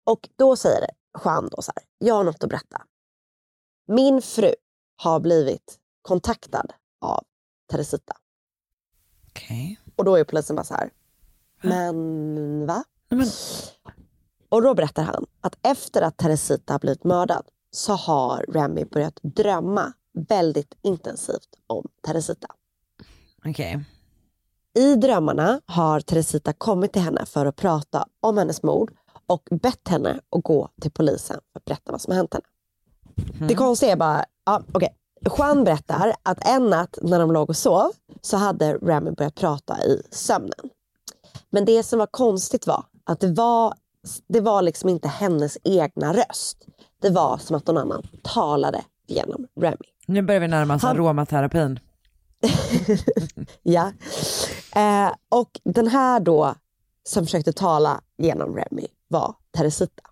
Och 0.09 0.29
då 0.37 0.57
säger 0.57 0.91
Juan 1.25 1.49
då 1.51 1.63
så 1.63 1.73
här, 1.77 1.85
jag 1.99 2.15
har 2.15 2.25
något 2.25 2.45
att 2.45 2.51
berätta. 2.51 2.83
Min 3.87 4.23
fru 4.23 4.55
har 4.97 5.21
blivit 5.21 5.79
kontaktad 6.03 6.73
av 7.01 7.25
Teresita. 7.71 8.17
Okej. 9.29 9.81
Och 9.97 10.05
då 10.05 10.17
är 10.17 10.25
polisen 10.25 10.57
bara 10.57 10.65
så 10.65 10.75
här, 10.75 10.91
men 11.63 12.67
va? 12.67 12.85
Och 14.49 14.63
då 14.63 14.75
berättar 14.75 15.03
han 15.03 15.27
att 15.41 15.59
efter 15.63 16.03
att 16.03 16.17
Teresita 16.17 16.75
har 16.75 16.79
blivit 16.79 17.05
mördad 17.05 17.47
så 17.71 17.93
har 17.93 18.45
Remy 18.49 18.85
börjat 18.85 19.19
drömma 19.23 19.93
väldigt 20.13 20.75
intensivt 20.83 21.57
om 21.67 21.89
Teresita. 22.07 22.49
Okej. 23.45 23.85
I 24.75 24.95
drömmarna 24.95 25.61
har 25.67 26.01
Teresita 26.01 26.53
kommit 26.53 26.93
till 26.93 27.03
henne 27.03 27.27
för 27.27 27.47
att 27.47 27.57
prata 27.57 28.07
om 28.21 28.39
hennes 28.39 28.63
mord 28.63 28.98
och 29.29 29.49
bett 29.51 29.89
henne 29.89 30.21
att 30.37 30.43
gå 30.45 30.69
till 30.83 30.91
polisen 30.91 31.41
för 31.53 31.59
att 31.61 31.65
berätta 31.65 31.93
vad 31.93 32.01
som 32.01 32.15
hänt 32.15 32.35
henne. 32.35 32.45
Det 33.49 33.55
konstiga 33.55 33.93
är 33.93 33.97
bara, 33.97 34.25
ja, 34.45 34.63
okej. 34.73 34.95
Juan 35.39 35.65
berättar 35.65 36.15
att 36.23 36.49
en 36.49 36.67
natt 36.71 36.99
när 37.03 37.19
de 37.19 37.33
låg 37.33 37.51
och 37.51 37.57
sov 37.57 37.91
så 38.21 38.37
hade 38.37 38.75
Remy 38.75 39.11
börjat 39.11 39.35
prata 39.35 39.85
i 39.85 40.03
sömnen. 40.11 40.71
Men 41.51 41.65
det 41.65 41.83
som 41.83 41.99
var 41.99 42.07
konstigt 42.07 42.67
var 42.67 42.85
att 43.05 43.21
det 43.21 43.33
var, 43.33 43.75
det 44.29 44.41
var 44.41 44.63
liksom 44.63 44.89
inte 44.89 45.09
hennes 45.09 45.59
egna 45.65 46.13
röst. 46.13 46.67
Det 47.03 47.11
var 47.11 47.39
som 47.39 47.57
att 47.57 47.67
någon 47.67 47.79
annan 47.79 48.03
talade 48.23 48.83
genom 49.07 49.47
Remy. 49.61 49.77
Nu 50.07 50.23
börjar 50.23 50.41
vi 50.41 50.49
närma 50.49 50.75
oss 50.75 50.83
Han- 50.83 50.97
aromaterapin. 50.97 51.81
Ja. 53.63 53.93
Eh, 54.77 55.13
och 55.29 55.61
den 55.65 55.89
här 55.89 56.21
då 56.21 56.55
som 57.05 57.25
försökte 57.27 57.53
tala 57.53 58.01
genom 58.19 58.57
Remy 58.57 58.87
var 59.09 59.35
Teresita. 59.57 60.03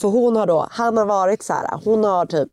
För 0.00 0.08
hon 0.08 0.36
har 0.36 0.46
då, 0.46 0.66
han 0.70 0.96
har 0.96 1.06
varit 1.06 1.42
så 1.42 1.52
här, 1.52 1.80
hon 1.84 2.04
har 2.04 2.26
typ 2.26 2.48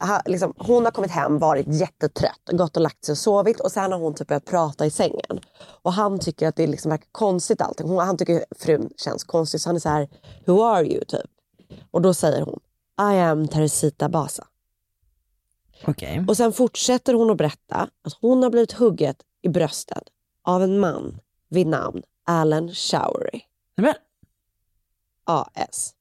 ha, 0.00 0.22
liksom, 0.26 0.54
hon 0.58 0.84
har 0.84 0.92
kommit 0.92 1.10
hem, 1.10 1.38
varit 1.38 1.66
jättetrött, 1.68 2.40
gått 2.52 2.76
och 2.76 2.82
lagt 2.82 3.04
sig 3.04 3.12
och 3.12 3.18
sovit 3.18 3.60
och 3.60 3.72
sen 3.72 3.92
har 3.92 3.98
hon 3.98 4.14
typ 4.14 4.28
börjat 4.28 4.44
prata 4.44 4.86
i 4.86 4.90
sängen. 4.90 5.40
Och 5.82 5.92
han 5.92 6.18
tycker 6.18 6.48
att 6.48 6.56
det 6.56 6.66
liksom 6.66 6.90
verkar 6.90 7.08
konstigt 7.12 7.60
allting. 7.60 7.88
Hon, 7.88 7.98
han 7.98 8.16
tycker 8.16 8.44
frun 8.58 8.90
känns 8.96 9.24
konstig 9.24 9.60
så 9.60 9.68
han 9.68 9.76
är 9.76 9.80
så 9.80 9.88
här, 9.88 10.08
who 10.46 10.62
are 10.62 10.86
you? 10.86 11.04
typ. 11.04 11.30
Och 11.90 12.02
då 12.02 12.14
säger 12.14 12.42
hon, 12.42 12.60
I 13.12 13.18
am 13.18 13.48
Teresita 13.48 14.08
Basa. 14.08 14.46
Okej. 15.86 16.24
Och 16.28 16.36
sen 16.36 16.52
fortsätter 16.52 17.14
hon 17.14 17.30
att 17.30 17.36
berätta 17.36 17.76
att 17.76 18.12
hon 18.20 18.42
har 18.42 18.50
blivit 18.50 18.72
hugget 18.72 19.16
i 19.42 19.48
bröstet 19.48 20.02
av 20.44 20.62
en 20.62 20.80
man 20.80 21.18
vid 21.48 21.66
namn 21.66 22.02
Alan 22.24 22.68
Showery. 22.68 23.40
Men. 23.76 23.94
AS. 25.28 25.94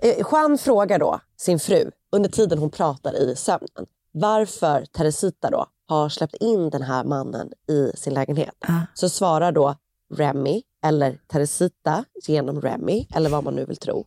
Eh, 0.00 0.26
Juan 0.30 0.58
frågar 0.58 0.98
då 0.98 1.20
sin 1.36 1.58
fru 1.58 1.90
under 2.12 2.30
tiden 2.30 2.58
hon 2.58 2.70
pratar 2.70 3.16
i 3.16 3.36
sömnen 3.36 3.86
varför 4.12 4.84
Teresita 4.84 5.50
då 5.50 5.66
har 5.86 6.08
släppt 6.08 6.34
in 6.34 6.70
den 6.70 6.82
här 6.82 7.04
mannen 7.04 7.52
i 7.68 7.92
sin 7.96 8.14
lägenhet. 8.14 8.54
Så 8.94 9.08
svarar 9.08 9.52
då 9.52 9.74
Remy, 10.14 10.62
eller 10.84 11.18
Teresita 11.26 12.04
genom 12.26 12.60
Remy, 12.60 13.06
eller 13.14 13.30
vad 13.30 13.44
man 13.44 13.54
nu 13.54 13.64
vill 13.64 13.76
tro, 13.76 14.06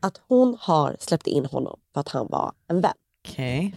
att 0.00 0.20
hon 0.28 0.56
har 0.60 0.96
släppt 1.00 1.26
in 1.26 1.46
honom 1.46 1.80
för 1.92 2.00
att 2.00 2.08
han 2.08 2.26
var 2.30 2.52
en 2.68 2.80
vän. 2.80 2.92
Okej. 3.28 3.74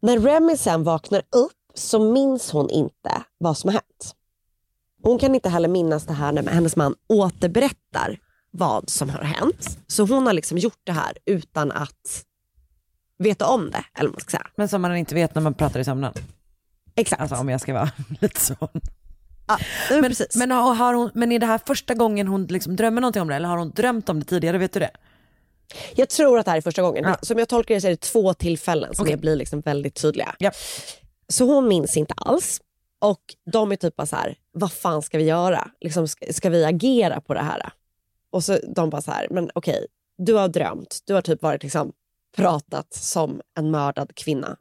När 0.00 0.18
Remy 0.18 0.56
sen 0.56 0.84
vaknar 0.84 1.22
upp 1.30 1.52
så 1.74 2.00
minns 2.12 2.50
hon 2.50 2.70
inte 2.70 3.22
vad 3.38 3.58
som 3.58 3.68
har 3.68 3.72
hänt. 3.72 4.14
Hon 5.02 5.18
kan 5.18 5.34
inte 5.34 5.48
heller 5.48 5.68
minnas 5.68 6.06
det 6.06 6.12
här 6.12 6.32
när 6.32 6.42
hennes 6.42 6.76
man 6.76 6.94
återberättar 7.08 8.18
vad 8.58 8.90
som 8.90 9.10
har 9.10 9.22
hänt. 9.22 9.78
Så 9.86 10.02
hon 10.06 10.26
har 10.26 10.32
liksom 10.32 10.58
gjort 10.58 10.80
det 10.84 10.92
här 10.92 11.12
utan 11.26 11.72
att 11.72 12.24
veta 13.18 13.46
om 13.46 13.70
det. 13.70 13.84
Eller 13.98 14.10
man 14.10 14.20
ska 14.20 14.30
säga. 14.30 14.46
Men 14.56 14.68
som 14.68 14.82
man 14.82 14.96
inte 14.96 15.14
vet 15.14 15.34
när 15.34 15.42
man 15.42 15.54
pratar 15.54 15.80
i 15.80 15.84
sömnen. 15.84 16.12
Exakt. 16.94 17.22
Alltså 17.22 17.36
om 17.36 17.48
jag 17.48 17.60
ska 17.60 17.74
vara 17.74 17.90
lite 18.20 18.40
så. 18.40 18.68
men, 19.90 20.00
men, 20.00 20.12
men, 20.34 20.50
har 20.50 20.74
har 20.74 20.94
hon, 20.94 21.10
men 21.14 21.32
är 21.32 21.38
det 21.38 21.46
här 21.46 21.60
första 21.66 21.94
gången 21.94 22.28
hon 22.28 22.46
liksom 22.46 22.76
drömmer 22.76 23.00
någonting 23.00 23.22
om 23.22 23.28
det 23.28 23.34
eller 23.34 23.48
har 23.48 23.56
hon 23.56 23.70
drömt 23.70 24.08
om 24.08 24.20
det 24.20 24.26
tidigare? 24.26 24.58
Vet 24.58 24.72
du 24.72 24.80
det? 24.80 24.90
Jag 25.96 26.08
tror 26.08 26.38
att 26.38 26.44
det 26.44 26.50
här 26.50 26.58
är 26.58 26.62
första 26.62 26.82
gången. 26.82 27.14
Som 27.22 27.38
jag 27.38 27.48
tolkar 27.48 27.74
det 27.74 27.80
så 27.80 27.86
är 27.86 27.90
det 27.90 28.00
två 28.00 28.34
tillfällen 28.34 28.94
som 28.94 29.02
Okej. 29.02 29.16
blir 29.16 29.36
liksom 29.36 29.60
väldigt 29.60 29.94
tydliga. 29.94 30.34
Så 31.28 31.44
hon 31.44 31.68
minns 31.68 31.96
inte 31.96 32.14
alls. 32.16 32.60
Och 33.00 33.20
de 33.52 33.72
är 33.72 33.76
typ 33.76 33.96
bara 33.96 34.06
så 34.06 34.16
här, 34.16 34.36
vad 34.52 34.72
fan 34.72 35.02
ska 35.02 35.18
vi 35.18 35.24
göra? 35.24 35.70
Liksom, 35.80 36.08
ska, 36.08 36.32
ska 36.32 36.50
vi 36.50 36.64
agera 36.64 37.20
på 37.20 37.34
det 37.34 37.42
här? 37.42 37.72
Och 38.30 38.44
så 38.44 38.58
de 38.74 38.90
bara 38.90 39.02
så 39.02 39.10
här, 39.10 39.26
men 39.30 39.50
okej, 39.54 39.86
du 40.18 40.34
har 40.34 40.48
drömt. 40.48 41.02
Du 41.04 41.14
har 41.14 41.22
typ 41.22 41.42
varit 41.42 41.62
liksom 41.62 41.92
pratat 42.36 42.94
som 42.94 43.40
en 43.54 43.70
mördad 43.70 44.14
kvinna 44.14 44.56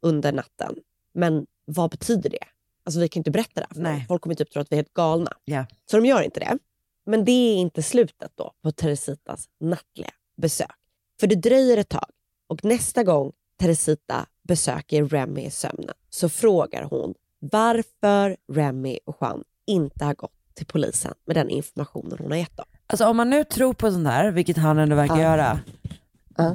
under 0.00 0.32
natten. 0.32 0.74
Men 1.12 1.46
vad 1.64 1.90
betyder 1.90 2.30
det? 2.30 2.44
Alltså 2.84 3.00
vi 3.00 3.08
kan 3.08 3.20
inte 3.20 3.30
berätta 3.30 3.60
det 3.60 3.88
här 3.88 3.98
för 3.98 4.06
folk. 4.06 4.22
Kommer 4.22 4.34
typ 4.34 4.50
tro 4.50 4.62
att 4.62 4.72
vi 4.72 4.74
är 4.74 4.78
helt 4.78 4.94
galna. 4.94 5.32
Ja. 5.44 5.66
Så 5.90 5.96
de 5.96 6.06
gör 6.06 6.22
inte 6.22 6.40
det. 6.40 6.58
Men 7.04 7.24
det 7.24 7.32
är 7.32 7.56
inte 7.56 7.82
slutet 7.82 8.32
då 8.34 8.52
på 8.62 8.72
Teresitas 8.72 9.48
nattliga 9.60 10.10
besök. 10.36 10.76
För 11.20 11.26
det 11.26 11.34
dröjer 11.34 11.76
ett 11.76 11.88
tag 11.88 12.10
och 12.46 12.64
nästa 12.64 13.04
gång 13.04 13.32
Teresita 13.56 14.26
besöker 14.42 15.04
Remy 15.04 15.46
i 15.46 15.50
sömnen 15.50 15.94
så 16.10 16.28
frågar 16.28 16.82
hon 16.82 17.14
varför 17.38 18.36
Remy 18.52 18.98
och 19.04 19.16
Juan 19.20 19.44
inte 19.66 20.04
har 20.04 20.14
gått 20.14 20.54
till 20.54 20.66
polisen 20.66 21.14
med 21.24 21.36
den 21.36 21.50
informationen 21.50 22.18
hon 22.18 22.30
har 22.30 22.38
gett 22.38 22.56
dem. 22.56 22.66
Alltså 22.92 23.06
om 23.06 23.16
man 23.16 23.30
nu 23.30 23.44
tror 23.44 23.74
på 23.74 23.90
sånt 23.90 24.08
här, 24.08 24.30
vilket 24.30 24.56
han 24.56 24.78
ändå 24.78 24.96
verkar 24.96 25.16
Ja. 25.16 25.22
göra, 25.22 25.60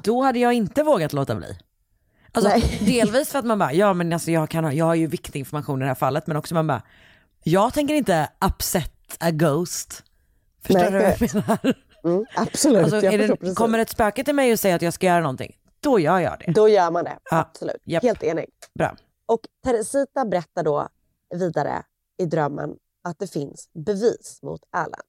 då 0.03 0.21
hade 0.23 0.39
jag 0.39 0.53
inte 0.53 0.83
vågat 0.83 1.13
låta 1.13 1.35
bli. 1.35 1.57
Alltså, 2.31 2.51
delvis 2.85 3.29
för 3.31 3.39
att 3.39 3.45
man 3.45 3.59
bara, 3.59 3.73
ja 3.73 3.93
men 3.93 4.13
alltså 4.13 4.31
jag, 4.31 4.49
kan 4.49 4.63
ha, 4.63 4.71
jag 4.73 4.85
har 4.85 4.95
ju 4.95 5.07
viktig 5.07 5.39
information 5.39 5.79
i 5.81 5.83
det 5.83 5.88
här 5.88 5.95
fallet, 5.95 6.27
men 6.27 6.38
också 6.38 6.53
man 6.53 6.67
bara, 6.67 6.81
jag 7.43 7.73
tänker 7.73 7.93
inte 7.93 8.29
upset 8.45 9.17
a 9.19 9.31
ghost. 9.31 10.03
Förstår 10.63 10.79
Nej, 10.79 10.91
du 10.91 10.97
vad 10.97 11.03
jag 11.19 11.35
menar? 11.35 11.73
Mm, 12.03 12.25
absolut, 12.35 12.83
Alltså, 12.83 13.01
jag 13.01 13.19
det, 13.19 13.35
precis. 13.35 13.57
kommer 13.57 13.79
ett 13.79 13.89
spöke 13.89 14.23
till 14.23 14.35
mig 14.35 14.51
och 14.51 14.59
säger 14.59 14.75
att 14.75 14.81
jag 14.81 14.93
ska 14.93 15.05
göra 15.05 15.19
någonting, 15.19 15.55
då 15.79 15.99
gör 15.99 16.19
jag 16.19 16.39
det. 16.45 16.51
Då 16.51 16.69
gör 16.69 16.91
man 16.91 17.03
det, 17.03 17.17
Ja, 17.31 17.38
absolut. 17.39 17.81
japp. 17.83 18.03
Helt 18.03 18.23
enig. 18.23 18.45
Bra. 18.79 18.95
Och 19.25 19.39
Teresita 19.63 20.25
berättar 20.25 20.63
då 20.63 20.88
vidare 21.35 21.83
i 22.17 22.25
drömmen 22.25 22.69
att 23.03 23.19
det 23.19 23.27
finns 23.27 23.69
bevis 23.85 24.39
mot 24.43 24.61
Alan. 24.71 25.01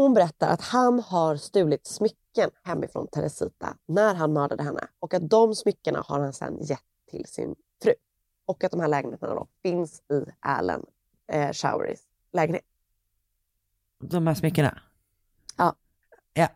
Hon 0.00 0.14
berättar 0.14 0.48
att 0.48 0.60
han 0.60 1.00
har 1.00 1.36
stulit 1.36 1.86
smycken 1.86 2.50
hemifrån 2.62 3.06
Teresita 3.06 3.76
när 3.86 4.14
han 4.14 4.32
mördade 4.32 4.62
henne 4.62 4.88
och 4.98 5.14
att 5.14 5.30
de 5.30 5.54
smyckena 5.54 6.04
har 6.06 6.20
han 6.20 6.32
sedan 6.32 6.58
gett 6.60 6.84
till 7.10 7.26
sin 7.26 7.54
fru. 7.82 7.92
Och 8.46 8.64
att 8.64 8.70
de 8.70 8.80
här 8.80 8.88
lägenheterna 8.88 9.34
då 9.34 9.48
finns 9.62 10.00
i 10.00 10.24
Alan 10.40 10.86
eh, 11.32 11.52
Showerys 11.52 12.00
lägenhet. 12.32 12.64
De 13.98 14.26
här 14.26 14.34
smyckena. 14.34 14.80
Ja. 15.56 15.74
Ja. 16.34 16.48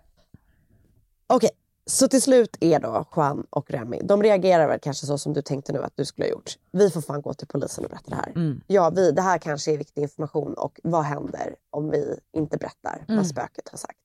Okej, 1.26 1.50
så 1.86 2.08
till 2.08 2.22
slut 2.22 2.56
är 2.60 2.80
då 2.80 3.04
Juan 3.16 3.46
och 3.50 3.70
Remy, 3.70 4.00
de 4.02 4.22
reagerar 4.22 4.68
väl 4.68 4.78
kanske 4.80 5.06
så 5.06 5.18
som 5.18 5.32
du 5.32 5.42
tänkte 5.42 5.72
nu 5.72 5.82
att 5.82 5.92
du 5.96 6.04
skulle 6.04 6.26
ha 6.26 6.30
gjort. 6.32 6.58
Vi 6.72 6.90
får 6.90 7.00
fan 7.00 7.22
gå 7.22 7.34
till 7.34 7.46
polisen 7.46 7.84
och 7.84 7.90
berätta 7.90 8.10
det 8.10 8.16
här. 8.16 8.28
Mm. 8.36 8.60
Ja, 8.66 8.90
vi, 8.90 9.12
det 9.12 9.22
här 9.22 9.38
kanske 9.38 9.72
är 9.72 9.78
viktig 9.78 10.02
information 10.02 10.54
och 10.54 10.80
vad 10.82 11.02
händer 11.04 11.54
om 11.70 11.90
vi 11.90 12.18
inte 12.32 12.56
berättar 12.56 13.04
Mm. 13.08 13.16
vad 13.16 13.26
spöket 13.26 13.68
har 13.68 13.78
sagt? 13.78 13.98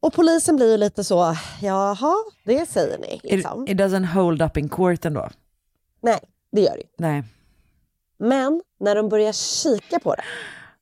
Och 0.00 0.12
polisen 0.12 0.56
blir 0.56 0.70
ju 0.70 0.76
lite 0.76 1.04
så, 1.04 1.34
jaha, 1.62 2.14
det 2.44 2.66
säger 2.68 2.98
ni. 2.98 3.14
It, 3.14 3.22
Liksom. 3.22 3.68
it 3.68 3.76
doesn't 3.78 4.06
hold 4.06 4.42
up 4.42 4.56
in 4.56 4.68
court 4.68 5.04
ändå. 5.04 5.28
Nej, 6.00 6.20
det 6.52 6.60
gör 6.60 6.72
det 6.74 6.80
ju. 6.80 6.86
Nej. 6.98 7.24
Men 8.18 8.62
när 8.80 8.94
de 8.94 9.08
börjar 9.08 9.32
kika 9.32 9.98
på 10.00 10.14
det, 10.14 10.24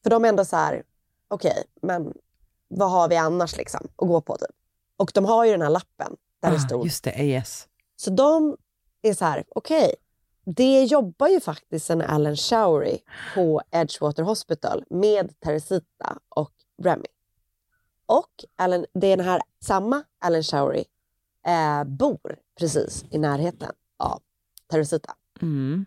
för 0.03 0.11
de 0.11 0.25
är 0.25 0.29
ändå 0.29 0.45
så 0.45 0.57
här, 0.57 0.83
okej, 1.29 1.65
men 1.83 2.13
vad 2.69 2.91
har 2.91 3.09
vi 3.09 3.17
annars 3.17 3.57
liksom 3.57 3.81
att 3.97 4.09
gå 4.09 4.21
på 4.21 4.37
typ? 4.37 4.51
Och 4.97 5.11
de 5.15 5.25
har 5.25 5.45
ju 5.45 5.51
den 5.53 5.63
här 5.63 5.71
lappen 5.71 6.17
där 6.43 6.51
det 6.51 6.57
Ah, 6.57 6.61
stod 6.61 6.85
just 6.85 7.05
det, 7.05 7.39
AS. 7.39 7.69
Så 7.97 8.11
de 8.11 8.57
är 9.03 9.15
så 9.15 9.25
här, 9.25 9.45
okej, 9.49 9.95
det 10.45 10.85
jobbar 10.85 11.29
ju 11.29 11.41
faktiskt 11.41 11.91
en 11.91 12.03
Alan 12.03 12.37
Showery 12.37 12.99
på 13.35 13.63
Edgewater 13.71 14.23
Hospital 14.23 14.85
med 14.91 15.41
Teresita 15.41 16.19
och 16.29 16.53
Remy. 16.83 17.07
Och 18.07 18.45
Alan, 18.57 18.87
det 18.95 19.07
är 19.07 19.17
den 19.17 19.27
här 19.27 19.43
samma 19.61 20.03
Alan 20.19 20.43
Showery 20.43 20.85
eh, 21.47 21.85
bor 21.85 22.39
precis 22.59 23.05
i 23.11 23.19
närheten 23.19 23.73
av 23.97 24.23
Teresita. 24.71 25.15
Mm. 25.43 25.85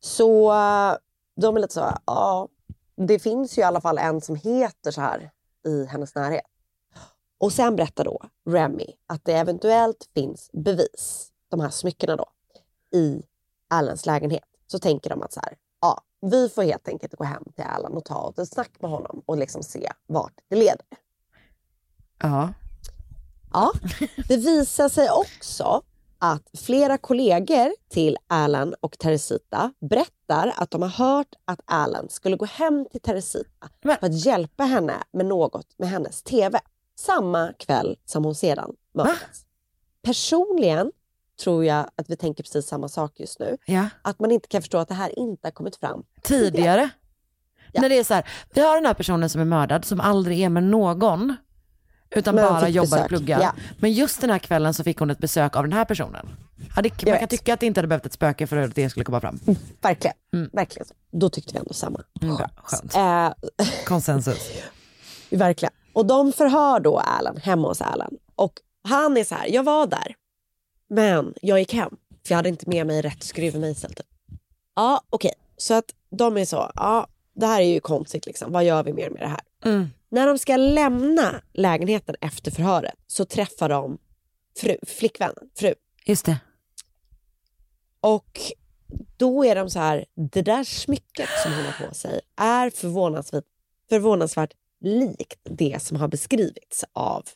Så 0.00 0.52
eh, 0.52 0.96
de 1.36 1.56
är 1.56 1.60
lite 1.60 1.74
så, 1.74 1.92
ja, 2.06 2.48
det 2.96 3.18
finns 3.18 3.58
ju 3.58 3.62
i 3.62 3.64
alla 3.64 3.80
fall 3.80 3.98
en 3.98 4.20
som 4.20 4.36
heter 4.36 4.90
så 4.90 5.00
här 5.00 5.30
i 5.66 5.84
hennes 5.84 6.14
närhet. 6.14 6.44
Och 7.38 7.52
sen 7.52 7.76
berättar 7.76 8.04
då 8.04 8.20
Remy 8.50 8.86
att 9.06 9.24
det 9.24 9.32
eventuellt 9.32 10.08
finns 10.14 10.50
bevis, 10.52 11.32
de 11.48 11.60
här 11.60 11.70
smyckena 11.70 12.16
då, 12.16 12.26
i 12.98 13.22
Allans 13.68 14.06
lägenhet. 14.06 14.44
Så 14.66 14.78
tänker 14.78 15.10
de 15.10 15.22
att 15.22 15.32
så 15.32 15.40
här, 15.40 15.56
ja, 15.80 16.00
vi 16.20 16.48
får 16.48 16.62
helt 16.62 16.88
enkelt 16.88 17.14
gå 17.14 17.24
hem 17.24 17.44
till 17.54 17.64
Allan 17.64 17.92
och 17.92 18.04
ta 18.04 18.34
ett 18.38 18.48
snack 18.48 18.70
med 18.80 18.90
honom 18.90 19.22
och 19.26 19.38
liksom 19.38 19.62
se 19.62 19.92
vart 20.06 20.40
det 20.48 20.56
leder. 20.56 20.86
Ja. 22.22 22.52
Ja, 23.52 23.72
det 24.28 24.36
visar 24.36 24.88
sig 24.88 25.10
också 25.10 25.82
att 26.18 26.50
flera 26.58 26.98
kollegor 26.98 27.72
till 27.88 28.16
Alan 28.26 28.74
och 28.80 28.98
Teresita 28.98 29.72
berättar 29.80 30.54
att 30.56 30.70
de 30.70 30.82
har 30.82 30.88
hört 30.88 31.34
att 31.44 31.60
Alan 31.64 32.08
skulle 32.08 32.36
gå 32.36 32.44
hem 32.44 32.86
till 32.90 33.00
Teresita 33.00 33.68
för 33.82 34.04
att 34.04 34.24
hjälpa 34.26 34.64
henne 34.64 34.94
med 35.12 35.26
något 35.26 35.66
med 35.78 35.88
hennes 35.88 36.22
TV. 36.22 36.60
Samma 36.98 37.52
kväll 37.58 37.96
som 38.04 38.24
hon 38.24 38.34
sedan 38.34 38.72
mördades. 38.94 39.44
Personligen 40.02 40.92
tror 41.42 41.64
jag 41.64 41.90
att 41.96 42.10
vi 42.10 42.16
tänker 42.16 42.42
precis 42.42 42.66
samma 42.66 42.88
sak 42.88 43.20
just 43.20 43.38
nu. 43.38 43.56
Ja. 43.64 43.88
Att 44.02 44.20
man 44.20 44.30
inte 44.30 44.48
kan 44.48 44.62
förstå 44.62 44.78
att 44.78 44.88
det 44.88 44.94
här 44.94 45.18
inte 45.18 45.46
har 45.46 45.52
kommit 45.52 45.76
fram 45.76 46.02
Tidigare. 46.22 46.90
När 47.74 47.88
det 47.88 47.98
är 47.98 48.04
så 48.04 48.14
här, 48.14 48.28
vi 48.54 48.60
har 48.60 48.74
den 48.74 48.86
här 48.86 48.94
personen 48.94 49.28
som 49.28 49.40
är 49.40 49.44
mördad 49.44 49.84
som 49.84 50.00
aldrig 50.00 50.40
är 50.40 50.48
med 50.48 50.62
någon. 50.64 51.36
Utan 52.10 52.34
Men 52.34 52.44
bara 52.44 52.68
jobbar 52.68 52.86
besök, 52.86 53.02
och 53.02 53.08
pluggar. 53.08 53.40
ja. 53.40 53.54
Men 53.80 53.92
just 53.92 54.20
den 54.20 54.30
här 54.30 54.38
kvällen 54.38 54.74
så 54.74 54.84
fick 54.84 54.98
hon 54.98 55.10
ett 55.10 55.18
besök 55.18 55.56
av 55.56 55.62
den 55.62 55.72
här 55.72 55.84
personen. 55.84 56.28
Ja, 56.76 56.82
det, 56.82 57.06
man 57.10 57.18
kan 57.18 57.28
tycka 57.28 57.54
att 57.54 57.60
det 57.60 57.66
inte 57.66 57.78
hade 57.80 57.88
behövt 57.88 58.06
ett 58.06 58.12
spöke 58.12 58.46
för 58.46 58.56
att 58.56 58.74
det 58.74 58.90
skulle 58.90 59.04
komma 59.04 59.20
fram. 59.20 59.40
Verkligen. 59.80 60.16
Verkligen. 60.52 60.86
Då 61.12 61.28
tyckte 61.28 61.52
vi 61.52 61.58
ändå 61.58 61.74
samma. 61.74 62.00
Mm, 62.22 62.36
bra, 62.36 62.50
skönt. 62.56 62.94
Eh, 62.96 63.30
Konsensus. 63.84 64.50
Verkligen. 65.30 65.72
Och 65.96 66.06
de 66.06 66.32
förhör 66.32 66.80
då 66.80 66.98
Alan 66.98 67.36
hemma 67.36 67.68
hos 67.68 67.80
Alan. 67.80 68.18
Och 68.34 68.52
han 68.82 69.16
är 69.16 69.24
så 69.24 69.34
här, 69.34 69.46
jag 69.46 69.62
var 69.62 69.86
där. 69.86 70.14
Men 70.88 71.34
jag 71.42 71.58
gick 71.58 71.74
hem. 71.74 71.96
För 72.26 72.32
jag 72.32 72.36
hade 72.36 72.48
inte 72.48 72.68
med 72.68 72.86
mig 72.86 73.02
rätt 73.02 73.22
skruvmejsel. 73.22 73.94
Typ. 73.94 74.06
Ja, 74.74 75.00
okej. 75.10 75.32
Så 75.56 75.74
att 75.74 75.84
de 76.10 76.36
är 76.36 76.44
så, 76.44 76.70
ja 76.74 77.06
det 77.34 77.46
här 77.46 77.60
är 77.60 77.64
ju 77.66 77.80
konstigt 77.80 78.26
liksom. 78.26 78.52
Vad 78.52 78.64
gör 78.64 78.82
vi 78.82 78.92
mer 78.92 79.10
med 79.10 79.20
det 79.20 79.28
här? 79.28 79.40
Mm. 79.64 79.88
När 80.08 80.26
de 80.26 80.38
ska 80.38 80.56
lämna 80.56 81.42
lägenheten 81.52 82.16
efter 82.20 82.50
förhöret 82.50 82.94
så 83.06 83.24
träffar 83.24 83.68
de 83.68 83.98
fru, 84.60 84.76
flickvännen, 84.82 85.50
fru. 85.58 85.74
Just 86.06 86.26
det. 86.26 86.38
Och 88.00 88.40
då 89.16 89.44
är 89.44 89.54
de 89.54 89.70
så 89.70 89.78
här, 89.78 90.04
det 90.14 90.42
där 90.42 90.64
smycket 90.64 91.28
som 91.42 91.52
hon 91.52 91.64
har 91.64 91.88
på 91.88 91.94
sig 91.94 92.20
är 92.36 92.70
förvånansvärt, 92.70 93.44
förvånansvärt 93.88 94.52
likt 94.80 95.40
det 95.42 95.82
som 95.82 95.96
har 95.96 96.08
beskrivits 96.08 96.84
av 96.92 97.28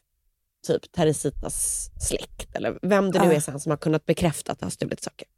typ 0.66 0.92
Teresitas 0.92 1.90
släkt 2.08 2.56
eller 2.56 2.78
vem 2.82 3.10
det 3.10 3.26
nu 3.28 3.34
är 3.34 3.40
sen 3.40 3.60
som 3.60 3.70
har 3.70 3.76
kunnat 3.76 4.06
bekräfta 4.06 4.52
att 4.52 4.58
det 4.58 4.66
har 4.66 4.70
stulit 4.70 5.02
saker. 5.02 5.28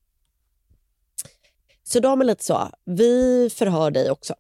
Så 1.84 2.00
de 2.00 2.20
är 2.20 2.24
lite 2.24 2.44
så, 2.44 2.68
vi 2.84 3.50
förhör 3.50 3.90
dig 3.90 4.10
också. 4.10 4.34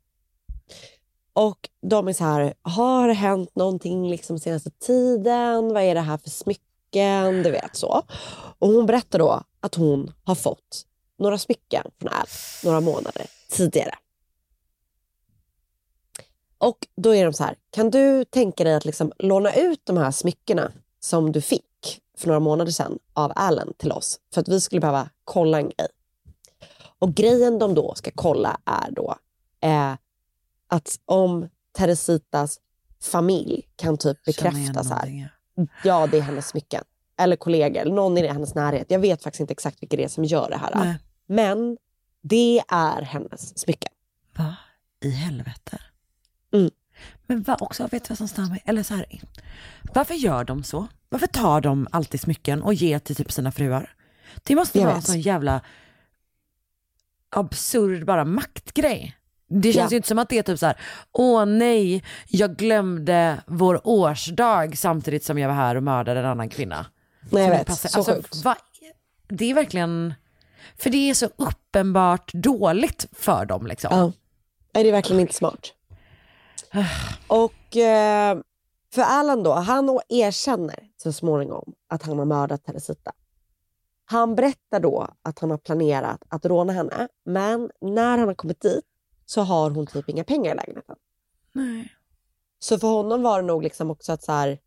Och 1.32 1.68
de 1.82 2.08
är 2.08 2.12
så 2.12 2.24
här, 2.24 2.54
har 2.62 3.08
det 3.08 3.14
hänt 3.14 3.56
någonting 3.56 4.10
liksom 4.10 4.38
senaste 4.38 4.70
tiden? 4.70 5.72
Vad 5.74 5.82
är 5.82 5.94
det 5.94 6.00
här 6.00 6.18
för 6.18 6.30
smycken? 6.30 7.42
Du 7.42 7.50
vet 7.50 7.76
så. 7.76 8.02
Och 8.58 8.68
hon 8.68 8.86
berättar 8.86 9.18
då 9.18 9.42
att 9.60 9.74
hon 9.74 10.12
har 10.24 10.34
fått 10.34 10.86
några 11.18 11.38
smycken 11.38 11.90
från 12.00 12.08
Al 12.12 12.26
några 12.64 12.80
månader 12.80 13.26
tidigare. 13.50 13.94
Och 16.62 16.86
då 16.96 17.14
är 17.14 17.24
de 17.24 17.32
så 17.32 17.44
här, 17.44 17.56
kan 17.70 17.90
du 17.90 18.24
tänka 18.24 18.64
dig 18.64 18.74
att 18.74 18.84
liksom 18.84 19.12
låna 19.18 19.54
ut 19.54 19.80
de 19.84 19.96
här 19.96 20.10
smyckena 20.10 20.72
som 21.00 21.32
du 21.32 21.40
fick 21.40 22.00
för 22.18 22.26
några 22.26 22.40
månader 22.40 22.72
sedan 22.72 22.98
av 23.12 23.32
Allen 23.36 23.72
till 23.76 23.92
oss? 23.92 24.20
För 24.34 24.40
att 24.40 24.48
vi 24.48 24.60
skulle 24.60 24.80
behöva 24.80 25.08
kolla 25.24 25.58
en 25.58 25.64
grej. 25.64 25.88
Och 26.98 27.14
grejen 27.14 27.58
de 27.58 27.74
då 27.74 27.94
ska 27.94 28.10
kolla 28.14 28.60
är 28.64 28.90
då 28.90 29.16
eh, 29.60 29.92
att 30.68 31.00
om 31.04 31.48
Teresitas 31.72 32.60
familj 33.02 33.68
kan 33.76 33.98
typ 33.98 34.24
bekräfta 34.24 34.84
så 34.84 34.94
här, 34.94 35.30
ja 35.84 36.06
det 36.06 36.18
är 36.18 36.22
hennes 36.22 36.48
smycken. 36.48 36.84
Eller 37.18 37.36
kollegor, 37.36 37.80
eller 37.80 37.94
någon 37.94 38.18
i 38.18 38.26
hennes 38.26 38.54
närhet. 38.54 38.90
Jag 38.90 38.98
vet 38.98 39.22
faktiskt 39.22 39.40
inte 39.40 39.52
exakt 39.52 39.82
vilka 39.82 39.96
det 39.96 40.04
är 40.04 40.08
som 40.08 40.24
gör 40.24 40.50
det 40.50 40.56
här. 40.56 40.74
Nej. 40.74 40.98
Men 41.26 41.78
det 42.22 42.62
är 42.68 43.02
hennes 43.02 43.58
smycken. 43.58 43.92
Va 44.36 44.56
i 45.00 45.10
helvete? 45.10 45.78
Mm. 46.52 46.70
Men 47.26 47.42
va, 47.42 47.56
också, 47.60 47.86
vet 47.86 48.04
du 48.04 48.08
vad 48.08 48.18
som 48.18 48.28
stör 48.28 48.42
mig? 48.42 48.62
Eller 48.64 48.82
så 48.82 48.94
här, 48.94 49.06
varför 49.94 50.14
gör 50.14 50.44
de 50.44 50.62
så? 50.64 50.86
Varför 51.08 51.26
tar 51.26 51.60
de 51.60 51.88
alltid 51.90 52.20
smycken 52.20 52.62
och 52.62 52.74
ger 52.74 52.98
till 52.98 53.16
typ 53.16 53.32
sina 53.32 53.52
fruar? 53.52 53.94
Det 54.42 54.54
måste 54.54 54.78
Jag 54.78 54.86
vara 54.86 54.96
en 54.96 55.02
sån 55.02 55.20
jävla 55.20 55.60
absurd 57.30 58.06
bara 58.06 58.24
maktgrej. 58.24 59.16
Det 59.48 59.72
känns 59.72 59.90
Ja. 59.90 59.90
ju 59.90 59.96
inte 59.96 60.08
som 60.08 60.18
att 60.18 60.28
det 60.28 60.38
är 60.38 60.42
typ 60.42 60.58
så 60.58 60.66
här, 60.66 60.76
åh 61.12 61.46
nej, 61.46 62.04
jag 62.28 62.56
glömde 62.56 63.42
vår 63.46 63.86
årsdag 63.86 64.78
samtidigt 64.78 65.24
som 65.24 65.38
jag 65.38 65.48
var 65.48 65.54
här 65.54 65.74
och 65.74 65.82
mördade 65.82 66.20
en 66.20 66.26
annan 66.26 66.48
kvinna. 66.48 66.86
Nej, 67.30 67.42
jag 67.42 67.50
vet. 67.50 67.78
Så 67.78 67.98
alltså, 67.98 68.14
sjukt. 68.14 68.44
va, 68.44 68.56
det 69.28 69.50
är 69.50 69.54
verkligen, 69.54 70.14
för 70.76 70.90
det 70.90 71.10
är 71.10 71.14
så 71.14 71.28
uppenbart 71.36 72.32
dåligt 72.32 73.06
för 73.12 73.44
dem 73.44 73.66
liksom. 73.66 73.90
Ja. 73.98 74.12
Nej, 74.74 74.84
det 74.84 74.90
är 74.90 74.92
verkligen 74.92 75.20
inte 75.20 75.34
smart. 75.34 75.72
Och 77.26 77.76
eh, 77.76 78.38
för 78.94 79.02
Alan 79.02 79.42
då, 79.42 79.52
han 79.52 80.00
erkänner 80.08 80.88
så 80.96 81.12
småningom 81.12 81.74
att 81.88 82.02
han 82.02 82.18
har 82.18 82.24
mördat 82.24 82.64
Teresita. 82.64 83.12
Han 84.04 84.34
berättar 84.34 84.80
då 84.80 85.08
att 85.22 85.38
han 85.38 85.50
har 85.50 85.58
planerat 85.58 86.22
att 86.28 86.44
råna 86.46 86.72
henne, 86.72 87.08
men 87.24 87.70
när 87.80 88.18
han 88.18 88.28
har 88.28 88.34
kommit 88.34 88.60
dit 88.60 88.84
så 89.26 89.42
har 89.42 89.70
hon 89.70 89.86
typ 89.86 90.08
inga 90.08 90.24
pengar 90.24 90.52
i 90.52 90.56
lägenheten. 90.56 90.96
Nej. 91.52 91.92
Så 92.58 92.78
för 92.78 92.88
honom 92.88 93.22
var 93.22 93.40
det 93.42 93.46
nog 93.46 93.62
liksom 93.62 93.90
också 93.90 94.12
att 94.12 94.22
så 94.22 94.32
här, 94.32 94.58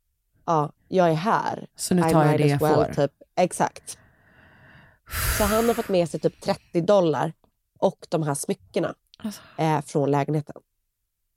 ja, 0.45 0.71
jag 0.87 1.09
är 1.09 1.13
här. 1.13 1.67
Så 1.75 1.95
nu 1.95 2.01
I 2.07 2.11
tar 2.11 2.25
jag 2.25 2.27
might 2.27 2.41
det 2.41 2.47
jag 2.47 2.59
får. 2.59 2.93
Typ. 2.93 3.11
Exakt. 3.35 3.97
Så 5.37 5.43
han 5.43 5.67
har 5.67 5.73
fått 5.73 5.89
med 5.89 6.09
sig 6.09 6.19
typ 6.19 6.41
30 6.41 6.81
dollar 6.81 7.33
och 7.79 8.07
de 8.09 8.23
här 8.23 8.33
smyckena 8.33 8.95
Alltså. 9.17 9.41
eh, 9.57 9.81
från 9.81 10.11
lägenheten. 10.11 10.61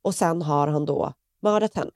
Och 0.03 0.15
sen 0.15 0.43
har 0.43 0.67
han 0.67 0.85
då 0.85 1.13
mördat 1.43 1.75
henne. 1.75 1.91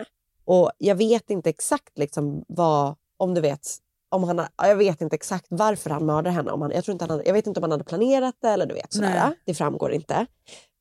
Och 0.45 0.71
jag 0.79 0.95
vet 0.95 1.31
inte 1.31 1.51
exakt 1.51 1.99
liksom 1.99 2.45
vad, 2.49 2.95
om 3.17 3.35
du 3.35 3.41
vet, 3.41 3.69
om 4.09 4.25
han 4.25 4.47
jag 4.57 4.77
vet 4.77 5.01
inte 5.01 5.17
exakt 5.17 5.47
varför 5.49 5.91
han 5.91 6.07
mördade 6.07 6.31
henne. 6.31 6.51
Om 6.51 6.63
han, 6.63 6.71
jag, 6.71 6.85
tror 6.85 6.93
inte 6.93 7.05
han 7.05 7.11
hade, 7.11 7.25
jag 7.25 7.33
vet 7.33 7.47
inte 7.47 7.61
om 7.61 7.63
han 7.63 7.71
hade 7.71 7.85
planerat 7.85 8.35
det 8.41 8.49
eller 8.49 8.67
du 8.67 8.75
vet 8.75 8.93
sådär. 8.93 9.27
Nej. 9.29 9.39
Det 9.45 9.55
framgår 9.55 9.93
inte. 9.93 10.27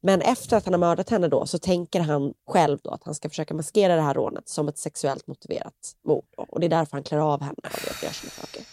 Men 0.04 0.22
efter 0.22 0.58
att 0.58 0.66
han 0.66 0.74
har 0.74 0.80
mördat 0.80 1.10
henne 1.10 1.28
då 1.28 1.46
så 1.46 1.60
tänker 1.60 2.00
han 2.00 2.34
själv 2.48 2.80
då 2.84 2.90
att 2.90 3.04
han 3.04 3.16
ska 3.16 3.30
försöka 3.30 3.54
maskera 3.54 3.96
det 3.96 4.02
här 4.02 4.14
rånet 4.14 4.50
som 4.50 4.68
ett 4.68 4.78
sexuellt 4.78 5.28
motiverat 5.28 5.96
mord. 6.08 6.26
Då. 6.38 6.46
Och 6.50 6.60
det 6.60 6.66
är 6.66 6.70
därför 6.70 6.92
han 6.92 7.04
klär 7.04 7.18
av 7.18 7.42
henne 7.42 7.56
och 7.64 8.04
gör 8.04 8.12
saker. 8.12 8.64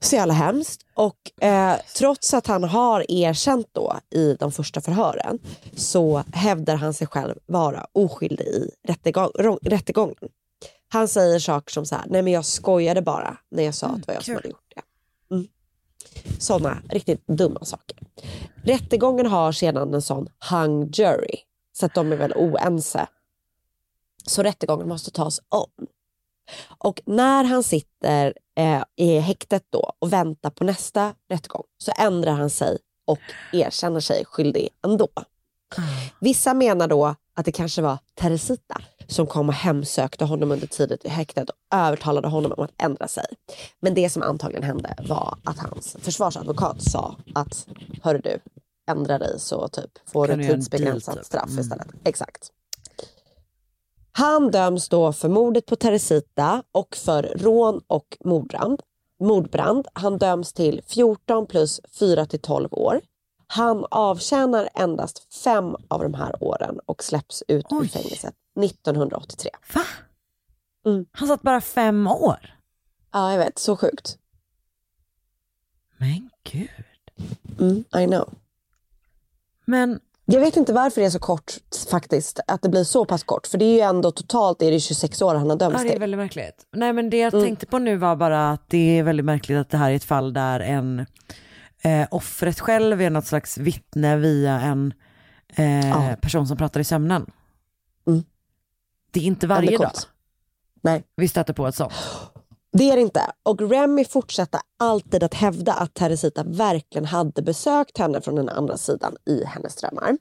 Så 0.00 0.16
jävla 0.16 0.34
hemskt. 0.34 0.86
Och 0.94 1.44
eh, 1.44 1.76
trots 1.96 2.34
att 2.34 2.46
han 2.46 2.64
har 2.64 3.10
erkänt 3.10 3.68
då 3.72 3.98
i 4.10 4.34
de 4.34 4.52
första 4.52 4.80
förhören 4.80 5.38
så 5.76 6.24
hävdar 6.32 6.76
han 6.76 6.94
sig 6.94 7.06
själv 7.06 7.34
vara 7.46 7.86
oskyldig 7.92 8.46
i 8.46 8.70
rättegång, 8.88 9.30
rättegången. 9.62 10.28
Han 10.88 11.08
säger 11.08 11.38
saker 11.38 11.72
som 11.72 11.86
så 11.86 11.94
här, 11.94 12.04
nej 12.08 12.22
men 12.22 12.32
jag 12.32 12.44
skojade 12.44 13.02
bara 13.02 13.36
när 13.50 13.62
jag 13.62 13.74
sa 13.74 13.86
att 13.86 14.00
det 14.00 14.06
var 14.06 14.14
jag 14.14 14.24
som 14.24 14.34
hade 14.34 14.48
gjort 14.48 14.72
det. 14.74 14.82
Mm. 15.34 15.48
Sådana 16.38 16.82
riktigt 16.90 17.26
dumma 17.26 17.64
saker. 17.64 17.98
Rättegången 18.64 19.26
har 19.26 19.52
sedan 19.52 19.94
en 19.94 20.02
sån 20.02 20.28
hung 20.50 20.90
jury, 20.92 21.36
så 21.72 21.86
att 21.86 21.94
de 21.94 22.12
är 22.12 22.16
väl 22.16 22.32
oense. 22.32 23.06
Så 24.26 24.42
rättegången 24.42 24.88
måste 24.88 25.10
tas 25.10 25.40
om. 25.48 25.86
Och 26.78 27.00
när 27.06 27.44
han 27.44 27.62
sitter 27.62 28.34
eh, 28.56 28.82
i 28.96 29.18
häktet 29.18 29.64
då 29.70 29.92
och 29.98 30.12
väntar 30.12 30.50
på 30.50 30.64
nästa 30.64 31.14
rättegång 31.30 31.62
så 31.78 31.92
ändrar 31.98 32.32
han 32.32 32.50
sig 32.50 32.78
och 33.06 33.18
erkänner 33.52 34.00
sig 34.00 34.24
skyldig 34.24 34.68
ändå. 34.84 35.08
Vissa 36.20 36.54
menar 36.54 36.88
då 36.88 37.14
att 37.36 37.44
det 37.44 37.52
kanske 37.52 37.82
var 37.82 37.98
Teresita 38.14 38.80
som 39.06 39.26
kom 39.26 39.48
och 39.48 39.54
hemsökte 39.54 40.24
honom 40.24 40.52
under 40.52 40.66
tiden 40.66 40.98
i 41.04 41.08
häktet 41.08 41.50
och 41.50 41.56
övertalade 41.70 42.28
honom 42.28 42.52
om 42.52 42.64
att 42.64 42.82
ändra 42.82 43.08
sig. 43.08 43.26
Men 43.80 43.94
det 43.94 44.10
som 44.10 44.22
antagligen 44.22 44.62
hände 44.62 44.94
var 45.08 45.38
att 45.44 45.58
hans 45.58 45.96
försvarsadvokat 46.00 46.82
sa 46.82 47.16
att 47.34 47.66
hörru 48.02 48.18
du, 48.18 48.38
ändra 48.90 49.18
dig 49.18 49.40
så 49.40 49.68
typ 49.68 49.90
får 50.12 50.26
Kan 50.26 50.38
du 50.38 50.46
tidsbegränsat 50.46 51.16
typ? 51.16 51.24
straff 51.24 51.48
Mm. 51.50 51.60
istället. 51.60 51.86
Exakt. 52.04 52.50
Han 54.16 54.50
döms 54.50 54.88
då 54.88 55.12
för 55.12 55.28
mordet 55.28 55.66
på 55.66 55.76
Teresita 55.76 56.62
och 56.72 56.96
för 56.96 57.22
rån 57.22 57.80
och 57.86 58.16
mordbrand. 58.24 58.80
mordbrand. 59.20 59.86
Han 59.92 60.18
döms 60.18 60.52
till 60.52 60.82
14 60.86 61.46
plus 61.46 61.80
4 61.98 62.26
till 62.26 62.40
12 62.40 62.68
år. 62.72 63.00
Han 63.46 63.86
avtjänar 63.90 64.68
endast 64.74 65.34
fem 65.34 65.76
av 65.88 66.02
de 66.02 66.14
här 66.14 66.42
åren 66.44 66.80
och 66.86 67.04
släpps 67.04 67.42
ut 67.48 67.66
ur 67.72 67.88
fängelset 67.88 68.34
1983. 68.64 69.50
Va? 69.74 69.82
Mm. 70.86 71.06
Han 71.12 71.28
satt 71.28 71.42
bara 71.42 71.60
fem 71.60 72.06
år? 72.06 72.56
Ja, 73.12 73.30
jag 73.32 73.38
vet. 73.38 73.58
Så 73.58 73.76
sjukt. 73.76 74.18
Men 75.98 76.30
gud. 76.52 76.68
Mm, 77.60 77.84
I 78.02 78.06
know. 78.06 78.34
Men 79.64 80.00
Jag 80.26 80.40
vet 80.40 80.56
inte 80.56 80.72
varför 80.72 81.00
det 81.00 81.06
är 81.06 81.10
så 81.10 81.18
kort 81.18 81.52
faktiskt. 81.90 82.40
Att 82.46 82.62
det 82.62 82.68
blir 82.68 82.84
så 82.84 83.04
pass 83.04 83.22
kort. 83.24 83.46
För 83.46 83.58
det 83.58 83.64
är 83.64 83.74
ju 83.74 83.80
ändå 83.80 84.10
totalt 84.10 84.62
är 84.62 84.70
det 84.70 84.80
26 84.80 85.22
år 85.22 85.34
han 85.34 85.50
har 85.50 85.56
dömts 85.56 85.76
Ja, 85.78 85.82
det 85.82 85.88
är 85.88 85.90
till. 85.90 86.00
väldigt 86.00 86.18
märkligt. 86.18 86.66
Nej 86.72 86.92
men 86.92 87.10
det 87.10 87.18
jag 87.18 87.34
Mm. 87.34 87.44
tänkte 87.46 87.66
på 87.66 87.78
nu 87.78 87.96
var 87.96 88.16
bara 88.16 88.50
att 88.50 88.68
det 88.68 88.98
är 88.98 89.02
väldigt 89.02 89.26
märkligt 89.26 89.58
att 89.58 89.70
det 89.70 89.76
här 89.78 89.90
är 89.90 89.94
ett 89.96 90.04
fall 90.04 90.32
där 90.32 90.60
en 90.60 91.06
eh, 91.82 92.06
offret 92.10 92.60
själv 92.60 93.02
är 93.02 93.10
något 93.10 93.26
slags 93.26 93.58
vittne 93.58 94.16
via 94.16 94.60
en 94.60 94.92
eh, 95.56 96.14
person 96.16 96.46
som 96.46 96.56
pratar 96.56 96.80
i 96.80 96.84
sömnen. 96.84 97.30
Det 99.10 99.20
är 99.20 99.24
inte 99.24 99.46
varje 99.46 99.78
dag. 99.78 99.90
Nej. 100.82 101.02
vi 101.16 101.28
stöter 101.28 101.52
på 101.52 101.66
ett 101.66 101.74
sånt. 101.74 101.92
Det 102.76 102.90
är 102.90 102.96
det 102.96 103.02
inte. 103.02 103.20
Och 103.42 103.70
Remy 103.70 104.04
fortsatte 104.04 104.60
alltid 104.78 105.22
att 105.22 105.34
hävda 105.34 105.72
att 105.72 105.94
Teresita 105.94 106.42
verkligen 106.46 107.04
hade 107.04 107.42
besökt 107.42 107.98
henne 107.98 108.20
från 108.20 108.34
den 108.34 108.48
andra 108.48 108.76
sidan 108.76 109.16
i 109.26 109.44
hennes 109.44 109.76
drömmar. 109.76 110.16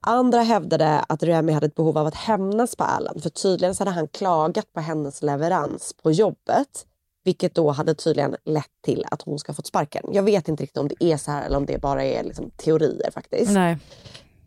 Andra 0.00 0.42
hävdade 0.42 1.00
att 1.08 1.22
Remy 1.22 1.52
hade 1.52 1.66
ett 1.66 1.74
behov 1.74 1.98
av 1.98 2.06
att 2.06 2.14
hämnas 2.14 2.76
på 2.76 2.84
Alan 2.84 3.20
för 3.20 3.30
tydligen 3.30 3.74
så 3.74 3.80
hade 3.80 3.90
han 3.90 4.08
klagat 4.08 4.72
på 4.72 4.80
hennes 4.80 5.22
leverans 5.22 5.94
på 6.02 6.12
jobbet. 6.12 6.86
Vilket 7.24 7.54
då 7.54 7.70
hade 7.70 7.94
tydligen 7.94 8.36
lett 8.44 8.82
till 8.84 9.04
att 9.10 9.22
hon 9.22 9.38
ska 9.38 9.52
ha 9.52 9.54
fått 9.54 9.66
sparken. 9.66 10.04
Jag 10.12 10.22
vet 10.22 10.48
inte 10.48 10.62
riktigt 10.62 10.78
om 10.78 10.88
det 10.88 11.04
är 11.04 11.16
så 11.16 11.30
här 11.30 11.46
eller 11.46 11.56
om 11.56 11.66
det 11.66 11.80
bara 11.80 12.04
är 12.04 12.24
liksom 12.24 12.50
teorier 12.50 13.10
faktiskt. 13.10 13.52
Nej. 13.52 13.78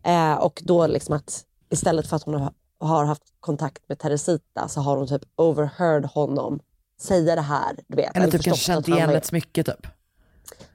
Eh, 0.04 0.34
och 0.34 0.62
då 0.66 0.88
liksom 0.88 1.16
att 1.16 1.46
istället 1.70 2.08
för 2.08 2.16
att 2.16 2.24
hon 2.24 2.50
har 2.80 3.06
haft 3.06 3.24
kontakt 3.40 3.90
med 3.90 4.00
Teresita 4.00 4.68
så 4.68 4.82
har 4.82 4.98
hon 4.98 5.08
typ 5.08 5.24
overheard 5.36 6.06
honom 6.06 6.60
säga 7.02 7.36
det 7.36 7.42
här. 7.42 7.76
Du 7.88 7.96
vet, 7.96 8.18
Eller 8.18 8.32
typ 8.32 8.44
kanske 8.44 8.64
känt 8.64 8.88
igen 8.88 9.10
ett 9.10 9.26
smycke 9.26 9.64
typ. 9.64 9.88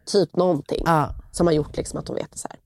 Typ 0.05 0.37
någonting 0.37 0.85
som 1.33 1.47
har 1.47 1.55
gjort 1.55 1.77
liksom 1.77 1.99
att 1.99 2.09
hon 2.09 2.17
vet 2.17 2.33
det 2.33 2.39
så 2.39 2.49
här. 2.51 2.59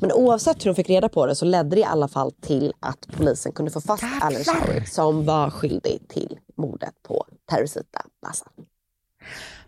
Men 0.00 0.12
oavsett 0.12 0.64
hur 0.64 0.70
hon 0.70 0.74
fick 0.74 0.90
reda 0.90 1.08
på 1.08 1.26
det 1.26 1.34
så 1.36 1.44
ledde 1.44 1.76
det 1.76 1.80
i 1.80 1.84
alla 1.84 2.08
fall 2.08 2.32
till 2.32 2.72
att 2.80 3.06
polisen 3.12 3.52
kunde 3.52 3.70
få 3.70 3.80
fast 3.80 4.04
Alan 4.20 4.44
Showery 4.44 4.86
som 4.86 5.24
var 5.24 5.50
skyldig 5.50 6.08
till 6.08 6.38
mordet 6.56 6.94
på 7.08 7.26
Teresita 7.50 8.02
Bassa. 8.22 8.46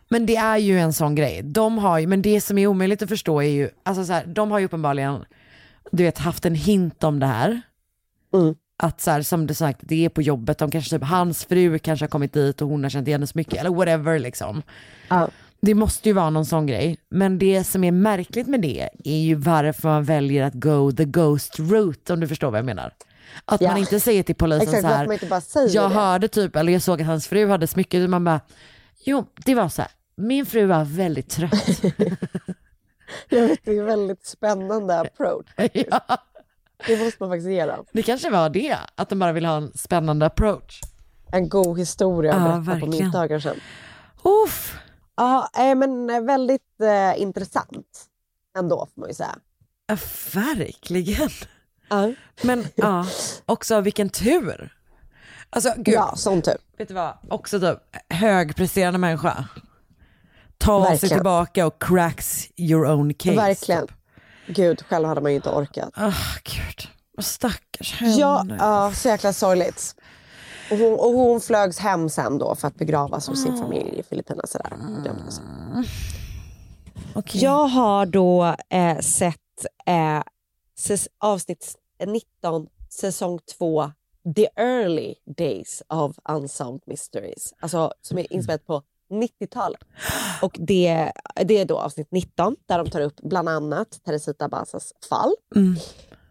Men 0.08 0.26
det 0.26 0.36
är 0.36 0.56
ju 0.56 0.78
en 0.78 0.92
sån 0.92 1.14
grej. 1.14 1.42
De 1.42 1.78
har 1.78 1.98
ju, 1.98 2.06
men 2.06 2.22
det 2.22 2.40
som 2.40 2.58
är 2.58 2.66
omöjligt 2.66 3.02
att 3.02 3.08
förstå 3.08 3.42
är 3.42 3.48
ju, 3.48 3.70
alltså 3.82 4.04
så 4.04 4.12
här, 4.12 4.26
de 4.26 4.50
har 4.50 4.58
ju 4.58 4.64
uppenbarligen, 4.64 5.24
du 5.92 6.02
vet, 6.02 6.18
haft 6.18 6.44
en 6.44 6.54
hint 6.54 7.04
om 7.04 7.18
det 7.20 7.26
här. 7.26 7.60
Att 8.82 9.00
så 9.00 9.10
här, 9.10 9.22
som 9.22 9.46
du 9.46 9.54
sagt, 9.54 9.78
det 9.82 10.04
är 10.04 10.08
på 10.08 10.22
jobbet, 10.22 10.58
de 10.58 10.70
kanske 10.70 10.98
typ, 10.98 11.08
hans 11.08 11.44
fru 11.44 11.78
kanske 11.78 12.04
har 12.04 12.08
kommit 12.10 12.32
dit 12.32 12.62
och 12.62 12.68
hon 12.68 12.82
har 12.82 12.90
känt 12.90 13.08
igen 13.08 13.26
så 13.26 13.32
mycket, 13.34 13.54
eller 13.60 13.70
whatever 13.70 14.18
liksom. 14.18 14.62
Det 15.60 15.74
måste 15.74 16.08
ju 16.08 16.12
vara 16.12 16.30
någon 16.30 16.46
sån 16.46 16.66
grej. 16.66 16.96
Men 17.10 17.38
det 17.38 17.64
som 17.64 17.84
är 17.84 17.92
märkligt 17.92 18.46
med 18.46 18.60
det 18.60 18.88
är 19.04 19.18
ju 19.18 19.34
varför 19.34 19.88
man 19.88 20.04
väljer 20.04 20.44
att 20.44 20.54
go 20.54 20.92
the 20.92 21.04
ghost 21.04 21.58
route, 21.58 22.12
om 22.12 22.20
du 22.20 22.28
förstår 22.28 22.50
vad 22.50 22.58
jag 22.58 22.64
menar. 22.66 22.92
Att 23.44 23.60
Ja. 23.60 23.68
man 23.68 23.78
inte 23.78 24.00
säger 24.00 24.22
till 24.22 24.34
polisen 24.34 24.68
Exakt, 24.74 24.82
så 24.82 25.58
här, 25.58 25.68
jag 25.74 25.90
det. 25.90 25.94
hörde 25.94 26.28
typ, 26.28 26.56
eller 26.56 26.72
jag 26.72 26.82
såg 26.82 27.00
att 27.00 27.06
hans 27.06 27.28
fru 27.28 27.48
hade 27.48 27.66
smycket, 27.66 28.10
man 28.10 28.24
bara, 28.24 28.40
jo 29.04 29.26
det 29.44 29.54
var 29.54 29.68
så 29.68 29.82
här, 29.82 29.90
min 30.16 30.46
fru 30.46 30.66
var 30.66 30.84
väldigt 30.84 31.30
trött. 31.30 31.80
Jag 33.28 33.48
vet, 33.48 33.60
det 33.64 33.70
är 33.70 33.80
en 33.80 33.84
väldigt 33.86 34.26
spännande 34.26 35.00
approach. 35.00 35.46
ja. 35.72 36.18
Det 36.86 37.04
måste 37.04 37.16
man 37.22 37.30
faktiskt 37.30 37.50
ge 37.50 37.66
dem. 37.66 37.84
Det 37.92 38.02
kanske 38.02 38.30
var 38.30 38.48
det, 38.50 38.76
att 38.94 39.08
de 39.08 39.18
bara 39.18 39.32
vill 39.32 39.44
ha 39.44 39.56
en 39.56 39.72
spännande 39.72 40.26
approach. 40.26 40.80
En 41.32 41.48
god 41.48 41.78
historia 41.78 42.34
att 42.34 42.40
Ja, 42.40 42.44
berätta 42.44 42.64
på 42.64 42.86
verkligen. 42.86 43.04
middagar 43.06 43.38
sen. 43.38 43.56
Uff. 44.44 44.78
Ja, 45.16 45.50
eh, 45.58 45.74
men 45.74 46.10
eh, 46.10 46.20
väldigt 46.20 46.80
eh, 46.82 47.22
intressant 47.22 48.04
ändå 48.58 48.88
får 48.94 49.00
man 49.00 49.08
ju 49.10 49.14
säga. 49.14 49.36
Ja, 49.86 49.96
verkligen. 50.34 51.30
Men 52.42 52.64
ja, 52.74 53.06
också 53.46 53.80
vilken 53.80 54.08
tur. 54.08 54.74
Alltså 55.50 55.72
gud. 55.76 55.94
Ja, 55.94 56.12
sån 56.16 56.42
tur. 56.42 56.56
Vet 56.78 56.88
du 56.88 56.94
vad, 56.94 57.14
också 57.30 57.60
typ 57.60 57.78
högpresterande 58.08 58.98
människa. 58.98 59.44
Ta 60.58 60.84
sig 60.84 60.90
Verkligen. 60.92 61.16
tillbaka 61.18 61.66
och 61.66 61.82
cracks 61.82 62.48
your 62.56 62.86
own 62.86 63.14
case. 63.14 63.36
Verkligen. 63.36 63.86
Gud, 64.48 64.82
själv 64.82 65.08
hade 65.08 65.20
man 65.20 65.30
ju 65.30 65.36
inte 65.36 65.50
orkat. 65.50 65.90
Ah, 65.94 66.12
gud. 66.44 66.88
Och 67.16 67.24
stackars 67.24 68.00
henne. 68.00 68.12
Ja, 68.12 68.46
ja, 68.58 68.92
så 68.94 69.08
jäkla 69.08 69.32
sorgligt. 69.32 69.94
Och 70.70 70.78
hon, 70.78 70.92
och 70.92 71.12
hon 71.12 71.40
flögs 71.40 71.78
hem 71.78 72.08
sen 72.08 72.38
då 72.38 72.54
för 72.54 72.68
att 72.68 72.74
begravas 72.74 73.28
hos 73.28 73.42
sin 73.42 73.56
familj 73.58 73.98
i 73.98 74.02
Filippinerna. 74.02 74.46
Sådär. 74.46 74.72
Gömdes. 75.06 75.40
Jag 77.32 77.66
har 77.66 78.06
då 78.06 78.56
eh, 78.70 78.98
sett 78.98 79.36
eh, 79.86 80.22
avsnitt 81.18 81.74
19, 82.06 82.66
säsong 82.90 83.38
2, 83.58 83.92
The 84.36 84.48
Early 84.56 85.14
Days 85.36 85.82
of 85.88 86.16
Unsolved 86.28 86.82
Mysteries. 86.86 87.54
Alltså 87.60 87.92
som 88.02 88.18
är 88.18 88.32
inspelat 88.32 88.66
på 88.66 88.82
90-talet. 89.10 89.80
Och 90.42 90.56
det, 90.58 91.12
det 91.44 91.58
är 91.58 91.64
då 91.64 91.78
avsnitt 91.78 92.08
19 92.10 92.56
där 92.66 92.78
de 92.78 92.90
tar 92.90 93.00
upp 93.00 93.20
bland 93.22 93.48
annat 93.48 94.00
Teresita 94.04 94.48
Basas 94.48 94.92
fall. 95.08 95.34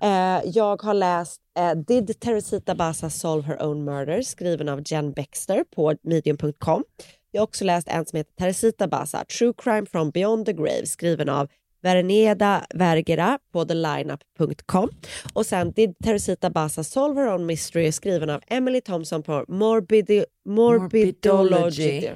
Eh, 0.01 0.41
jag 0.45 0.81
har 0.81 0.93
läst 0.93 1.41
eh, 1.59 1.75
Did 1.75 2.19
Teresita 2.19 2.75
Basa 2.75 3.09
Solve 3.09 3.47
Her 3.47 3.61
Own 3.61 3.83
Murder 3.83 4.21
skriven 4.21 4.69
av 4.69 4.81
Jen 4.85 5.11
Baxter 5.11 5.63
på 5.75 5.95
medium.com 6.03 6.83
Jag 7.31 7.41
har 7.41 7.43
också 7.47 7.65
läst 7.65 7.87
en 7.87 8.05
som 8.05 8.17
heter 8.17 8.33
Teresita 8.33 8.87
Basa, 8.87 9.25
True 9.25 9.53
Crime 9.57 9.85
from 9.85 10.09
Beyond 10.09 10.45
the 10.45 10.53
Grave, 10.53 10.85
skriven 10.85 11.29
av 11.29 11.47
Verneda 11.81 12.65
Vergera 12.75 13.39
på 13.53 13.65
thelineup.com. 13.65 14.89
Och 15.33 15.45
sen 15.45 15.71
Did 15.71 15.95
Teresita 16.03 16.49
Basa 16.49 16.83
Solve 16.83 17.21
Her 17.21 17.33
Own 17.33 17.45
Mystery, 17.45 17.91
skriven 17.91 18.29
av 18.29 18.41
Emily 18.47 18.81
Thompson 18.81 19.23
på 19.23 19.45
Morbidi 19.47 20.25
Morbidology. 20.45 21.11
Morbidology. 21.51 22.09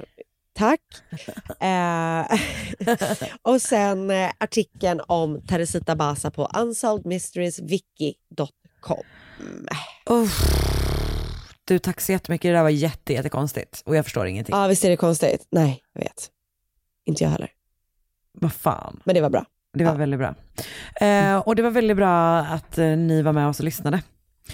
Tack. 0.54 0.80
eh, 1.60 2.26
och 3.42 3.62
sen 3.62 4.10
eh, 4.10 4.30
artikeln 4.38 5.00
om 5.06 5.42
Teresita 5.46 5.96
Basa 5.96 6.30
på 6.30 6.48
unsolvedmysterieswiki.com. 6.56 9.02
Uff. 10.06 10.40
Du 11.64 11.78
tack 11.78 12.00
så 12.00 12.12
jättemycket, 12.12 12.48
det 12.48 12.52
där 12.52 12.62
var 12.62 12.70
jätte, 12.70 13.12
jättekonstigt 13.12 13.82
och 13.84 13.96
jag 13.96 14.04
förstår 14.04 14.26
ingenting. 14.26 14.56
Ja, 14.56 14.66
visst 14.66 14.84
är 14.84 14.90
det 14.90 14.96
konstigt? 14.96 15.46
Nej, 15.50 15.82
jag 15.92 16.02
vet. 16.02 16.30
Inte 17.04 17.24
jag 17.24 17.30
heller. 17.30 17.50
Vad 18.32 18.52
fan. 18.52 19.00
Men 19.04 19.14
det 19.14 19.20
var 19.20 19.30
bra. 19.30 19.44
Det 19.74 19.84
var 19.84 19.94
väldigt 19.94 20.20
bra. 20.20 20.34
Eh, 21.06 21.36
och 21.36 21.56
det 21.56 21.62
var 21.62 21.70
väldigt 21.70 21.96
bra 21.96 22.38
att 22.38 22.78
eh, 22.78 22.86
ni 22.86 23.22
var 23.22 23.32
med 23.32 23.48
oss 23.48 23.58
och 23.58 23.64
lyssnade. 23.64 24.02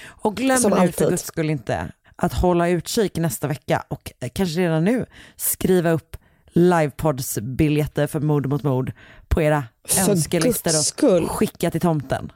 Och 0.06 0.36
glöm 0.36 0.58
Som 0.58 0.70
nu 0.70 0.76
alltid. 0.76 0.94
för 0.94 1.10
guds 1.10 1.24
skull 1.24 1.50
inte 1.50 1.92
att 2.22 2.32
hålla 2.32 2.68
utkik 2.68 3.16
nästa 3.16 3.46
vecka 3.46 3.84
och 3.88 4.12
eh, 4.20 4.28
kanske 4.34 4.60
redan 4.60 4.84
nu 4.84 5.06
skriva 5.36 5.90
upp 5.90 6.16
livepoddsbiljetter 6.52 8.06
för 8.06 8.20
mord 8.20 8.46
mot 8.46 8.62
mord 8.62 8.92
på 9.28 9.42
era 9.42 9.64
För 9.88 10.10
önskelistor 10.10 11.22
och 11.22 11.30
skicka 11.30 11.70
till 11.70 11.80
tomten. 11.80 12.32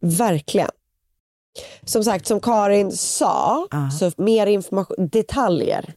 Verkligen. 0.00 0.70
Som 1.82 2.04
sagt, 2.04 2.26
som 2.26 2.40
Karin 2.40 2.92
sa, 2.92 3.68
så 3.98 4.12
mer 4.16 4.46
information, 4.46 5.08
detaljer 5.08 5.94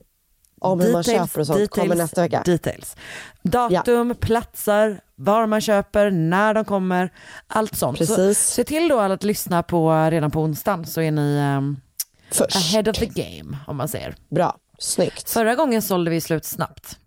om 0.61 0.79
hur 0.79 0.93
man 0.93 1.03
köper 1.03 1.39
och 1.39 1.47
sånt 1.47 1.69
kommer 1.69 1.95
nästa 1.95 2.21
vecka. 2.21 2.41
Details. 2.45 2.95
Datum, 3.41 4.15
platser, 4.15 5.01
var 5.15 5.47
man 5.47 5.61
köper, 5.61 6.11
när 6.11 6.53
de 6.53 6.65
kommer, 6.65 7.13
allt 7.47 7.75
sånt. 7.75 7.97
Precis. 7.97 8.15
Så 8.15 8.33
se 8.33 8.63
till 8.63 8.87
då 8.87 8.99
att 8.99 9.23
lyssna 9.23 9.63
på 9.63 10.07
redan 10.11 10.31
på 10.31 10.41
onsdagen 10.41 10.85
så 10.85 11.01
är 11.01 11.11
ni 11.11 11.57
um, 11.57 11.81
ahead 12.55 12.89
of 12.89 12.97
the 12.97 13.05
game 13.05 13.57
om 13.67 13.77
man 13.77 13.87
säger. 13.87 14.15
Bra, 14.29 14.57
snyggt. 14.79 15.29
Förra 15.29 15.55
gången 15.55 15.81
sålde 15.81 16.11
vi 16.11 16.21
slut 16.21 16.45
snabbt. 16.45 16.99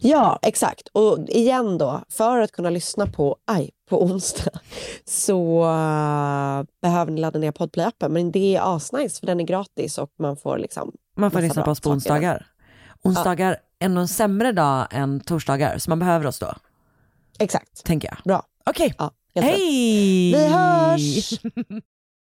Ja, 0.00 0.38
exakt. 0.42 0.88
Och 0.92 1.18
igen 1.28 1.78
då, 1.78 2.02
för 2.08 2.40
att 2.40 2.52
kunna 2.52 2.70
lyssna 2.70 3.06
på, 3.06 3.36
aj, 3.44 3.70
på 3.88 4.02
onsdag 4.02 4.50
så 5.04 5.62
uh, 5.62 6.64
behöver 6.82 7.10
ni 7.12 7.20
ladda 7.20 7.38
ner 7.38 7.52
Podplay-appen. 7.52 8.08
Men 8.08 8.32
det 8.32 8.56
är 8.56 8.76
asnice 8.76 9.20
för 9.20 9.26
den 9.26 9.40
är 9.40 9.44
gratis 9.44 9.98
och 9.98 10.10
man 10.18 10.36
får 10.36 10.58
liksom 10.58 10.92
Man 11.16 11.30
får 11.30 11.40
lyssna 11.40 11.62
på 11.62 11.70
oss 11.70 11.80
på 11.80 11.90
onsdagar. 11.90 12.46
Onsdagar 13.04 13.56
är 13.78 13.88
nog 13.88 14.00
en 14.00 14.08
sämre 14.08 14.52
dag 14.52 14.86
än 14.90 15.20
torsdagar 15.20 15.78
så 15.78 15.90
man 15.90 15.98
behöver 15.98 16.26
oss 16.26 16.38
då. 16.38 16.54
Exakt. 17.38 17.84
Tänker 17.84 18.08
jag. 18.08 18.16
Bra. 18.24 18.42
Okej, 18.66 18.94
helt 19.34 19.46
rätt. 19.46 19.54
hej! 19.54 20.32
Vi 20.32 20.48
hörs! 20.48 21.40